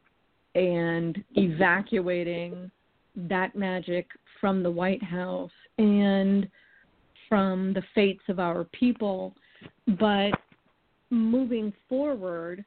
[0.54, 2.70] and evacuating
[3.16, 4.08] that magic
[4.40, 6.48] from the White House and
[7.28, 9.34] from the fates of our people.
[9.98, 10.32] But
[11.10, 12.64] moving forward,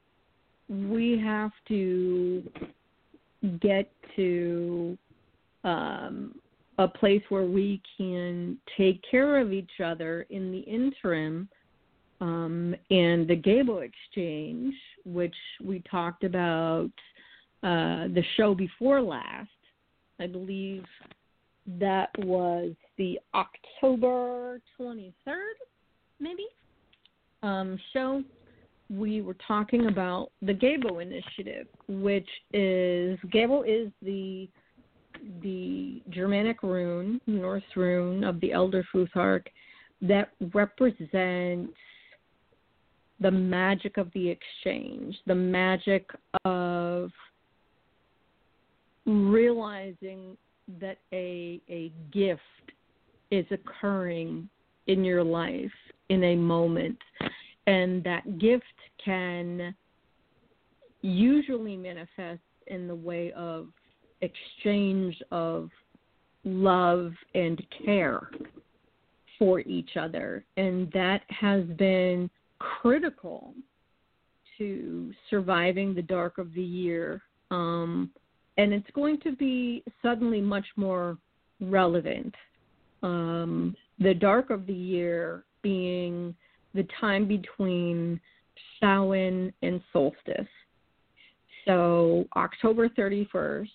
[0.70, 2.44] we have to
[3.62, 4.98] get to
[5.64, 6.36] um,
[6.78, 11.50] a place where we can take care of each other in the interim.
[12.20, 14.74] Um, and the Gebo Exchange,
[15.06, 16.90] which we talked about
[17.64, 19.50] uh, the show before last,
[20.20, 20.84] I believe
[21.80, 25.12] that was the October 23rd,
[26.20, 26.46] maybe,
[27.44, 28.24] um, show.
[28.90, 34.48] We were talking about the Gebo Initiative, which is Gebo is the
[35.42, 39.44] the Germanic rune, Norse rune of the Elder Futhark,
[40.02, 41.74] that represents
[43.20, 46.10] the magic of the exchange, the magic
[46.46, 47.12] of
[49.06, 50.38] realizing
[50.80, 52.42] that a a gift
[53.32, 54.50] is occurring
[54.88, 55.72] in your life
[56.10, 56.98] in a moment.
[57.66, 58.64] And that gift
[59.04, 59.76] can
[61.02, 63.68] usually manifest in the way of
[64.22, 65.70] exchange of
[66.44, 68.30] love and care
[69.38, 70.44] for each other.
[70.56, 73.54] And that has been critical
[74.58, 77.22] to surviving the dark of the year.
[77.52, 78.10] Um,
[78.58, 81.18] and it's going to be suddenly much more
[81.62, 82.34] relevant.
[83.04, 86.36] Um, the dark of the year being
[86.74, 88.20] the time between
[88.80, 90.48] Samhain and solstice.
[91.66, 93.68] So October 31st,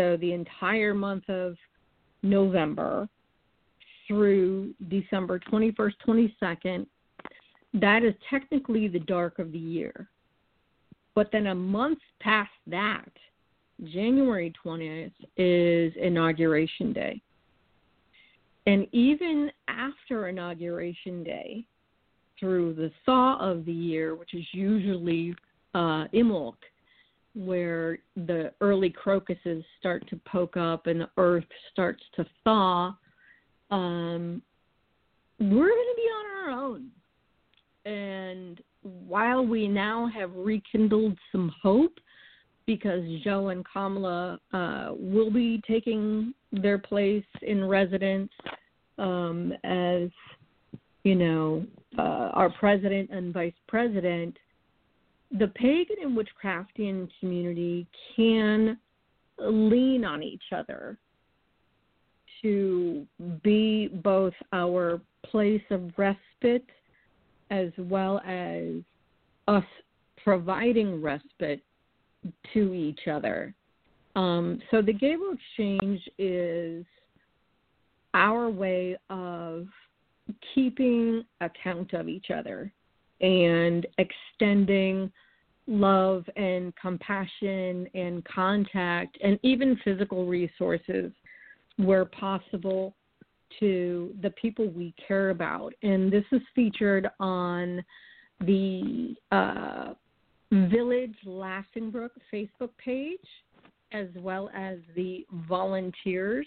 [0.00, 1.56] so the entire month of
[2.22, 3.06] November
[4.08, 6.86] through December 21st, 22nd,
[7.74, 10.08] that is technically the dark of the year.
[11.14, 13.10] But then a month past that,
[13.92, 17.20] January 20th, is Inauguration Day.
[18.66, 21.66] And even after Inauguration Day,
[22.38, 25.34] through the thaw of the year, which is usually
[25.74, 26.54] uh, Imbolc,
[27.34, 32.94] where the early crocuses start to poke up and the earth starts to thaw,
[33.70, 34.42] um,
[35.38, 36.90] we're going to be on our own.
[37.84, 41.98] And while we now have rekindled some hope,
[42.66, 48.30] because Joe and Kamala uh, will be taking their place in residence
[48.98, 50.08] um, as,
[51.02, 51.64] you know,
[51.98, 54.36] uh, our president and vice president,
[55.38, 58.78] the pagan and witchcraftian community can
[59.38, 60.98] lean on each other
[62.42, 63.06] to
[63.42, 66.64] be both our place of respite
[67.50, 68.82] as well as
[69.48, 69.64] us
[70.22, 71.62] providing respite
[72.52, 73.54] to each other.
[74.16, 76.84] Um, so the Gebo Exchange is
[78.14, 79.66] our way of
[80.54, 82.72] keeping account of each other
[83.20, 85.10] and extending
[85.66, 91.12] love and compassion and contact and even physical resources
[91.76, 92.94] where possible
[93.58, 95.72] to the people we care about.
[95.82, 97.82] And this is featured on
[98.40, 99.94] the uh,
[100.50, 103.18] Village Laughing Brook Facebook page
[103.92, 106.46] as well as the Volunteers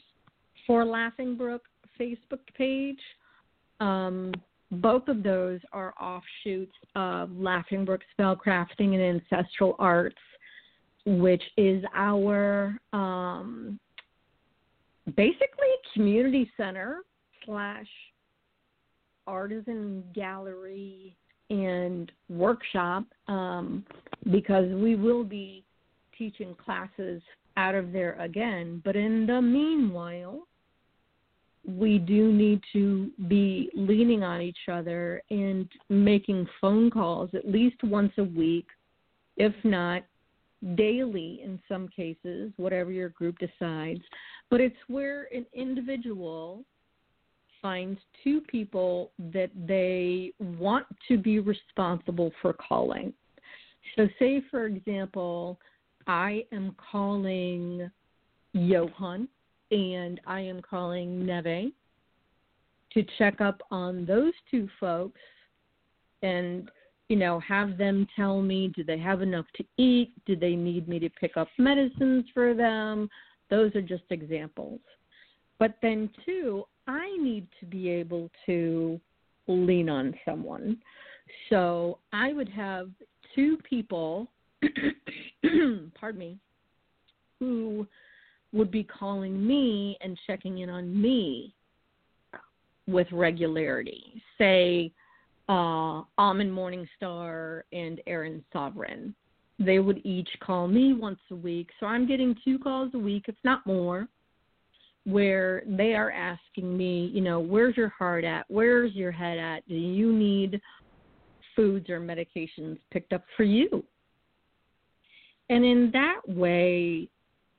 [0.66, 1.64] for Laughing Brook
[2.00, 3.00] Facebook page.
[3.80, 4.32] Um,
[4.82, 10.16] both of those are offshoots of Laughing Brook Spellcrafting and Ancestral Arts,
[11.06, 13.80] which is our um,
[15.16, 17.02] basically community center
[17.46, 17.88] slash
[19.28, 21.16] artisan gallery
[21.50, 23.86] and workshop um,
[24.32, 25.64] because we will be
[26.18, 27.22] teaching classes
[27.58, 28.82] out of there again.
[28.84, 30.48] But in the meanwhile,
[31.66, 37.82] we do need to be leaning on each other and making phone calls at least
[37.84, 38.68] once a week,
[39.38, 40.04] if not
[40.76, 44.02] daily in some cases, whatever your group decides.
[44.50, 46.64] But it's where an individual
[47.62, 53.14] finds two people that they want to be responsible for calling.
[53.96, 55.60] So, say, for example,
[56.08, 57.90] I am calling
[58.54, 59.28] Johan
[59.74, 61.72] and I am calling Neve
[62.94, 65.20] to check up on those two folks
[66.22, 66.70] and
[67.10, 70.12] you know have them tell me do they have enough to eat?
[70.26, 73.10] Do they need me to pick up medicines for them?
[73.50, 74.80] Those are just examples.
[75.60, 79.00] But then too i need to be able to
[79.48, 80.78] lean on someone.
[81.50, 82.90] So i would have
[83.34, 84.30] two people
[86.00, 86.38] pardon me
[87.40, 87.88] who
[88.54, 91.54] would be calling me and checking in on me
[92.88, 94.22] with regularity.
[94.38, 94.92] Say,
[95.50, 99.14] uh, Almond Morningstar and Aaron Sovereign.
[99.60, 101.70] They would each call me once a week.
[101.80, 104.08] So I'm getting two calls a week, if not more,
[105.06, 108.46] where they are asking me, you know, where's your heart at?
[108.48, 109.68] Where's your head at?
[109.68, 110.62] Do you need
[111.56, 113.84] foods or medications picked up for you?
[115.50, 117.10] And in that way,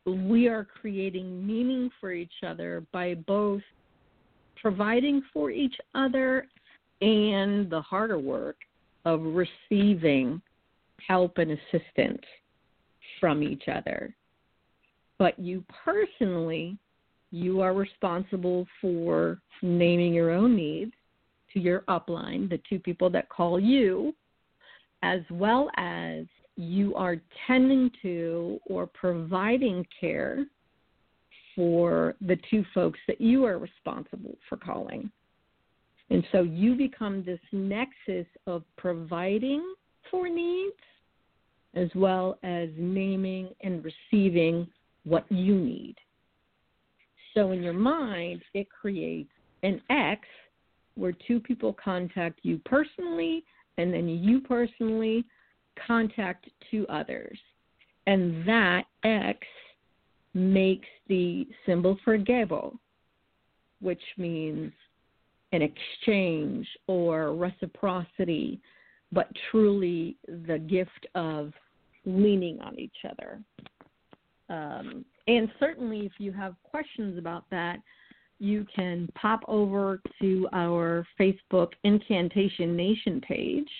[0.07, 3.62] we are creating meaning for each other by both
[4.61, 6.46] providing for each other
[7.00, 8.57] and the harder work
[9.05, 10.40] of receiving
[11.07, 12.22] help and assistance
[13.20, 14.14] from each other.
[15.18, 16.78] But you personally,
[17.30, 20.92] you are responsible for naming your own needs
[21.52, 24.14] to your upline, the two people that call you,
[25.02, 26.24] as well as
[26.57, 30.46] you are tending to or providing care
[31.55, 35.11] for the two folks that you are responsible for calling.
[36.11, 39.74] And so you become this nexus of providing
[40.11, 40.76] for needs
[41.74, 44.68] as well as naming and receiving
[45.05, 45.96] what you need.
[47.34, 49.30] So in your mind, it creates
[49.62, 50.20] an X
[50.94, 53.44] where two people contact you personally
[53.76, 55.24] and then you personally
[55.86, 57.38] contact to others.
[58.06, 59.38] And that X
[60.34, 62.76] makes the symbol for Gebo,
[63.80, 64.72] which means
[65.52, 68.60] an exchange or reciprocity,
[69.12, 71.52] but truly the gift of
[72.04, 73.40] leaning on each other.
[74.48, 77.78] Um, and certainly, if you have questions about that,
[78.38, 83.70] you can pop over to our Facebook Incantation Nation page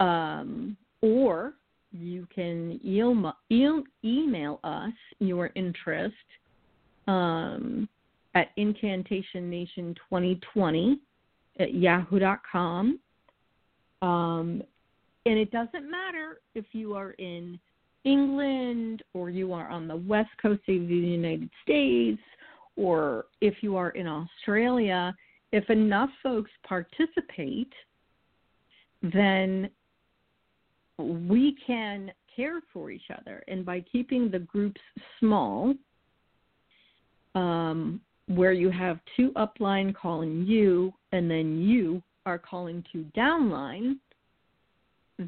[0.00, 1.52] um, or
[1.92, 3.34] you can email,
[4.64, 6.14] us your interest
[7.06, 7.88] um,
[8.34, 10.96] at incantationnation2020
[11.58, 12.98] at yahoo.com.
[14.02, 14.62] Um,
[15.24, 17.58] and it doesn't matter if you are in
[18.04, 22.20] England or you are on the west coast of the United States
[22.76, 25.14] or if you are in Australia.
[25.52, 27.72] If enough folks participate,
[29.02, 29.70] then
[30.98, 33.42] we can care for each other.
[33.48, 34.80] And by keeping the groups
[35.20, 35.74] small,
[37.34, 43.96] um, where you have two upline calling you and then you are calling two downline,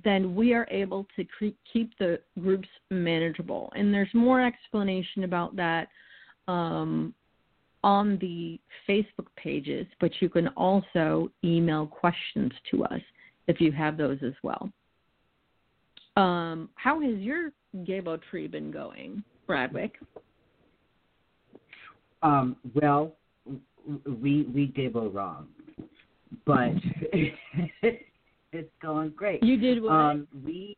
[0.04, 1.24] then we are able to
[1.72, 3.72] keep the groups manageable.
[3.76, 5.88] And there's more explanation about that
[6.46, 7.14] um,
[7.84, 8.58] on the
[8.88, 13.00] Facebook pages, but you can also email questions to us
[13.46, 14.70] if you have those as well.
[16.18, 19.92] Um, how has your Gebo tree been going, Bradwick?
[22.24, 23.12] Um, well,
[24.04, 25.46] we we Gebo wrong,
[26.44, 26.72] but
[28.52, 29.44] it's going great.
[29.44, 29.92] You did what?
[29.92, 30.74] Um, we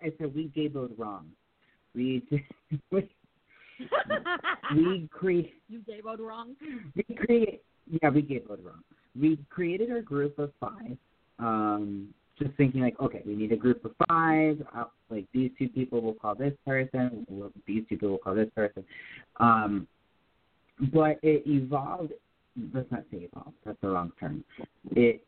[0.00, 1.26] I said we Geboed wrong.
[1.92, 2.22] We
[2.92, 3.10] we,
[4.76, 5.54] we create.
[5.68, 6.54] You Geboed wrong.
[6.94, 7.62] We create.
[8.00, 8.84] Yeah, we Geboed wrong.
[9.20, 10.96] We created our group of five.
[11.40, 14.60] Um, just thinking like, okay, we need a group of five.
[14.74, 17.26] Uh, like these two people will call this person.
[17.66, 18.84] These two people will call this person.
[19.38, 19.86] Um,
[20.92, 22.12] but it evolved.
[22.74, 23.56] Let's not say evolved.
[23.64, 24.44] That's the wrong term.
[24.92, 25.22] It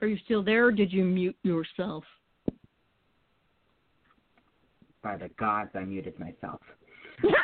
[0.00, 2.04] Are you still there, or did you mute yourself?
[5.04, 6.60] by the gods, I muted myself.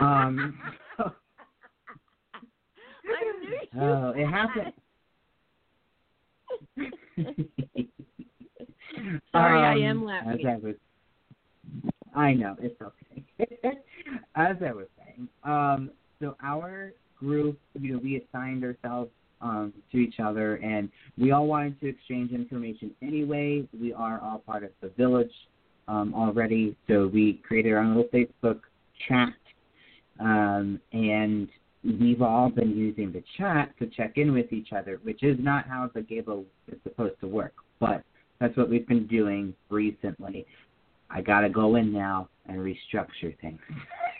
[0.00, 0.58] Um,
[0.96, 1.29] so, I knew you
[3.80, 4.72] oh, it happened.
[9.32, 10.30] Sorry, I Um, am laughing.
[10.32, 10.74] As I was,
[12.14, 13.24] I know it's okay.
[14.34, 15.90] as I was saying, um,
[16.20, 19.10] so our group, you know, we assigned ourselves
[19.40, 23.66] um, to each other, and we all wanted to exchange information anyway.
[23.78, 25.32] We are all part of the village
[25.88, 28.60] um, already, so we created our own little Facebook
[29.08, 29.32] chat,
[30.18, 31.48] um, and
[31.84, 35.66] we've all been using the chat to check in with each other, which is not
[35.66, 38.02] how the Gebo is supposed to work, but
[38.38, 40.46] that's what we've been doing recently.
[41.10, 43.60] I gotta go in now and restructure things.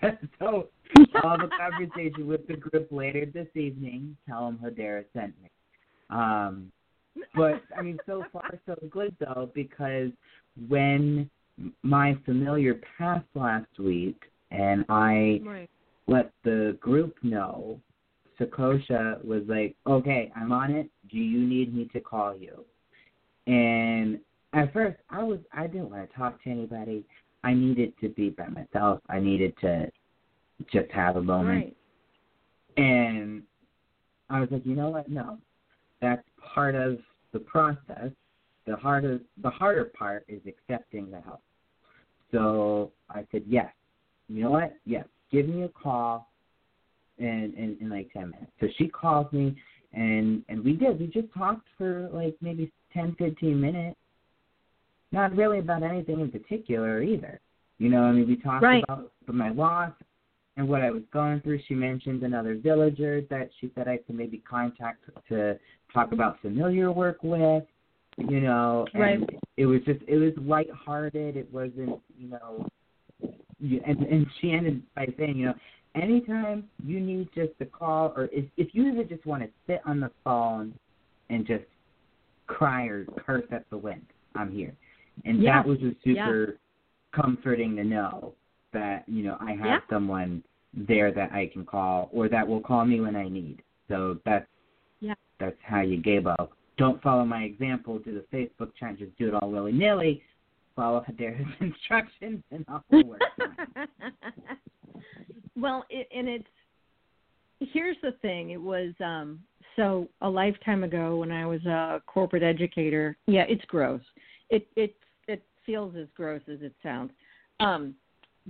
[0.39, 0.69] so
[1.23, 4.17] I'll have a conversation with the group later this evening.
[4.29, 5.51] Tell them Hedera sent me.
[6.09, 6.73] Um,
[7.35, 10.11] but I mean, so far so good though, because
[10.69, 11.31] when
[11.83, 14.21] my familiar passed last week,
[14.51, 15.71] and I Right.
[16.11, 17.81] Let the group know,
[18.39, 20.91] Sakosha was like, "Okay, I'm on it.
[21.11, 22.65] Do you need me to call you?"
[23.47, 24.21] And
[24.53, 27.05] at first, I was I didn't want to talk to anybody.
[27.45, 29.01] I needed to be by myself.
[29.09, 29.91] I needed to
[30.73, 31.75] just have a moment.
[32.77, 32.85] Right.
[32.85, 33.43] And
[34.29, 35.09] I was like, you know what?
[35.09, 35.39] No,
[36.01, 36.23] that's
[36.55, 36.99] part of
[37.33, 38.11] the process.
[38.67, 41.43] The harder, the harder part is accepting the help.
[42.31, 43.73] So I said, yes.
[44.29, 44.77] You know what?
[44.85, 45.07] Yes.
[45.31, 46.29] Give me a call
[47.19, 48.53] in, in, in like 10 minutes.
[48.61, 49.57] So she called me,
[49.93, 50.99] and, and we did.
[50.99, 53.97] We just talked for like maybe ten, fifteen minutes.
[55.13, 57.41] Not really about anything in particular either.
[57.79, 58.85] You know, I mean, we talked Right.
[58.85, 59.93] about my loss
[60.57, 61.61] and what I was going through.
[61.67, 65.59] She mentioned another villager that she said I could maybe contact to
[65.93, 67.65] talk about familiar work with.
[68.19, 69.41] You know, and Right.
[69.57, 71.37] it was just it was lighthearted.
[71.37, 72.67] It wasn't, you know,
[73.61, 75.55] you, and and she ended by saying, you know,
[75.95, 79.81] anytime you need just to call, or if if you even just want to sit
[79.85, 80.75] on the phone
[81.29, 81.65] and just
[82.47, 84.05] cry or curse at the wind,
[84.35, 84.75] I'm here.
[85.25, 85.63] And Yeah.
[85.63, 86.59] that was just super
[87.13, 88.35] comforting to know
[88.73, 89.81] that you know I have Yeah.
[89.89, 90.43] someone
[90.75, 93.63] there that I can call, or that will call me when I need.
[93.89, 94.49] So that's
[95.01, 95.15] Yeah.
[95.39, 96.53] that's how you gave up.
[96.77, 97.99] Don't follow my example.
[97.99, 98.97] Do the Facebook chat.
[98.99, 100.23] Just do it all willy nilly.
[100.81, 103.21] Follow Hedera's instructions, and all will work
[105.57, 106.49] well, it, and it's
[107.75, 108.51] here's the thing.
[108.51, 109.41] It was um
[109.77, 113.19] so a lifetime ago when I was a corporate educator.
[113.27, 114.01] Yeah, it's gross.
[114.49, 114.97] It it
[115.29, 117.11] it feels as gross as it sounds.
[117.61, 117.95] Um,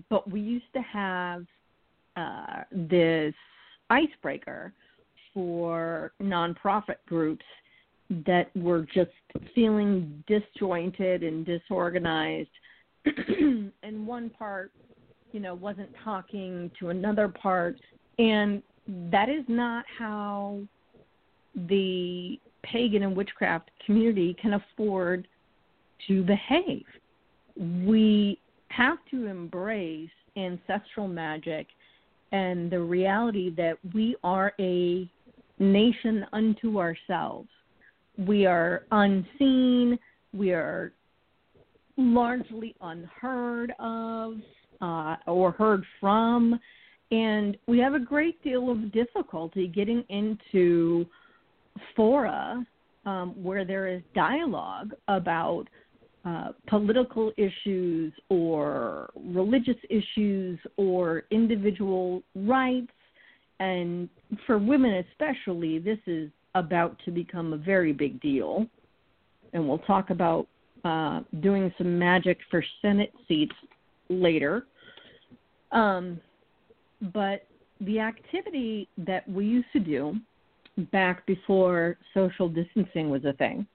[0.08, 1.44] but we used to have
[2.16, 3.34] uh, this
[3.90, 4.72] icebreaker
[5.34, 7.44] for nonprofit groups
[8.26, 9.10] that were just
[9.54, 12.50] feeling disjointed and disorganized.
[13.82, 14.72] And one part
[15.32, 17.76] you know wasn't talking to another part.
[18.18, 18.62] And
[19.10, 20.60] that is not how
[21.68, 25.26] the pagan and witchcraft community can afford
[26.08, 26.84] to behave.
[27.56, 28.38] We
[28.68, 31.66] have to embrace ancestral magic
[32.32, 35.10] and the reality that we are a
[35.58, 37.48] nation unto ourselves
[38.26, 39.98] we are unseen
[40.32, 40.92] we are
[41.96, 44.34] largely unheard of
[44.80, 46.58] uh, or heard from,
[47.10, 51.04] and we have a great deal of difficulty getting into
[51.96, 52.64] fora
[53.06, 55.64] um, where there is dialogue about
[56.24, 62.92] uh, political issues or religious issues or individual rights.
[63.58, 64.08] And
[64.46, 68.66] for women especially, this is about to become a very big deal.
[69.52, 70.46] And we'll talk about
[70.84, 73.54] uh, doing some magic for Senate seats
[74.08, 74.66] later.
[75.72, 76.20] Um,
[77.12, 77.46] but
[77.80, 80.16] the activity that we used to do
[80.92, 83.66] back before social distancing was a thing,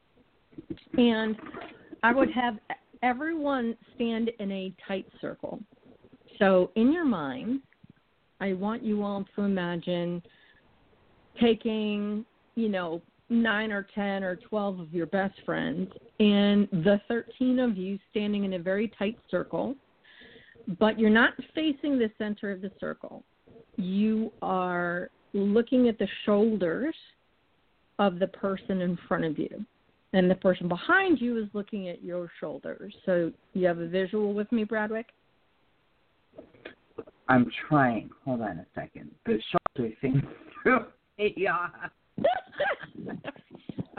[0.97, 1.35] and
[2.03, 2.57] I would have
[3.03, 5.59] everyone stand in a tight circle.
[6.39, 7.61] So, in your mind,
[8.41, 10.21] I want you all to imagine
[11.41, 12.25] taking,
[12.55, 17.77] you know, nine or 10 or 12 of your best friends and the 13 of
[17.77, 19.75] you standing in a very tight circle,
[20.79, 23.23] but you're not facing the center of the circle.
[23.77, 26.95] You are looking at the shoulders
[27.99, 29.65] of the person in front of you.
[30.13, 32.93] And the person behind you is looking at your shoulders.
[33.05, 35.07] So you have a visual with me, Bradwick?
[37.27, 38.09] I'm trying.
[38.23, 39.11] Hold on a second.
[39.25, 39.39] The
[39.75, 40.21] shoulder thing
[41.35, 41.67] yeah.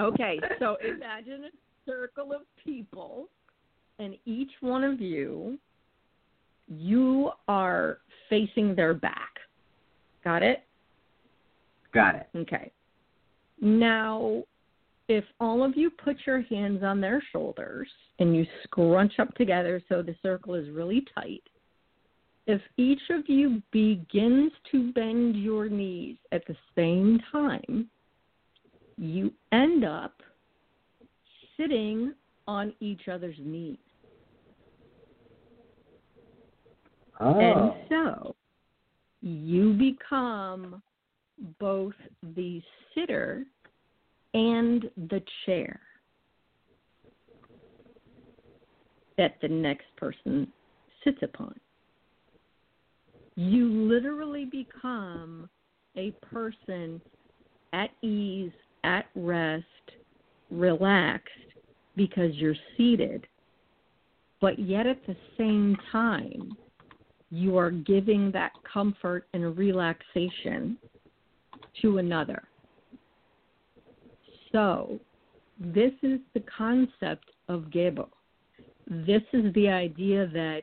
[0.01, 3.29] okay, so imagine a circle of people,
[3.99, 5.59] and each one of you
[6.69, 9.35] you are facing their back.
[10.25, 10.65] Got it?
[11.95, 12.27] Got it.
[12.35, 12.73] Okay.
[13.61, 14.43] Now,
[15.09, 17.89] if all of you put your hands on their shoulders
[18.19, 21.45] and you scrunch up together so the circle is really tight,
[22.47, 27.89] if each of you begins to bend your knees at the same time,
[28.99, 30.23] you end up
[31.57, 32.15] sitting
[32.49, 33.77] on each other's knees.
[37.21, 37.39] Oh.
[37.39, 37.75] And ah.
[37.89, 38.37] so
[39.21, 40.83] you become
[41.59, 41.95] both
[42.35, 42.63] the
[42.95, 43.45] sitter
[44.35, 45.81] and the chair
[49.19, 50.47] that the next person
[51.03, 51.55] sits upon.
[53.35, 55.49] You literally become
[55.97, 57.01] a person
[57.73, 58.53] at ease,
[58.85, 59.65] at rest,
[60.51, 61.31] relaxed
[61.97, 63.27] because you're seated,
[64.41, 66.57] but yet at the same time,
[67.31, 70.77] you are giving that comfort and relaxation
[71.83, 72.45] to another.
[74.53, 75.01] So,
[75.59, 78.09] this is the concept of Gebo.
[78.89, 80.63] This is the idea that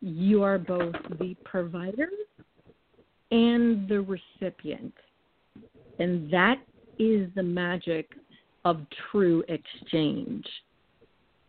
[0.00, 2.08] you are both the provider
[3.30, 4.94] and the recipient.
[5.98, 6.56] And that
[7.00, 8.10] is the magic
[8.66, 10.44] of true exchange.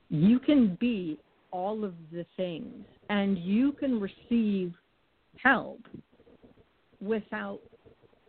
[0.10, 1.20] You can be
[1.52, 4.74] all of the things and you can receive
[5.44, 5.80] help
[7.02, 7.60] without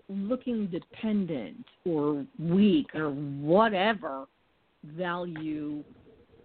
[0.09, 4.27] looking dependent or weak or whatever
[4.97, 5.85] value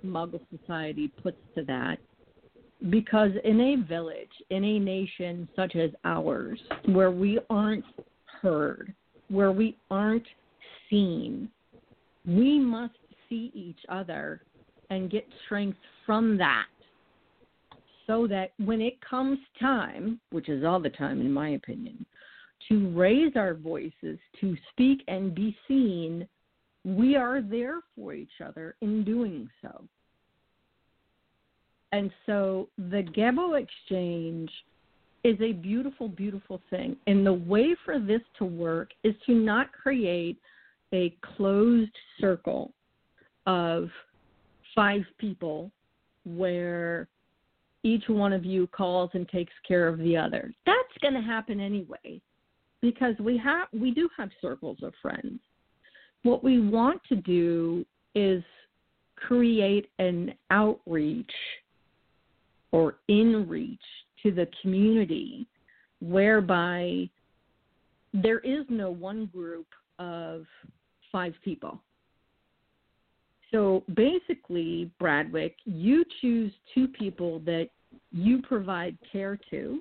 [0.05, 1.97] Muggle society puts to that.
[2.91, 7.85] Because in a village, in a nation such as ours, where we aren't
[8.39, 8.93] heard,
[9.29, 10.27] where we aren't
[10.89, 11.49] seen,
[12.25, 12.95] we must
[13.29, 14.41] see each other
[14.89, 16.65] and get strength from that
[18.05, 22.05] so that when it comes time, which is all the time in my opinion,
[22.69, 26.27] to raise our voices, to speak and be seen,
[26.83, 29.83] we are there for each other in doing so.
[31.91, 34.49] And so the Gebo exchange
[35.23, 36.95] is a beautiful, beautiful thing.
[37.07, 40.37] And the way for this to work is to not create
[40.93, 42.73] a closed circle
[43.45, 43.89] of
[44.75, 45.71] five people
[46.25, 47.07] where
[47.83, 50.53] each one of you calls and takes care of the other.
[50.65, 52.21] That's going to happen anyway
[52.81, 55.39] because we have we do have circles of friends.
[56.23, 57.85] What we want to do
[58.15, 58.43] is
[59.15, 61.31] create an outreach
[62.71, 63.79] or in reach
[64.23, 65.47] to the community
[66.01, 67.09] whereby
[68.13, 69.67] there is no one group
[69.99, 70.45] of
[71.11, 71.79] five people.
[73.51, 77.69] So basically, Bradwick, you choose two people that
[78.11, 79.79] you provide care to,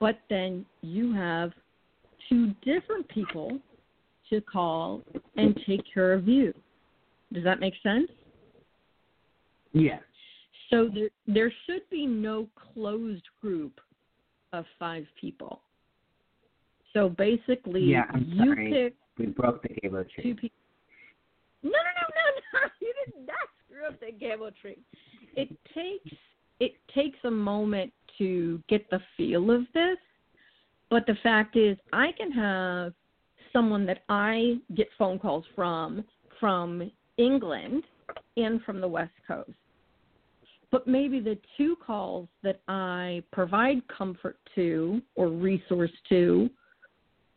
[0.00, 1.52] but then you have
[2.28, 3.58] two different people
[4.30, 5.02] to call
[5.36, 6.52] and take care of you.
[7.32, 8.10] Does that make sense?
[9.72, 10.02] Yes.
[10.70, 13.80] So there there should be no closed group
[14.52, 15.60] of five people.
[16.92, 18.72] So basically, Yeah, you sorry.
[18.72, 20.48] pick We broke the Gebo two people.
[21.62, 22.68] No, no, no, no, no!
[22.80, 23.36] You did not
[23.66, 24.78] screw up the Gebo tree.
[25.36, 26.16] It takes
[26.58, 29.98] it takes a moment to get the feel of this,
[30.88, 32.94] but the fact is, I can have
[33.52, 36.02] someone that I get phone calls from
[36.38, 37.84] from England
[38.38, 39.50] and from the West Coast.
[40.70, 46.48] But maybe the two calls that I provide comfort to or resource to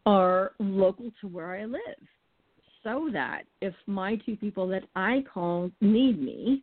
[0.06, 1.82] are local to where I live.
[2.84, 6.62] So that if my two people that I call need me,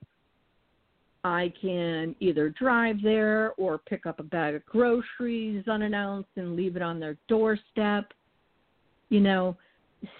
[1.24, 6.76] I can either drive there or pick up a bag of groceries unannounced and leave
[6.76, 8.12] it on their doorstep.
[9.08, 9.56] You know,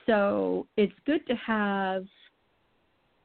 [0.07, 2.05] so it's good to have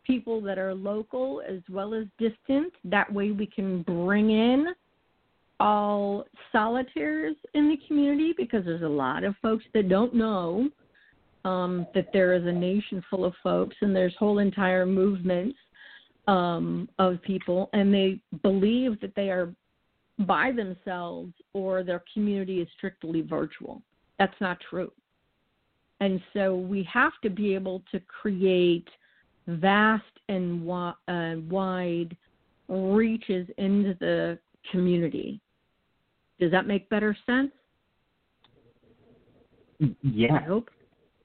[0.05, 2.73] people that are local as well as distant.
[2.83, 4.67] That way we can bring in
[5.59, 10.69] all solitaires in the community because there's a lot of folks that don't know
[11.45, 15.57] um, that there is a nation full of folks and there's whole entire movements
[16.27, 19.53] um, of people and they believe that they are
[20.19, 23.81] by themselves or their community is strictly virtual.
[24.17, 24.91] That's not true.
[25.99, 28.87] And so we have to be able to create
[29.47, 32.15] vast and uh, wide
[32.67, 34.39] reaches into the
[34.71, 35.39] community.
[36.39, 37.51] Does that make better sense?
[39.81, 40.43] I Yes.
[40.47, 40.69] hope.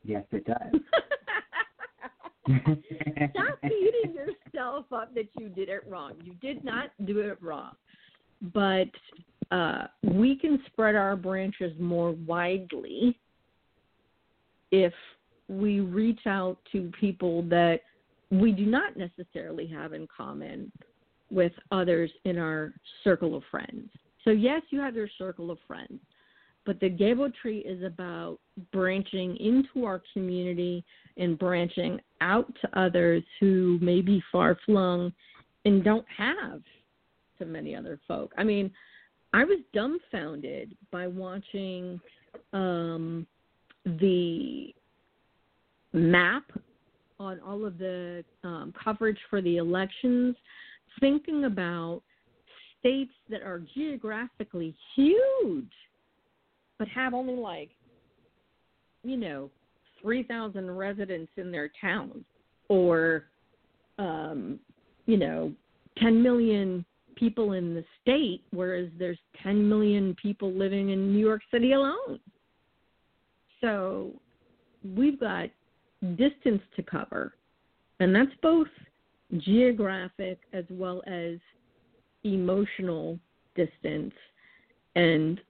[0.04, 0.80] Yes, it does.
[3.30, 6.14] Stop beating yourself up that you did it wrong.
[6.24, 7.72] You did not do it wrong.
[8.54, 8.88] but
[9.50, 13.18] uh, we can spread our branches more widely
[14.70, 14.94] if
[15.48, 17.80] we reach out to people that
[18.30, 20.72] we do not necessarily have in common
[21.30, 22.72] with others in our
[23.04, 23.90] circle of friends.
[24.24, 26.00] So, yes, you have your circle of friends,
[26.66, 28.38] but the Gebo tree is about
[28.72, 30.84] branching into our community
[31.16, 35.12] and branching out to others who may be far flung
[35.64, 36.60] and don't have
[37.38, 38.32] so many other folk.
[38.36, 38.70] I mean,
[39.32, 42.00] I was dumbfounded by watching
[42.52, 43.26] um,
[43.84, 44.74] the
[45.92, 46.44] map
[47.18, 50.36] on all of the um, coverage for the elections,
[51.00, 52.02] thinking about
[52.80, 55.72] states that are geographically huge,
[56.78, 57.70] but have only like,
[59.04, 59.50] you know,
[60.02, 62.24] 3,000 residents in their town,
[62.68, 63.24] or,
[63.98, 64.58] um,
[65.06, 65.52] you know,
[65.98, 66.84] 10 million
[67.16, 72.18] people in the state, whereas there's 10 million people living in New York City alone.
[73.60, 74.10] So
[74.96, 75.50] we've got
[76.16, 77.34] distance to cover,
[78.00, 78.68] and that's both
[79.36, 81.36] geographic as well as
[82.24, 83.18] emotional
[83.54, 84.14] distance.
[84.96, 85.40] And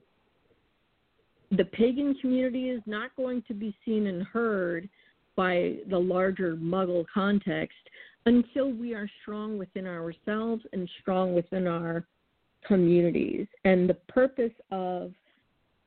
[1.51, 4.87] the pagan community is not going to be seen and heard
[5.35, 7.77] by the larger muggle context
[8.25, 12.05] until we are strong within ourselves and strong within our
[12.65, 13.47] communities.
[13.65, 15.11] And the purpose of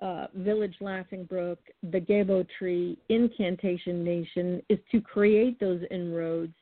[0.01, 1.59] uh, Village Laughing Brook,
[1.93, 6.53] the Gebo Tree, Incantation Nation is to create those inroads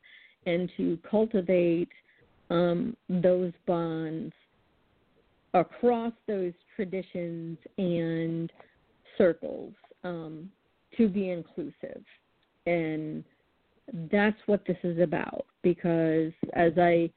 [0.46, 1.88] and to cultivate
[2.52, 4.32] um, those bonds
[5.54, 8.52] across those traditions and
[9.16, 9.72] circles
[10.04, 10.50] um,
[10.96, 12.02] to be inclusive.
[12.66, 13.24] And
[14.12, 17.10] that's what this is about because as I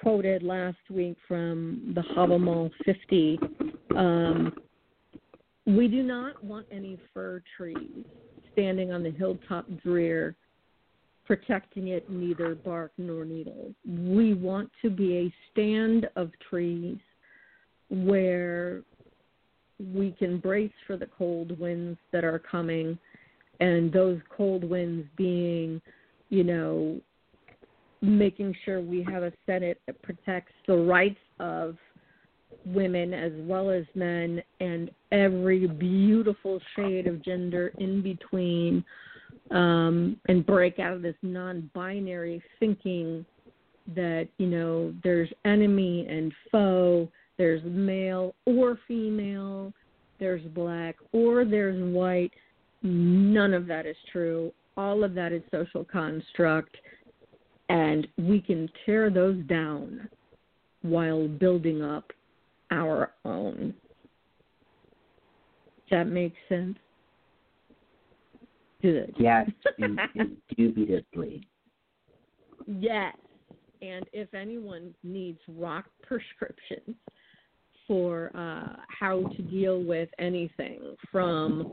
[0.00, 3.38] quoted last week from the Havamal 50,
[3.96, 4.52] um,
[5.64, 8.04] we do not want any fir trees
[8.52, 10.34] standing on the hilltop drear
[11.26, 13.74] protecting it neither bark nor needles.
[13.86, 16.98] We want to be a stand of trees
[17.88, 18.82] where
[19.94, 22.98] we can brace for the cold winds that are coming,
[23.60, 25.80] and those cold winds being
[26.32, 26.98] you know,
[28.00, 31.76] making sure we have a Senate that protects the rights of
[32.64, 38.82] women as well as men and every beautiful shade of gender in between
[39.52, 43.24] um, and break out of this non binary thinking
[43.94, 47.08] that, you know, there's enemy and foe,
[47.38, 49.72] there's male or female,
[50.20, 52.32] there's black or there's white.
[52.82, 56.76] None of that is true all of that is social construct,
[57.68, 60.08] and we can tear those down
[60.82, 62.12] while building up
[62.70, 63.74] our own.
[65.90, 66.78] That make sense?
[68.82, 69.14] Good.
[69.18, 69.48] Yes,
[69.78, 71.46] indubitably.
[72.66, 73.16] Yes.
[73.80, 76.96] And if anyone needs rock prescriptions
[77.86, 81.72] for uh, how to deal with anything from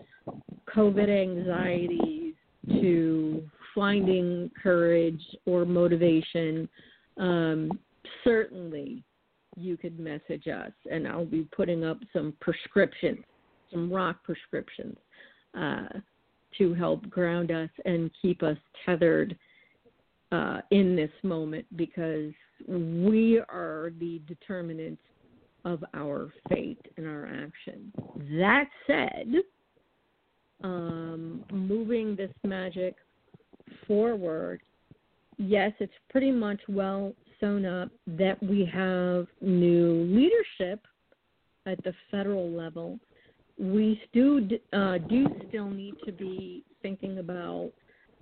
[0.75, 2.33] COVID anxieties
[2.67, 3.43] to
[3.75, 6.67] finding courage or motivation,
[7.17, 7.71] um,
[8.23, 9.03] certainly
[9.55, 13.19] you could message us, and I'll be putting up some prescriptions,
[13.71, 14.97] some rock prescriptions,
[15.57, 15.99] uh,
[16.57, 19.37] to help ground us and keep us tethered
[20.31, 22.31] uh, in this moment because
[22.67, 25.01] we are the determinants
[25.65, 27.91] of our fate and our action.
[28.39, 29.33] That said,
[30.63, 32.95] um, moving this magic
[33.87, 34.61] forward,
[35.37, 40.85] yes, it's pretty much well sewn up that we have new leadership
[41.65, 42.99] at the federal level.
[43.59, 44.39] We still
[44.73, 47.71] uh, do still need to be thinking about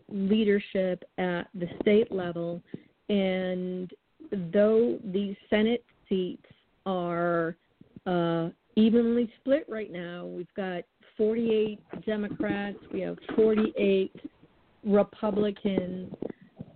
[0.09, 2.61] leadership at the state level,
[3.09, 3.91] and
[4.51, 6.45] though these Senate seats
[6.85, 7.55] are
[8.05, 10.83] uh, evenly split right now, we've got
[11.17, 14.11] 48 Democrats, we have 48
[14.85, 16.13] Republicans.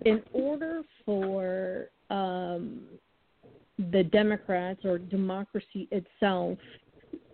[0.06, 2.82] In order for um,
[3.92, 6.58] the Democrats or democracy itself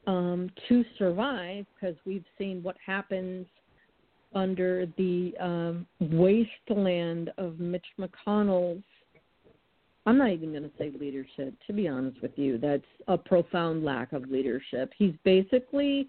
[0.07, 3.45] um, to survive, because we've seen what happens
[4.33, 8.83] under the um, wasteland of Mitch McConnell's.
[10.05, 12.57] I'm not even going to say leadership, to be honest with you.
[12.57, 14.91] That's a profound lack of leadership.
[14.97, 16.07] He's basically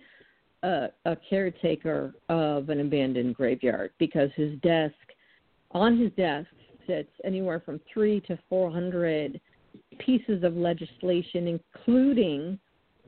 [0.62, 4.94] a, a caretaker of an abandoned graveyard because his desk,
[5.72, 6.48] on his desk,
[6.86, 9.40] sits anywhere from three to four hundred
[9.98, 12.58] pieces of legislation, including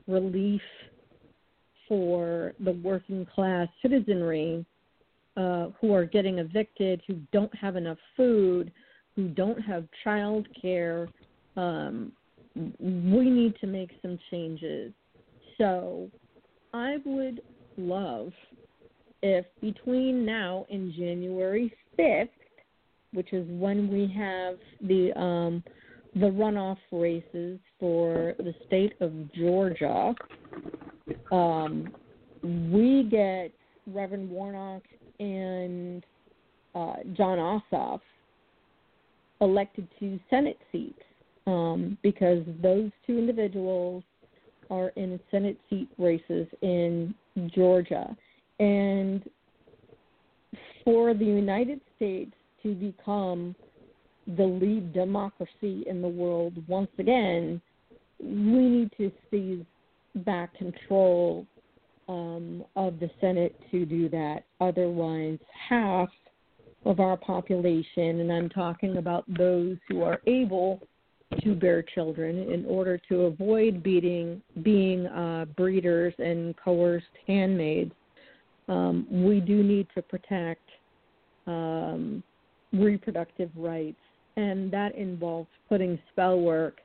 [0.07, 0.61] relief
[1.87, 4.65] for the working class citizenry
[5.37, 8.71] uh, who are getting evicted, who don't have enough food,
[9.15, 11.07] who don't have child care.
[11.57, 12.11] Um,
[12.55, 14.93] we need to make some changes.
[15.57, 16.09] So
[16.73, 17.41] I would
[17.77, 18.31] love
[19.21, 22.29] if between now and January 5th,
[23.13, 25.63] which is when we have the um,
[26.15, 30.13] the runoff races for the state of Georgia,
[31.31, 31.89] um,
[32.43, 33.51] we get
[33.87, 34.83] Reverend Warnock
[35.19, 36.03] and
[36.75, 37.37] uh, Jon
[37.71, 38.01] Ossoff
[39.39, 41.01] elected to Senate seats
[41.47, 44.03] um, because those two individuals
[44.69, 47.13] are in Senate seat races in
[47.53, 48.15] Georgia.
[48.59, 49.23] And
[50.83, 52.33] for the United States
[52.63, 53.55] to become
[54.37, 57.61] the lead democracy in the world once again,
[58.19, 59.65] we need to seize
[60.25, 61.45] back control
[62.07, 64.43] um, of the Senate to do that.
[64.59, 65.39] Otherwise,
[65.69, 66.09] half
[66.85, 70.81] of our population, and I'm talking about those who are able
[71.43, 77.93] to bear children, in order to avoid beating, being uh, breeders and coerced handmaids,
[78.67, 80.67] um, we do need to protect
[81.47, 82.21] um,
[82.73, 83.99] reproductive rights,
[84.41, 86.79] and that involves putting spell work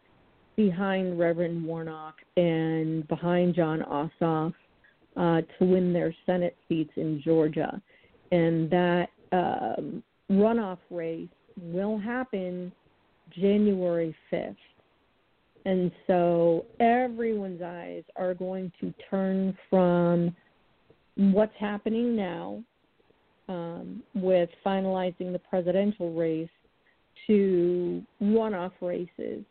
[0.57, 4.53] behind Reverend Warnock and behind Jon Ossoff
[5.17, 7.81] uh, to win their Senate seats in Georgia.
[8.31, 11.29] And that um, runoff race
[11.59, 12.71] will happen
[13.35, 14.57] January 5th.
[15.65, 20.37] And so everyone's eyes are going to turn from
[21.17, 22.63] what's happening now
[23.49, 26.49] um, with finalizing the presidential race
[27.27, 29.45] to one off races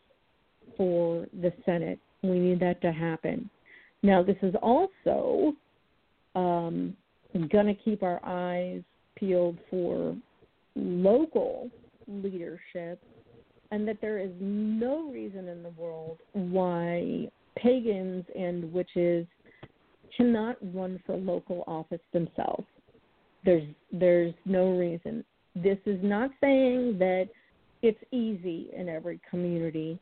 [0.76, 1.98] for the Senate.
[2.22, 3.48] We need that to happen.
[4.02, 5.54] Now, this is also
[6.34, 6.96] um,
[7.34, 8.82] going to keep our eyes
[9.16, 10.16] peeled for
[10.74, 11.70] local
[12.06, 13.02] leadership,
[13.70, 19.26] and that there is no reason in the world why pagans and witches
[20.16, 22.66] cannot run for local office themselves.
[23.44, 25.24] There's there's no reason.
[25.54, 27.28] This is not saying that
[27.86, 29.98] it's easy in every community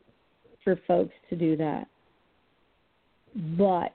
[0.63, 1.87] for folks to do that.
[3.57, 3.93] But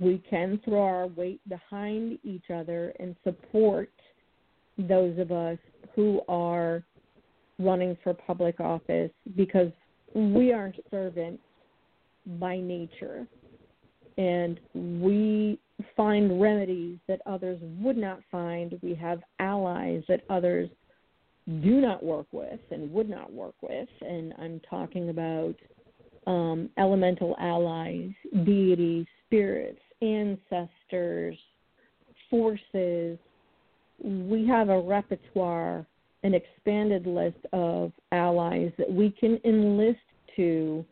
[0.00, 3.90] we can throw our weight behind each other and support
[4.78, 5.58] those of us
[5.94, 6.82] who are
[7.58, 9.70] running for public office because
[10.14, 11.42] we are servants
[12.38, 13.26] by nature
[14.18, 15.58] and we
[15.96, 18.78] find remedies that others would not find.
[18.82, 20.68] We have allies that others
[21.46, 23.88] do not work with and would not work with.
[24.00, 25.54] And I'm talking about
[26.26, 28.10] um, elemental allies,
[28.44, 31.36] deities, spirits, ancestors,
[32.30, 33.18] forces.
[34.02, 35.84] We have a repertoire,
[36.22, 39.98] an expanded list of allies that we can enlist
[40.36, 40.84] to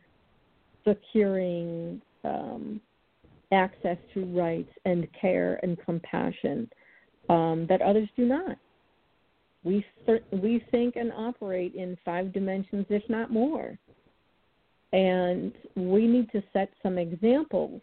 [0.84, 2.80] securing um,
[3.52, 6.68] access to rights and care and compassion
[7.28, 8.56] um, that others do not.
[9.62, 9.84] We
[10.32, 13.78] we think and operate in five dimensions, if not more,
[14.92, 17.80] and we need to set some examples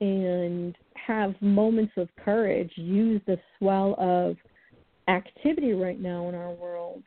[0.00, 2.72] and have moments of courage.
[2.76, 4.36] Use the swell of
[5.08, 7.02] activity right now in our world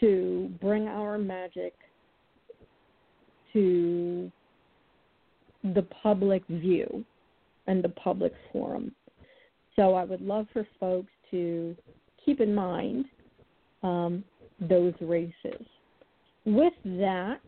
[0.00, 1.74] to bring our magic
[3.52, 4.30] to
[5.74, 7.04] the public view
[7.66, 8.92] and the public forum.
[9.76, 11.76] So I would love for folks to
[12.28, 13.06] keep in mind
[13.82, 14.22] um,
[14.60, 15.64] those races.
[16.44, 17.40] With that,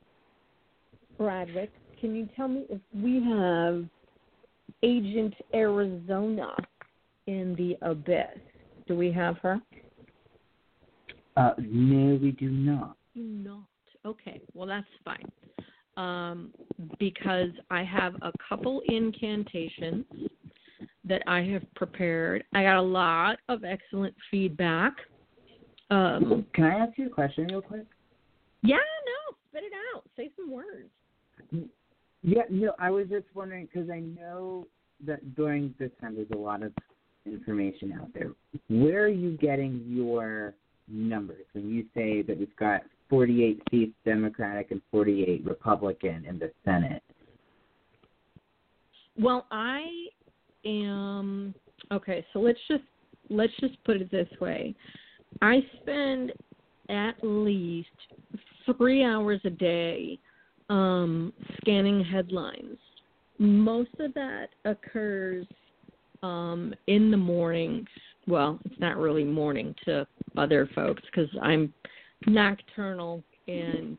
[1.19, 1.71] Bradwick,
[2.01, 3.85] can you tell me if we have
[4.83, 6.55] Agent Arizona
[7.27, 8.39] in the abyss?
[8.89, 9.61] Do we have her?
[11.37, 12.97] Uh, no, we do not.
[13.15, 13.65] Do not.
[14.07, 15.31] Okay, well that's fine.
[15.99, 16.55] Um,
[16.99, 20.07] because I have a couple incantations
[21.05, 22.45] that I have prepared.
[22.55, 24.93] I got a lot of excellent feedback.
[25.91, 27.87] Um, Can I ask you a question real quick?
[28.63, 30.05] Yeah, no, spit it out.
[30.17, 30.89] Say some words.
[32.23, 34.67] Yeah, no, I was just wondering because I know
[35.07, 36.73] that during this time there's a lot of
[37.25, 38.33] information out there.
[38.69, 40.55] Where are you getting your
[40.87, 46.53] numbers when you say that we've got 48 seats Democratic and 48 Republican in the
[46.65, 47.03] Senate?
[49.19, 49.87] Well, I
[50.65, 51.55] am
[51.93, 52.25] okay.
[52.33, 52.85] So let's just
[53.29, 54.75] let's just put it this way.
[55.43, 56.33] I spend
[56.89, 57.89] at least
[58.77, 60.19] three hours a day
[60.69, 62.79] um, scanning headlines.
[63.39, 65.47] Most of that occurs
[66.23, 67.87] um, in the morning.
[68.27, 70.07] Well, it's not really morning to
[70.37, 71.73] other folks because I'm
[72.27, 73.99] nocturnal and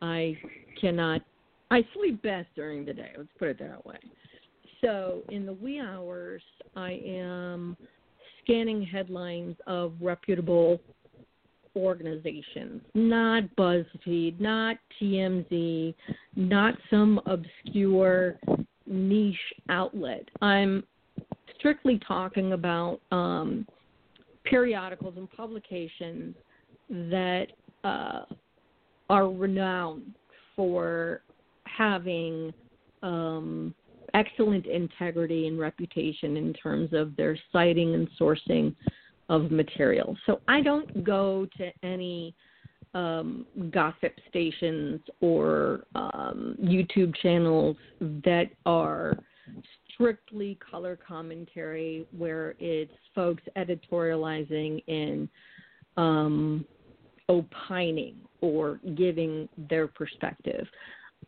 [0.00, 0.36] I
[0.80, 1.22] cannot.
[1.70, 3.10] I sleep best during the day.
[3.16, 3.98] Let's put it that way.
[4.84, 6.42] So in the wee hours,
[6.74, 7.76] I am
[8.42, 10.80] scanning headlines of reputable
[11.76, 15.94] organizations, not BuzzFeed, not TMZ,
[16.36, 18.38] not some obscure
[18.86, 19.36] niche
[19.68, 20.28] outlet.
[20.40, 20.84] I'm
[21.58, 23.66] strictly talking about um,
[24.44, 26.34] periodicals and publications
[26.90, 27.46] that
[27.84, 28.22] uh,
[29.08, 30.14] are renowned
[30.56, 31.22] for
[31.64, 32.52] having
[33.02, 33.74] um,
[34.14, 38.74] excellent integrity and reputation in terms of their citing and sourcing
[39.28, 40.16] of material.
[40.26, 42.34] So I don't go to any
[42.94, 49.18] um, gossip stations or um, YouTube channels that are
[49.94, 55.28] strictly color commentary where it's folks editorializing and
[55.96, 56.64] um,
[57.28, 60.66] opining or giving their perspective.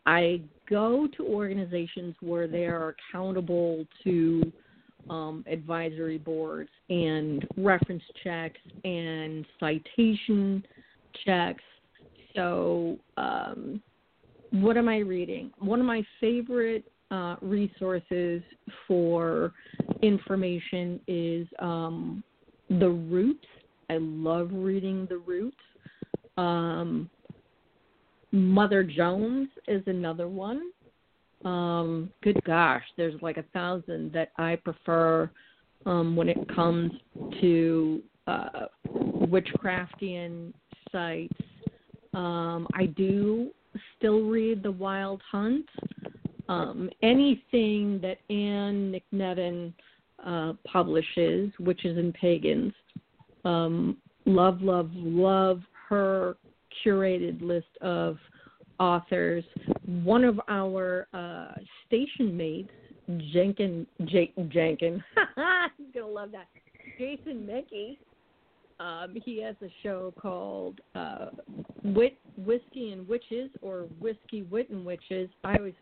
[0.07, 4.53] I go to organizations where they are accountable to
[5.11, 10.65] um, advisory boards and reference checks and citation
[11.25, 11.62] checks.
[12.35, 13.83] So, um,
[14.51, 15.53] what am I reading?
[15.59, 18.43] One of my favorite uh, resources
[18.87, 19.53] for
[20.03, 22.23] information is um,
[22.71, 23.47] The Roots.
[23.91, 25.57] I love reading The Roots.
[26.37, 27.11] Um,
[28.35, 30.73] Mother Jones is another one.
[31.44, 35.31] Um, good gosh, there's like a thousand that I prefer
[35.86, 36.90] um, when it comes
[37.40, 40.52] to uh, witchcraftian
[40.90, 41.32] sites.
[42.12, 43.51] Um, I do
[43.97, 45.66] still read The Wild Hunt.
[46.48, 49.73] Um, anything that Anne McNevin
[50.27, 52.73] uh, publishes, Witches and Pagans,
[53.44, 53.97] um,
[54.27, 56.36] love, love, love her
[56.85, 58.17] curated list of
[58.79, 59.45] authors.
[59.87, 61.53] One of our uh,
[61.87, 62.73] station mates,
[63.33, 65.03] Jenkin, J- Jenkin,
[65.77, 66.49] he's gonna love that.
[66.99, 67.99] Jason Mankey.
[68.81, 71.27] Um, he has a show called uh,
[71.85, 75.31] Wit, Whiskey and Witches or Whiskey Wit and Witches.
[75.45, 75.75] I always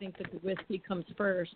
[0.00, 1.54] think that the whiskey comes first,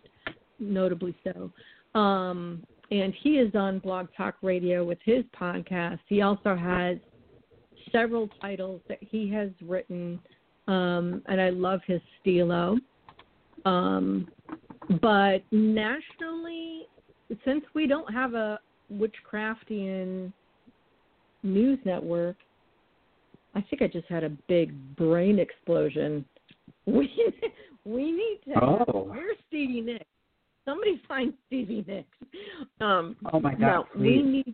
[0.59, 1.51] notably so.
[1.99, 5.99] Um, and he is on Blog Talk Radio with his podcast.
[6.07, 6.97] He also has
[7.95, 10.19] several titles that he has written,
[10.67, 12.77] um, and I love his stilo.
[13.65, 14.27] Um,
[15.01, 16.87] but nationally,
[17.43, 18.59] since we don't have a
[18.93, 20.31] witchcraftian
[21.43, 22.35] news network,
[23.55, 26.25] I think I just had a big brain explosion.
[26.87, 27.09] We
[27.83, 28.63] we need to.
[28.63, 29.07] Oh.
[29.09, 30.05] Where's Stevie Nicks?
[30.65, 32.17] Somebody find Stevie Nicks.
[32.79, 33.59] Um, Oh my God!
[33.59, 34.53] no, we need.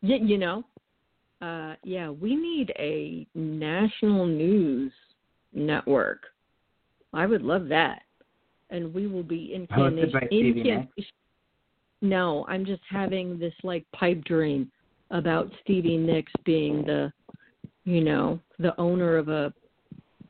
[0.00, 0.64] You, you know,
[1.40, 4.92] uh, yeah, we need a national news
[5.52, 6.22] network.
[7.12, 8.02] I would love that,
[8.70, 11.08] and we will be in Hosted by Stevie Nicks?
[12.00, 14.70] No, I'm just having this like pipe dream
[15.10, 17.12] about Stevie Nicks being the,
[17.84, 19.52] you know, the owner of a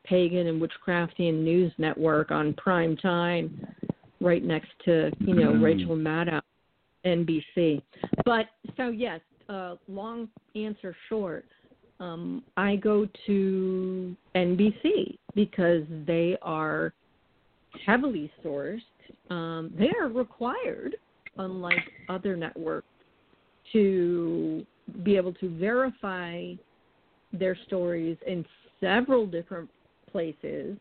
[0.03, 3.67] pagan and witchcraftian news network on prime time,
[4.21, 5.63] right next to you know Mm.
[5.63, 6.41] Rachel Maddow,
[7.05, 7.81] NBC.
[8.25, 11.45] But so yes, uh, long answer short,
[11.99, 16.93] um, I go to NBC because they are
[17.85, 18.79] heavily sourced.
[19.29, 20.95] Um, they are required,
[21.37, 22.87] unlike other networks,
[23.73, 24.65] to
[25.03, 26.53] be able to verify
[27.33, 28.45] their stories in
[28.79, 29.69] several different
[30.11, 30.77] places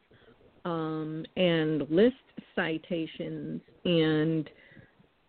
[0.64, 2.14] um, and list
[2.54, 4.48] citations and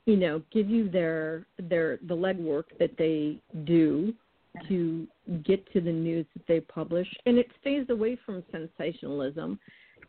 [0.09, 4.11] you know give you their their the legwork that they do
[4.67, 5.07] to
[5.45, 7.07] get to the news that they publish.
[7.27, 9.59] And it stays away from sensationalism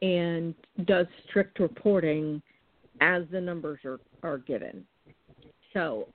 [0.01, 0.55] and
[0.87, 2.41] does strict reporting
[3.03, 4.85] as the numbers are are given.
[5.75, 6.09] So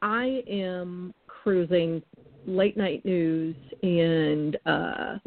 [0.00, 2.00] i am cruising
[2.46, 5.18] late night news and uh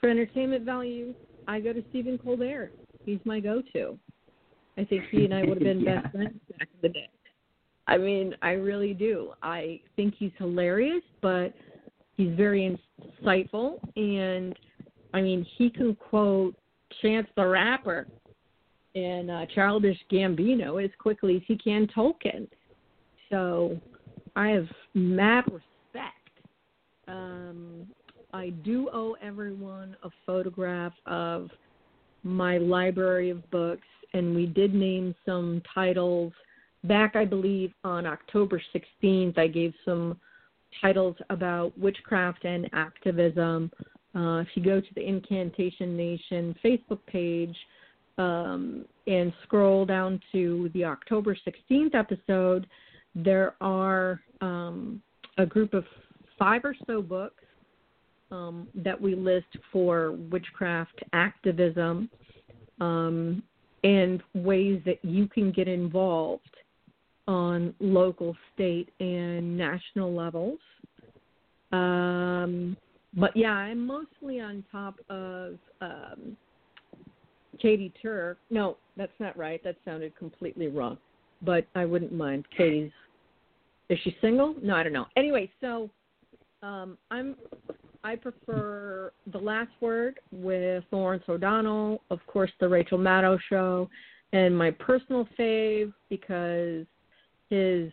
[0.00, 1.14] for entertainment value
[1.46, 2.72] i go to stephen colbert.
[3.06, 3.96] He's my go to
[4.76, 6.02] i think he and i would have been Yeah.
[6.02, 7.08] best friends back in the day
[7.88, 9.32] I mean, I really do.
[9.42, 11.52] I think he's hilarious, but
[12.16, 12.76] he's very
[13.24, 14.54] insightful, and
[15.14, 16.54] I mean, he can quote
[17.02, 18.06] Chance the Rapper
[18.94, 22.46] and uh, Childish Gambino as quickly as he can Tolkien.
[23.30, 23.80] So
[24.36, 25.64] I have mad respect
[27.08, 27.86] um,
[28.32, 31.48] I do owe everyone a photograph of
[32.22, 36.32] my library of books, and we did name some titles
[36.84, 39.38] back, I believe, on October 16th.
[39.38, 40.18] I gave some
[40.80, 43.70] titles about witchcraft and activism.
[44.14, 47.56] Uh, if you go to the Incantation Nation Facebook page
[48.16, 52.66] um, and scroll down to the October 16th episode,
[53.14, 55.02] there are um,
[55.38, 55.84] a group of
[56.38, 57.44] five or so books
[58.30, 62.08] um, that we list for witchcraft activism
[62.80, 63.42] um,
[63.84, 66.42] and ways that you can get involved
[67.28, 70.58] on local, state, and national levels.
[71.70, 72.76] Um,
[73.14, 76.36] but yeah, I'm mostly on top of um,
[77.60, 78.38] Katie Turk.
[78.50, 79.62] No, that's not right.
[79.62, 80.98] That sounded completely wrong.
[81.42, 82.90] But I wouldn't mind Katie's.
[83.90, 84.54] Is she single?
[84.62, 85.06] No, I don't know.
[85.16, 85.88] Anyway, so
[86.62, 87.36] um, I'm
[88.04, 93.88] I prefer the last word with Lawrence O'Donnell, of course, the Rachel Maddow show,
[94.32, 96.86] and my personal fave because
[97.50, 97.90] his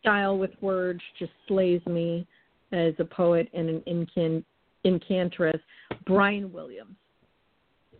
[0.00, 2.26] style with words just slays me
[2.72, 4.44] as a poet and an incant-
[4.84, 5.60] incantress,
[6.06, 6.96] Brian Williams.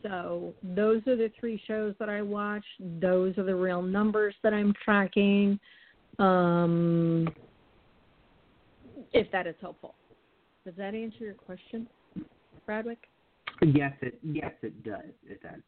[0.03, 2.65] So those are the three shows that I watch.
[3.01, 5.59] Those are the real numbers that I'm tracking.
[6.19, 7.27] Um,
[9.13, 9.95] if that is helpful.
[10.67, 11.87] Does that answer your question,
[12.67, 12.99] Bradwick?
[13.63, 15.13] Yes, it yes it does.
[15.27, 15.61] It does.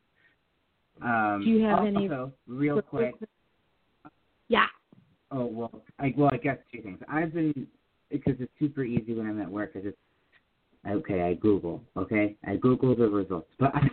[1.02, 2.08] Um, Do you have also, any
[2.46, 3.14] real quick?
[5.30, 7.00] Oh well, I well I guess two things.
[7.08, 7.66] I've been
[8.10, 9.72] because it's super easy when I'm at work.
[9.74, 9.96] I just
[10.88, 11.82] okay, I Google.
[11.96, 13.90] Okay, I Google the results, but I've,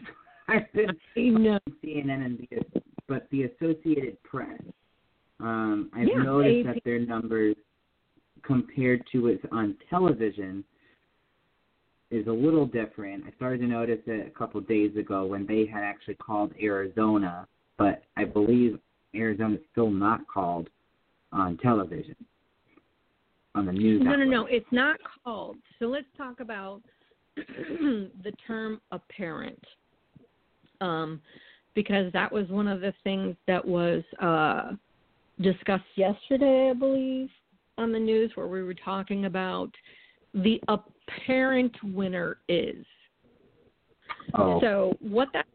[0.47, 1.60] I've been No.
[1.84, 4.61] CNN and the but the Associated Press.
[5.39, 6.76] Um, I've Yeah, noticed AP.
[6.76, 7.55] that their numbers
[8.43, 10.64] compared to what's on television
[12.11, 13.23] is a little different.
[13.26, 16.53] I started to notice it a couple of days ago when they had actually called
[16.61, 17.47] Arizona,
[17.77, 18.80] but I believe
[19.15, 20.69] Arizona's still not called
[21.34, 22.15] on television
[23.55, 24.01] on the news.
[24.03, 24.30] No, no, network.
[24.30, 24.45] no.
[24.45, 25.57] It's not called.
[25.80, 26.81] So let's talk about
[27.35, 29.64] the term apparent,
[30.81, 31.22] um,
[31.76, 34.72] because that was one of the things that was uh,
[35.41, 37.30] discussed yesterday, I believe,
[37.77, 39.72] on the news, where we were talking about
[40.34, 42.85] the apparent winner is.
[44.35, 45.45] Oh, So what that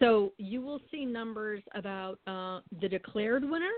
[0.00, 3.72] so you will see numbers about uh, the declared winner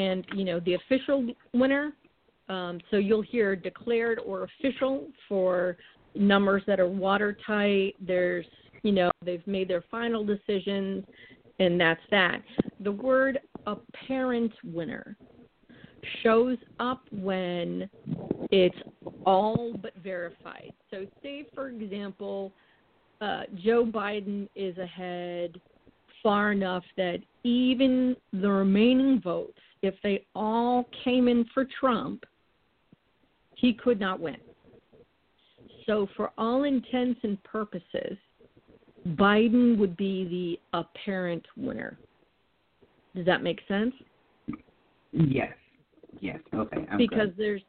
[0.00, 1.92] and you know the official winner.
[2.48, 5.76] Um, so you'll hear declared or official for
[6.14, 7.96] numbers that are watertight.
[8.00, 8.46] There's
[8.82, 11.04] you know they've made their final decisions,
[11.58, 12.42] and that's that.
[12.80, 15.16] The word apparent winner
[16.22, 17.88] shows up when
[18.50, 18.76] it's
[19.24, 20.72] all but verified.
[20.90, 22.52] So, say for example,
[23.20, 25.60] uh, Joe Biden is ahead
[26.22, 32.24] far enough that even the remaining votes, if they all came in for Trump,
[33.54, 34.36] he could not win.
[35.86, 38.16] So, for all intents and purposes,
[39.10, 41.98] Biden would be the apparent winner.
[43.14, 43.94] Does that make sense?
[45.12, 45.52] yes,
[46.20, 46.38] yes.
[46.54, 47.36] Okay, I'm because good.
[47.36, 47.62] there's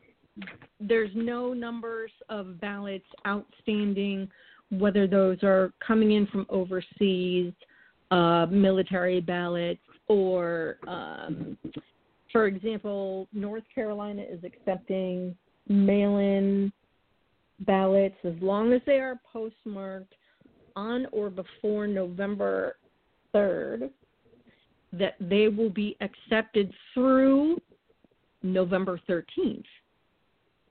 [0.79, 4.29] there's no numbers of ballots outstanding,
[4.69, 7.53] whether those are coming in from overseas,
[8.11, 11.57] uh, military ballots, or, um,
[12.33, 15.35] for example, North Carolina is accepting
[15.69, 16.73] mail-in
[17.61, 20.13] ballots as long as they are postmarked
[20.75, 22.75] on or before November
[23.33, 23.91] 3rd.
[24.91, 27.59] That they will be accepted through
[28.43, 29.63] November 13th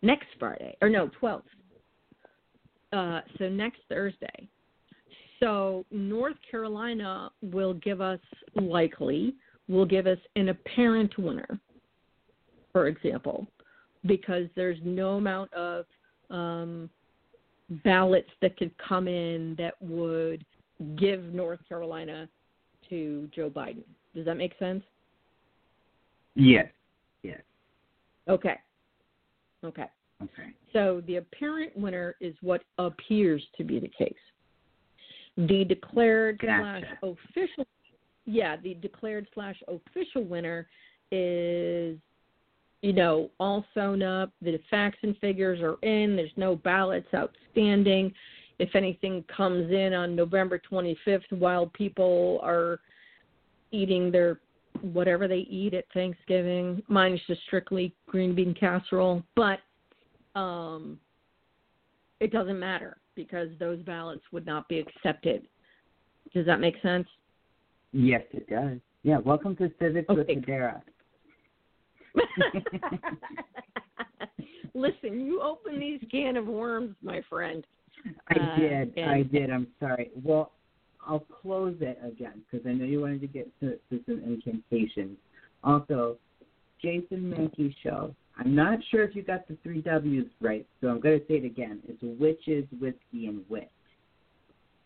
[0.02, 1.42] next Friday, or no, 12th.
[2.92, 4.48] Uh, so next Thursday.
[5.40, 8.20] So North Carolina will give us,
[8.54, 9.34] likely,
[9.68, 11.58] will give us an apparent winner,
[12.72, 13.46] for example,
[14.06, 15.84] because there's no amount of
[16.30, 16.90] um,
[17.84, 20.44] ballots that could come in that would
[20.96, 22.28] give North Carolina
[22.90, 23.84] to Joe Biden.
[24.14, 24.82] Does that make sense?
[26.34, 26.66] yes,
[27.22, 27.40] yes.
[28.28, 28.56] Okay.
[29.64, 29.86] Okay.
[30.22, 30.48] Okay.
[30.72, 34.14] So the apparent winner is what appears to be the case.
[35.36, 37.66] The declared slash official,
[38.24, 40.68] yeah, the declared slash official winner
[41.10, 41.98] is,
[42.82, 44.30] you know, all sewn up.
[44.40, 46.16] The facts and figures are in.
[46.16, 48.12] There's no ballots outstanding.
[48.58, 52.80] If anything comes in on November 25th while people are
[53.72, 54.40] eating their
[54.80, 59.58] whatever they eat at Thanksgiving, mine is just strictly green bean casserole, but
[60.34, 60.98] um,
[62.20, 65.46] it doesn't matter because those ballots would not be accepted.
[66.32, 67.06] Does that make sense?
[67.92, 68.78] Yes, it does.
[69.02, 70.36] Yeah, welcome to Civics with Okay.
[70.36, 70.80] Hedera.
[74.74, 77.64] Listen, you open these can of worms, my friend.
[78.28, 78.96] I Uh, did.
[78.96, 79.50] and- I did.
[79.50, 80.10] I'm sorry.
[80.22, 80.52] Well,
[81.06, 85.18] I'll close it again because I know you wanted to get to, to some incantations.
[85.64, 86.16] Also,
[86.80, 88.14] Jason Mankey show.
[88.38, 91.34] I'm not sure if you got the three W's right, so I'm going to say
[91.34, 91.80] it again.
[91.86, 93.70] It's witches, whiskey, and wit.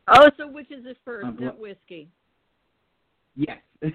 [0.09, 2.09] Oh, so witches is first, Um, not whiskey?
[3.37, 3.59] Yes.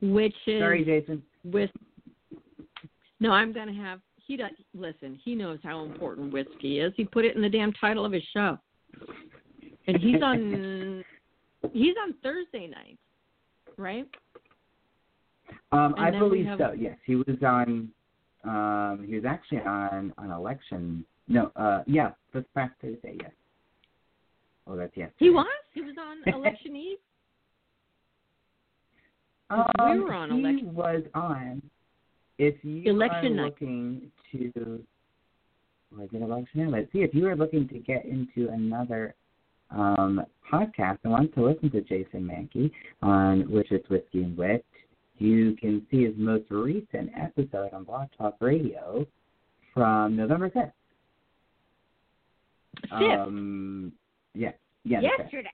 [0.00, 1.22] which is sorry, Jason.
[1.44, 1.70] with
[3.20, 7.04] no i'm going to have he does listen he knows how important whiskey is he
[7.04, 8.56] put it in the damn title of his show
[9.86, 11.04] and he's on
[11.72, 12.98] he's on thursday nights
[13.76, 14.06] right
[15.72, 16.72] Um, And I believe have- so.
[16.72, 17.88] Yes, he was on.
[18.44, 21.04] Um, he was actually on on election.
[21.26, 23.16] No, uh, yeah, this past Thursday.
[23.20, 23.32] Yes.
[24.68, 25.10] Oh, that's yes.
[25.18, 26.98] he was he was on election eve
[29.50, 31.62] Um, We were on he election- was on.
[32.38, 33.44] If you Election are night.
[33.46, 34.84] looking to,
[35.96, 36.70] was it election night?
[36.80, 36.98] Let's see.
[37.00, 39.14] If you are looking to get into another
[39.70, 40.22] um,
[40.52, 42.70] podcast and want to listen to Jason Mankey
[43.02, 44.64] on Witches, Whiskey, and Wit,
[45.16, 49.04] you can see his most recent episode on Blog Talk Radio
[49.74, 50.72] from November 5th.
[52.82, 52.92] Fifth.
[52.92, 53.92] Um,
[54.38, 54.54] yes.
[54.84, 55.02] Fifth.
[55.02, 55.48] yesterday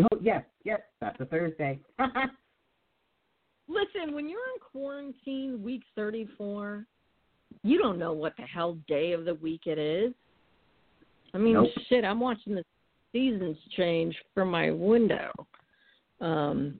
[0.00, 1.78] Oh, yes, yes, that's a Thursday.
[3.68, 6.84] listen when you're in quarantine week 34
[7.62, 10.12] you don't know what the hell day of the week it is
[11.32, 11.70] i mean Nope.
[11.88, 12.64] shit i'm watching the
[13.12, 15.30] seasons change from my window
[16.20, 16.78] um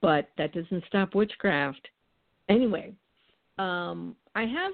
[0.00, 1.86] but that doesn't stop witchcraft
[2.48, 2.92] anyway
[3.58, 4.72] um i have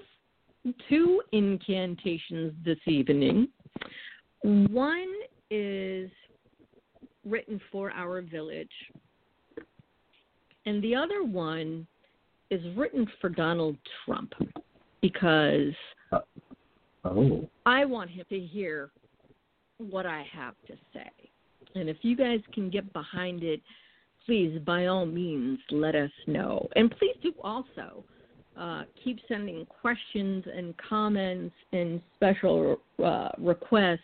[0.89, 3.49] two incantations this evening
[4.43, 5.13] one
[5.51, 6.11] is
[7.25, 8.69] written for our village
[10.67, 11.87] and the other one
[12.51, 14.33] is written for Donald Trump
[15.01, 15.75] because
[16.13, 16.21] uh,
[17.05, 17.49] oh.
[17.67, 18.91] I want him to hear
[19.79, 21.11] what I have to say.
[21.75, 23.61] And if you guys can get behind it,
[24.25, 26.69] please, by all means, let us know.
[26.77, 28.05] And please do also
[28.59, 33.99] uh, keep sending questions and comments and special uh, requests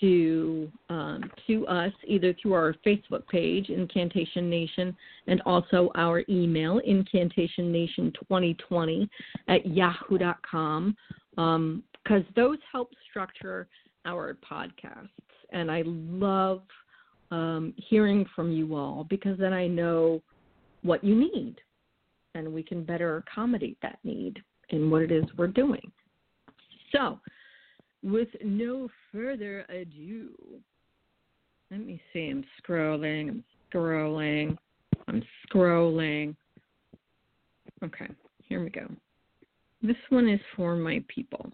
[0.00, 4.96] to um, to us either through our Facebook page, Incantation Nation,
[5.28, 9.08] and also our email, incantationnation2020
[9.48, 10.96] at yahoo.com,
[11.30, 11.84] because um,
[12.34, 13.66] those help structure
[14.04, 15.08] our podcasts.
[15.50, 16.62] And I love
[17.30, 20.20] um, hearing from you all because then I know
[20.82, 21.54] what you need
[22.34, 25.92] and we can better accommodate that need in what it is we're doing.
[26.92, 27.18] So,
[28.02, 30.30] with no further ado,
[31.70, 32.28] let me see.
[32.28, 34.56] I'm scrolling, I'm scrolling,
[35.08, 36.36] I'm scrolling.
[37.82, 38.08] Okay,
[38.48, 38.86] here we go.
[39.82, 41.50] This one is for my people,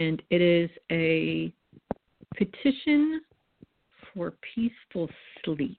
[0.00, 1.52] and it is a
[2.36, 3.20] petition
[4.12, 5.08] for peaceful
[5.44, 5.78] sleep.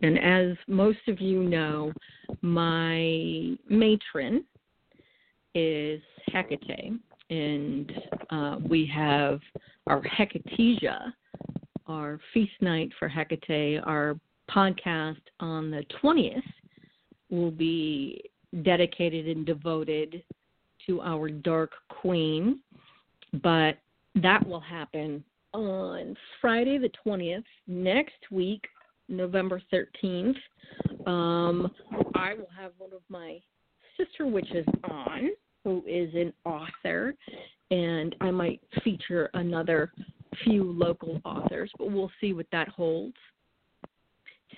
[0.00, 1.92] And as most of you know,
[2.40, 4.44] my matron
[5.54, 6.98] is Hecate,
[7.30, 7.92] and
[8.30, 9.40] uh, we have
[9.86, 11.12] our Hecatesia,
[11.86, 13.82] our feast night for Hecate.
[13.86, 14.18] Our
[14.50, 16.42] podcast on the 20th
[17.30, 18.22] will be
[18.62, 20.22] dedicated and devoted
[20.86, 22.60] to our Dark Queen,
[23.42, 23.78] but
[24.16, 25.24] that will happen
[25.54, 28.64] on Friday the 20th, next week,
[29.12, 30.34] November 13th.
[31.06, 31.70] Um,
[32.14, 33.38] I will have one of my
[33.96, 35.30] sister witches on,
[35.64, 37.14] who is an author,
[37.70, 39.92] and I might feature another
[40.44, 43.16] few local authors, but we'll see what that holds.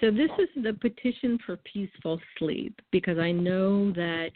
[0.01, 4.31] So, this is the petition for peaceful sleep because I know that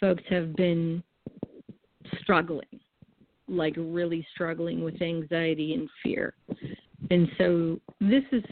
[0.00, 1.02] folks have been
[2.20, 2.80] struggling,
[3.46, 6.34] like really struggling with anxiety and fear.
[7.10, 8.42] And so, this is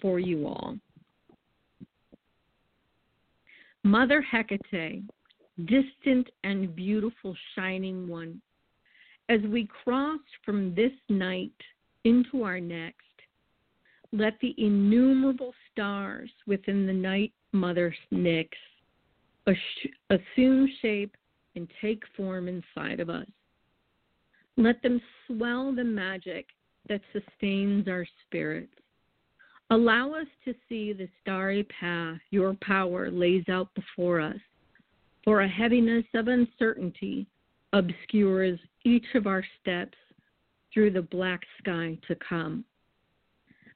[0.00, 0.76] for you all.
[3.82, 5.02] Mother Hecate,
[5.66, 8.40] distant and beautiful shining one,
[9.28, 11.52] as we cross from this night
[12.04, 12.98] into our next,
[14.12, 18.48] let the innumerable stars within the night mother's nyx
[20.10, 21.16] assume shape
[21.56, 23.26] and take form inside of us.
[24.56, 26.46] Let them swell the magic
[26.88, 28.72] that sustains our spirits.
[29.74, 34.38] Allow us to see the starry path your power lays out before us,
[35.24, 37.26] for a heaviness of uncertainty
[37.72, 39.98] obscures each of our steps
[40.72, 42.64] through the black sky to come.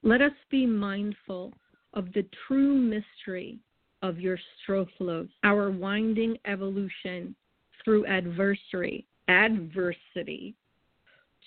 [0.04, 1.52] Let us be mindful
[1.94, 3.58] of the true mystery
[4.02, 7.34] of your strophalos, our winding evolution
[7.82, 10.54] through adversary, adversity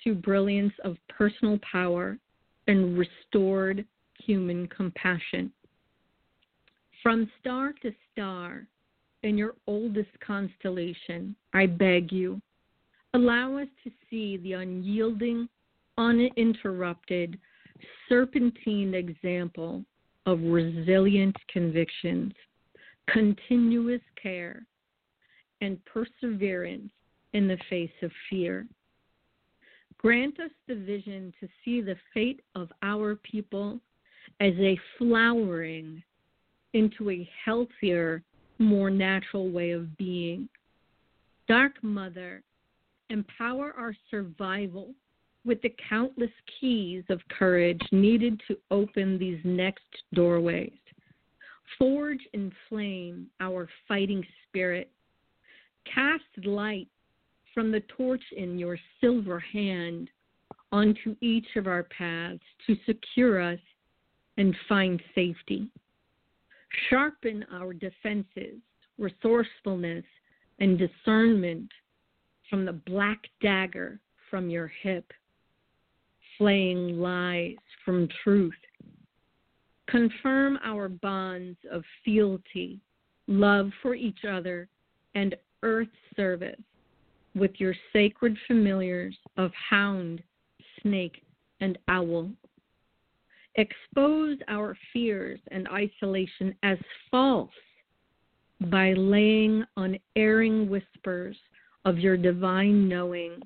[0.03, 2.18] to brilliance of personal power
[2.68, 3.86] and restored
[4.26, 5.52] human compassion.
[7.03, 8.68] From star to star,
[9.23, 12.41] in your oldest constellation, I beg you,
[13.14, 15.48] allow us to see the unyielding,
[15.98, 17.39] uninterrupted,
[18.07, 19.84] serpentine example
[20.26, 22.34] of resilient convictions,
[23.10, 24.65] continuous care,
[25.61, 26.91] and perseverance
[27.34, 28.68] in the face of fear.
[29.98, 33.80] Grant us the vision to see the fate of our people
[34.41, 36.01] as a flowering
[36.73, 38.23] into a healthier,
[38.57, 40.49] more natural way of being.
[41.47, 42.41] Dark Mother,
[43.11, 44.95] empower our survival
[45.45, 49.84] with the countless keys of courage needed to open these next
[50.15, 50.72] doorways.
[51.77, 54.89] Forge and flame our fighting spirit.
[55.93, 56.88] Cast light
[57.53, 60.09] from the torch in your silver hand
[60.72, 63.59] onto each of our paths to secure us
[64.37, 65.67] and find safety.
[66.89, 68.59] Sharpen our defenses,
[68.97, 70.05] resourcefulness,
[70.59, 71.69] and discernment
[72.49, 73.99] from the black dagger
[74.29, 75.11] from your hip,
[76.37, 78.53] flaying lies from truth.
[79.87, 82.79] Confirm our bonds of fealty,
[83.27, 84.69] love for each other,
[85.15, 86.61] and earth service
[87.35, 90.21] with your sacred familiars of hound,
[90.81, 91.21] snake,
[91.59, 92.29] and owl.
[93.56, 96.78] Expose our fears and isolation as
[97.10, 97.49] false
[98.61, 101.36] by laying unerring whispers
[101.84, 103.41] of your divine knowing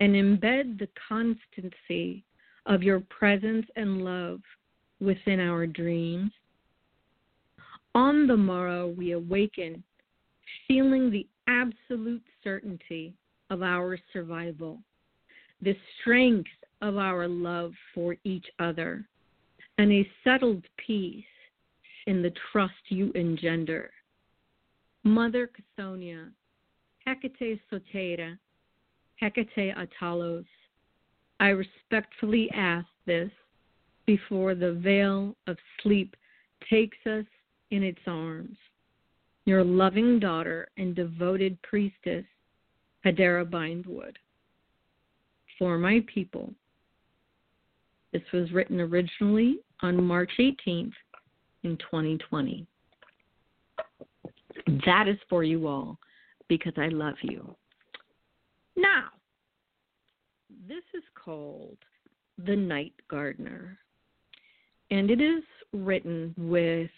[0.00, 2.24] and embed the constancy
[2.66, 4.40] of your presence and love
[5.00, 6.30] within our dreams.
[7.94, 9.82] On the morrow, we awaken,
[10.68, 13.12] feeling the absolute certainty
[13.50, 14.78] of our survival,
[15.60, 16.48] the strength
[16.80, 19.04] of our love for each other,
[19.78, 21.24] and a settled peace
[22.06, 23.90] in the trust you engender.
[25.04, 26.30] Mother Chthonia,
[27.06, 28.38] Hecate Soteira,
[29.16, 30.44] Hecate Atalos,
[31.40, 33.30] I respectfully ask this
[34.06, 36.16] before the veil of sleep
[36.68, 37.24] takes us
[37.70, 38.56] in its arms.
[39.46, 42.24] Your loving daughter and devoted priestess,
[43.04, 44.18] Hedera Bindwood.
[45.58, 46.52] For my people.
[48.12, 50.92] This was written originally on March 18th
[51.62, 52.66] in 2020.
[54.86, 55.98] That is for you all
[56.48, 57.54] because I love you.
[58.76, 59.08] Now,
[60.68, 61.78] this is called
[62.44, 63.78] The Night Gardener,
[64.90, 66.90] and it is written with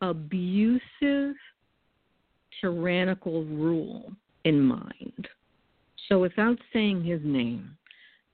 [0.00, 1.34] abusive,
[2.60, 4.12] tyrannical rule
[4.44, 5.28] in mind.
[6.08, 7.76] So, without saying his name,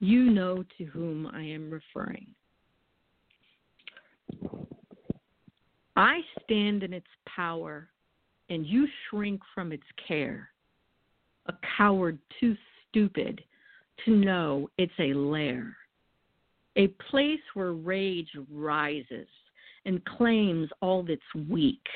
[0.04, 2.26] you know to whom I am referring.
[5.96, 7.88] I stand in its power,
[8.50, 10.50] and you shrink from its care.
[11.46, 12.54] A coward too
[12.90, 13.42] stupid
[14.04, 15.74] to know it's a lair,
[16.76, 19.28] a place where rage rises
[19.86, 21.86] and claims all that's weak,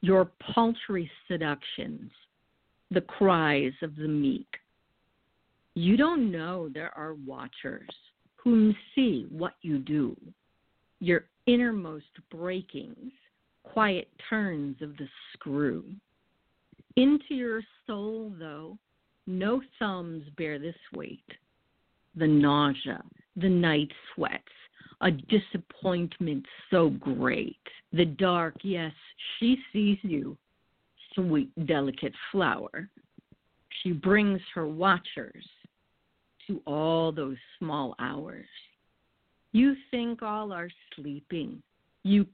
[0.00, 2.10] your paltry seductions,
[2.90, 4.48] the cries of the meek.
[5.78, 7.90] You don't know there are watchers
[8.36, 10.16] whom see what you do,
[11.00, 13.12] your innermost breakings,
[13.62, 15.84] quiet turns of the screw.
[16.96, 18.78] Into your soul, though,
[19.26, 21.28] no thumbs bear this weight.
[22.14, 23.02] The nausea,
[23.36, 24.44] the night sweats,
[25.02, 27.60] a disappointment so great.
[27.92, 28.94] The dark, yes,
[29.38, 30.38] she sees you,
[31.14, 32.88] sweet, delicate flower.
[33.82, 35.44] She brings her watchers
[36.46, 38.46] to all those small hours.
[39.52, 41.62] You think all are sleeping.
[42.02, 42.26] You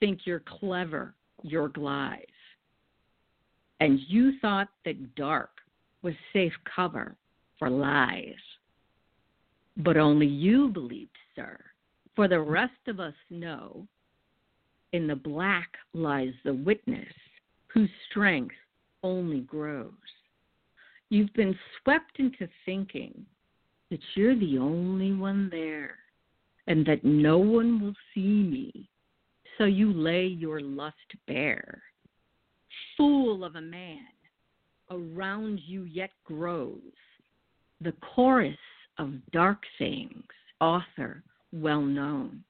[0.00, 2.24] think you're clever, you're Glies.
[3.80, 5.50] And you thought that dark
[6.02, 7.16] was safe cover
[7.58, 8.34] for lies.
[9.76, 11.58] But only you believed, sir,
[12.14, 13.86] for the rest of us know
[14.92, 17.12] in the black lies the witness
[17.66, 18.54] whose strength
[19.02, 19.92] only grows.
[21.08, 23.24] You've been swept into thinking
[23.90, 25.96] that you're the only one there,
[26.66, 28.88] and that no one will see me.
[29.56, 30.96] So you lay your lust
[31.26, 31.82] bare.
[32.96, 34.06] Fool of a man,
[34.90, 36.80] around you yet grows
[37.80, 38.56] the chorus
[38.98, 40.24] of dark things,
[40.60, 41.22] author
[41.52, 42.42] well known.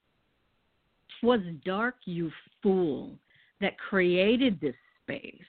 [1.21, 2.31] 'Twas dark, you
[2.63, 3.19] fool,
[3.61, 5.45] that created this space,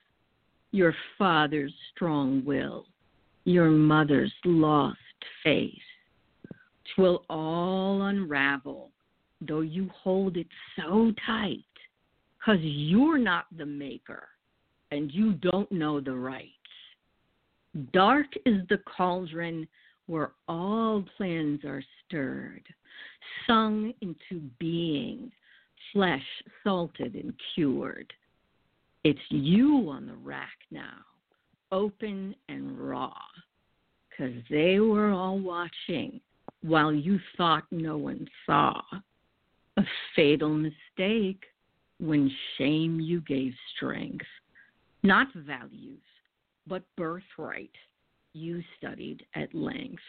[0.71, 2.85] your father's strong will,
[3.47, 4.97] your mother's lost
[5.41, 5.71] face.
[6.93, 8.91] 'Twill all unravel,
[9.39, 11.63] though you hold it so tight,
[12.39, 14.27] 'cause you're not the maker
[14.91, 16.53] and you don't know the rights.
[17.93, 19.65] Dark is the cauldron
[20.07, 22.63] where all plans are stirred,
[23.45, 25.31] sung into being,
[25.93, 28.13] flesh salted and cured.
[29.05, 31.05] It's you on the rack now,
[31.71, 33.17] open and raw,
[34.11, 36.21] 'cause they were all watching
[36.61, 38.83] while you thought no one saw.
[39.77, 39.85] A
[40.15, 41.45] fatal mistake
[41.99, 44.27] when shame you gave strength,
[45.03, 46.03] not values,
[46.65, 47.75] but birthright
[48.33, 50.03] you studied at length.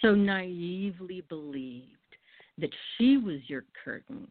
[0.00, 2.16] So naively believed
[2.58, 4.30] that she was your curtain,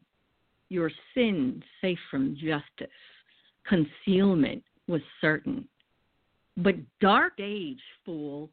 [0.69, 2.89] your sin safe from justice,
[3.63, 5.67] concealment was certain.
[6.57, 8.49] But dark age, fool,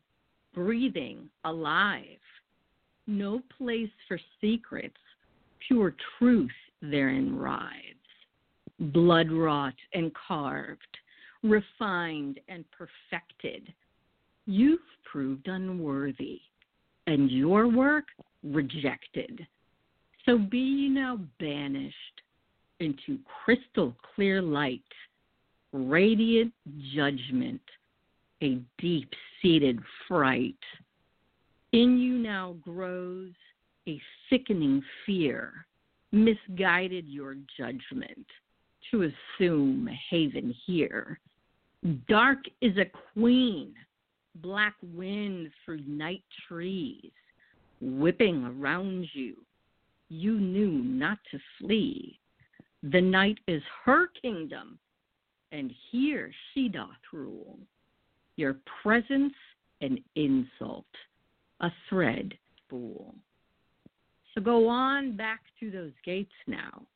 [0.54, 2.04] breathing, alive,
[3.06, 4.96] no place for secrets,
[5.66, 6.50] pure truth
[6.80, 7.74] therein rides,
[8.78, 10.80] blood wrought and carved,
[11.42, 13.72] refined and perfected.
[14.46, 16.40] You've proved unworthy,
[17.06, 18.04] and your work
[18.42, 19.46] rejected.
[20.24, 21.94] So be ye now banished
[22.78, 24.80] into crystal clear light,
[25.72, 26.52] radiant
[26.94, 27.60] judgment,
[28.42, 29.10] a deep
[29.40, 30.56] seated fright.
[31.72, 33.32] In you now grows
[33.88, 35.66] a thickening fear,
[36.12, 38.26] misguided your judgment
[38.90, 41.20] to assume a haven here.
[42.08, 43.74] Dark is a queen,
[44.36, 47.12] black wind through night trees,
[47.80, 49.36] whipping around you.
[50.08, 52.18] You knew not to flee.
[52.82, 54.78] The night is her kingdom,
[55.52, 57.58] and here she doth rule.
[58.40, 59.34] Your presence
[59.82, 60.86] an insult,
[61.60, 62.32] a thread,
[62.70, 63.14] fool.
[64.34, 66.86] So go on back to those gates now.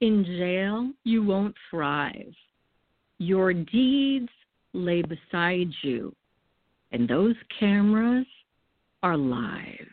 [0.00, 2.32] In jail, you won't thrive.
[3.18, 4.28] Your deeds
[4.72, 6.14] lay beside you,
[6.92, 8.26] and those cameras
[9.02, 9.88] are live.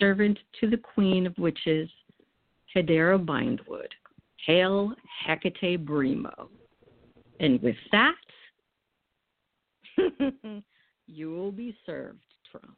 [0.00, 1.88] Servant to the Queen of Witches,
[2.74, 3.94] Hedera Bindwood.
[4.44, 4.92] Hail
[5.24, 6.48] Hecate Brimo.
[7.38, 8.14] And with that,
[11.06, 12.76] you will be served, Trump.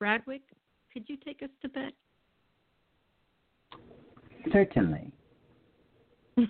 [0.00, 0.42] Bradwick,
[0.92, 1.92] could you take us to bed?
[4.52, 5.12] Certainly.